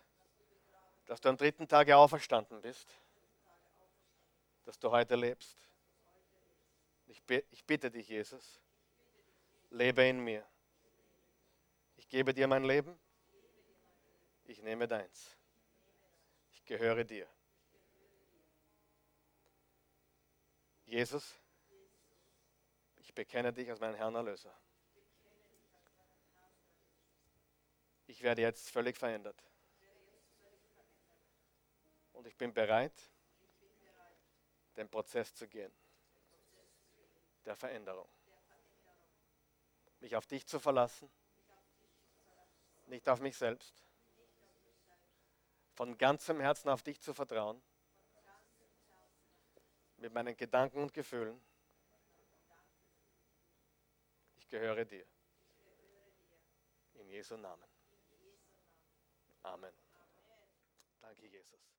dass 1.05 1.21
du 1.21 1.29
am 1.29 1.37
dritten 1.37 1.67
Tage 1.67 1.95
auferstanden 1.95 2.61
bist, 2.61 2.87
dass 4.65 4.79
du 4.79 4.89
heute 4.91 5.15
lebst. 5.15 5.57
Ich, 7.07 7.21
ich 7.51 7.65
bitte 7.65 7.91
dich, 7.91 8.07
Jesus, 8.07 8.59
lebe 9.69 10.03
in 10.03 10.19
mir. 10.19 10.45
Ich 11.97 12.07
gebe 12.07 12.33
dir 12.33 12.47
mein 12.47 12.63
Leben. 12.63 12.97
Ich 14.45 14.61
nehme 14.61 14.87
deins. 14.87 15.37
Ich 16.53 16.63
gehöre 16.65 17.03
dir. 17.03 17.27
Jesus, 20.85 21.33
ich 22.97 23.13
bekenne 23.13 23.51
dich 23.51 23.69
als 23.69 23.79
meinen 23.79 23.95
Herrn 23.95 24.15
Erlöser. 24.15 24.53
Ich 28.07 28.21
werde 28.21 28.41
jetzt 28.41 28.69
völlig 28.69 28.97
verändert. 28.97 29.41
Und 32.23 32.27
ich 32.29 32.37
bin 32.37 32.53
bereit, 32.53 33.11
den 34.77 34.87
Prozess 34.87 35.35
zu 35.35 35.45
gehen, 35.45 35.73
der 37.43 37.53
Veränderung. 37.53 38.07
Mich 39.99 40.15
auf 40.15 40.25
dich 40.25 40.47
zu 40.47 40.57
verlassen, 40.57 41.11
nicht 42.85 43.09
auf 43.09 43.19
mich 43.19 43.35
selbst. 43.35 43.83
Von 45.73 45.97
ganzem 45.97 46.39
Herzen 46.39 46.69
auf 46.69 46.81
dich 46.81 47.01
zu 47.01 47.13
vertrauen, 47.13 47.61
mit 49.97 50.13
meinen 50.13 50.37
Gedanken 50.37 50.81
und 50.81 50.93
Gefühlen. 50.93 51.43
Ich 54.37 54.47
gehöre 54.47 54.85
dir. 54.85 55.05
In 56.93 57.09
Jesu 57.09 57.35
Namen. 57.35 57.67
Amen. 59.41 59.73
Danke, 61.01 61.27
Jesus. 61.27 61.72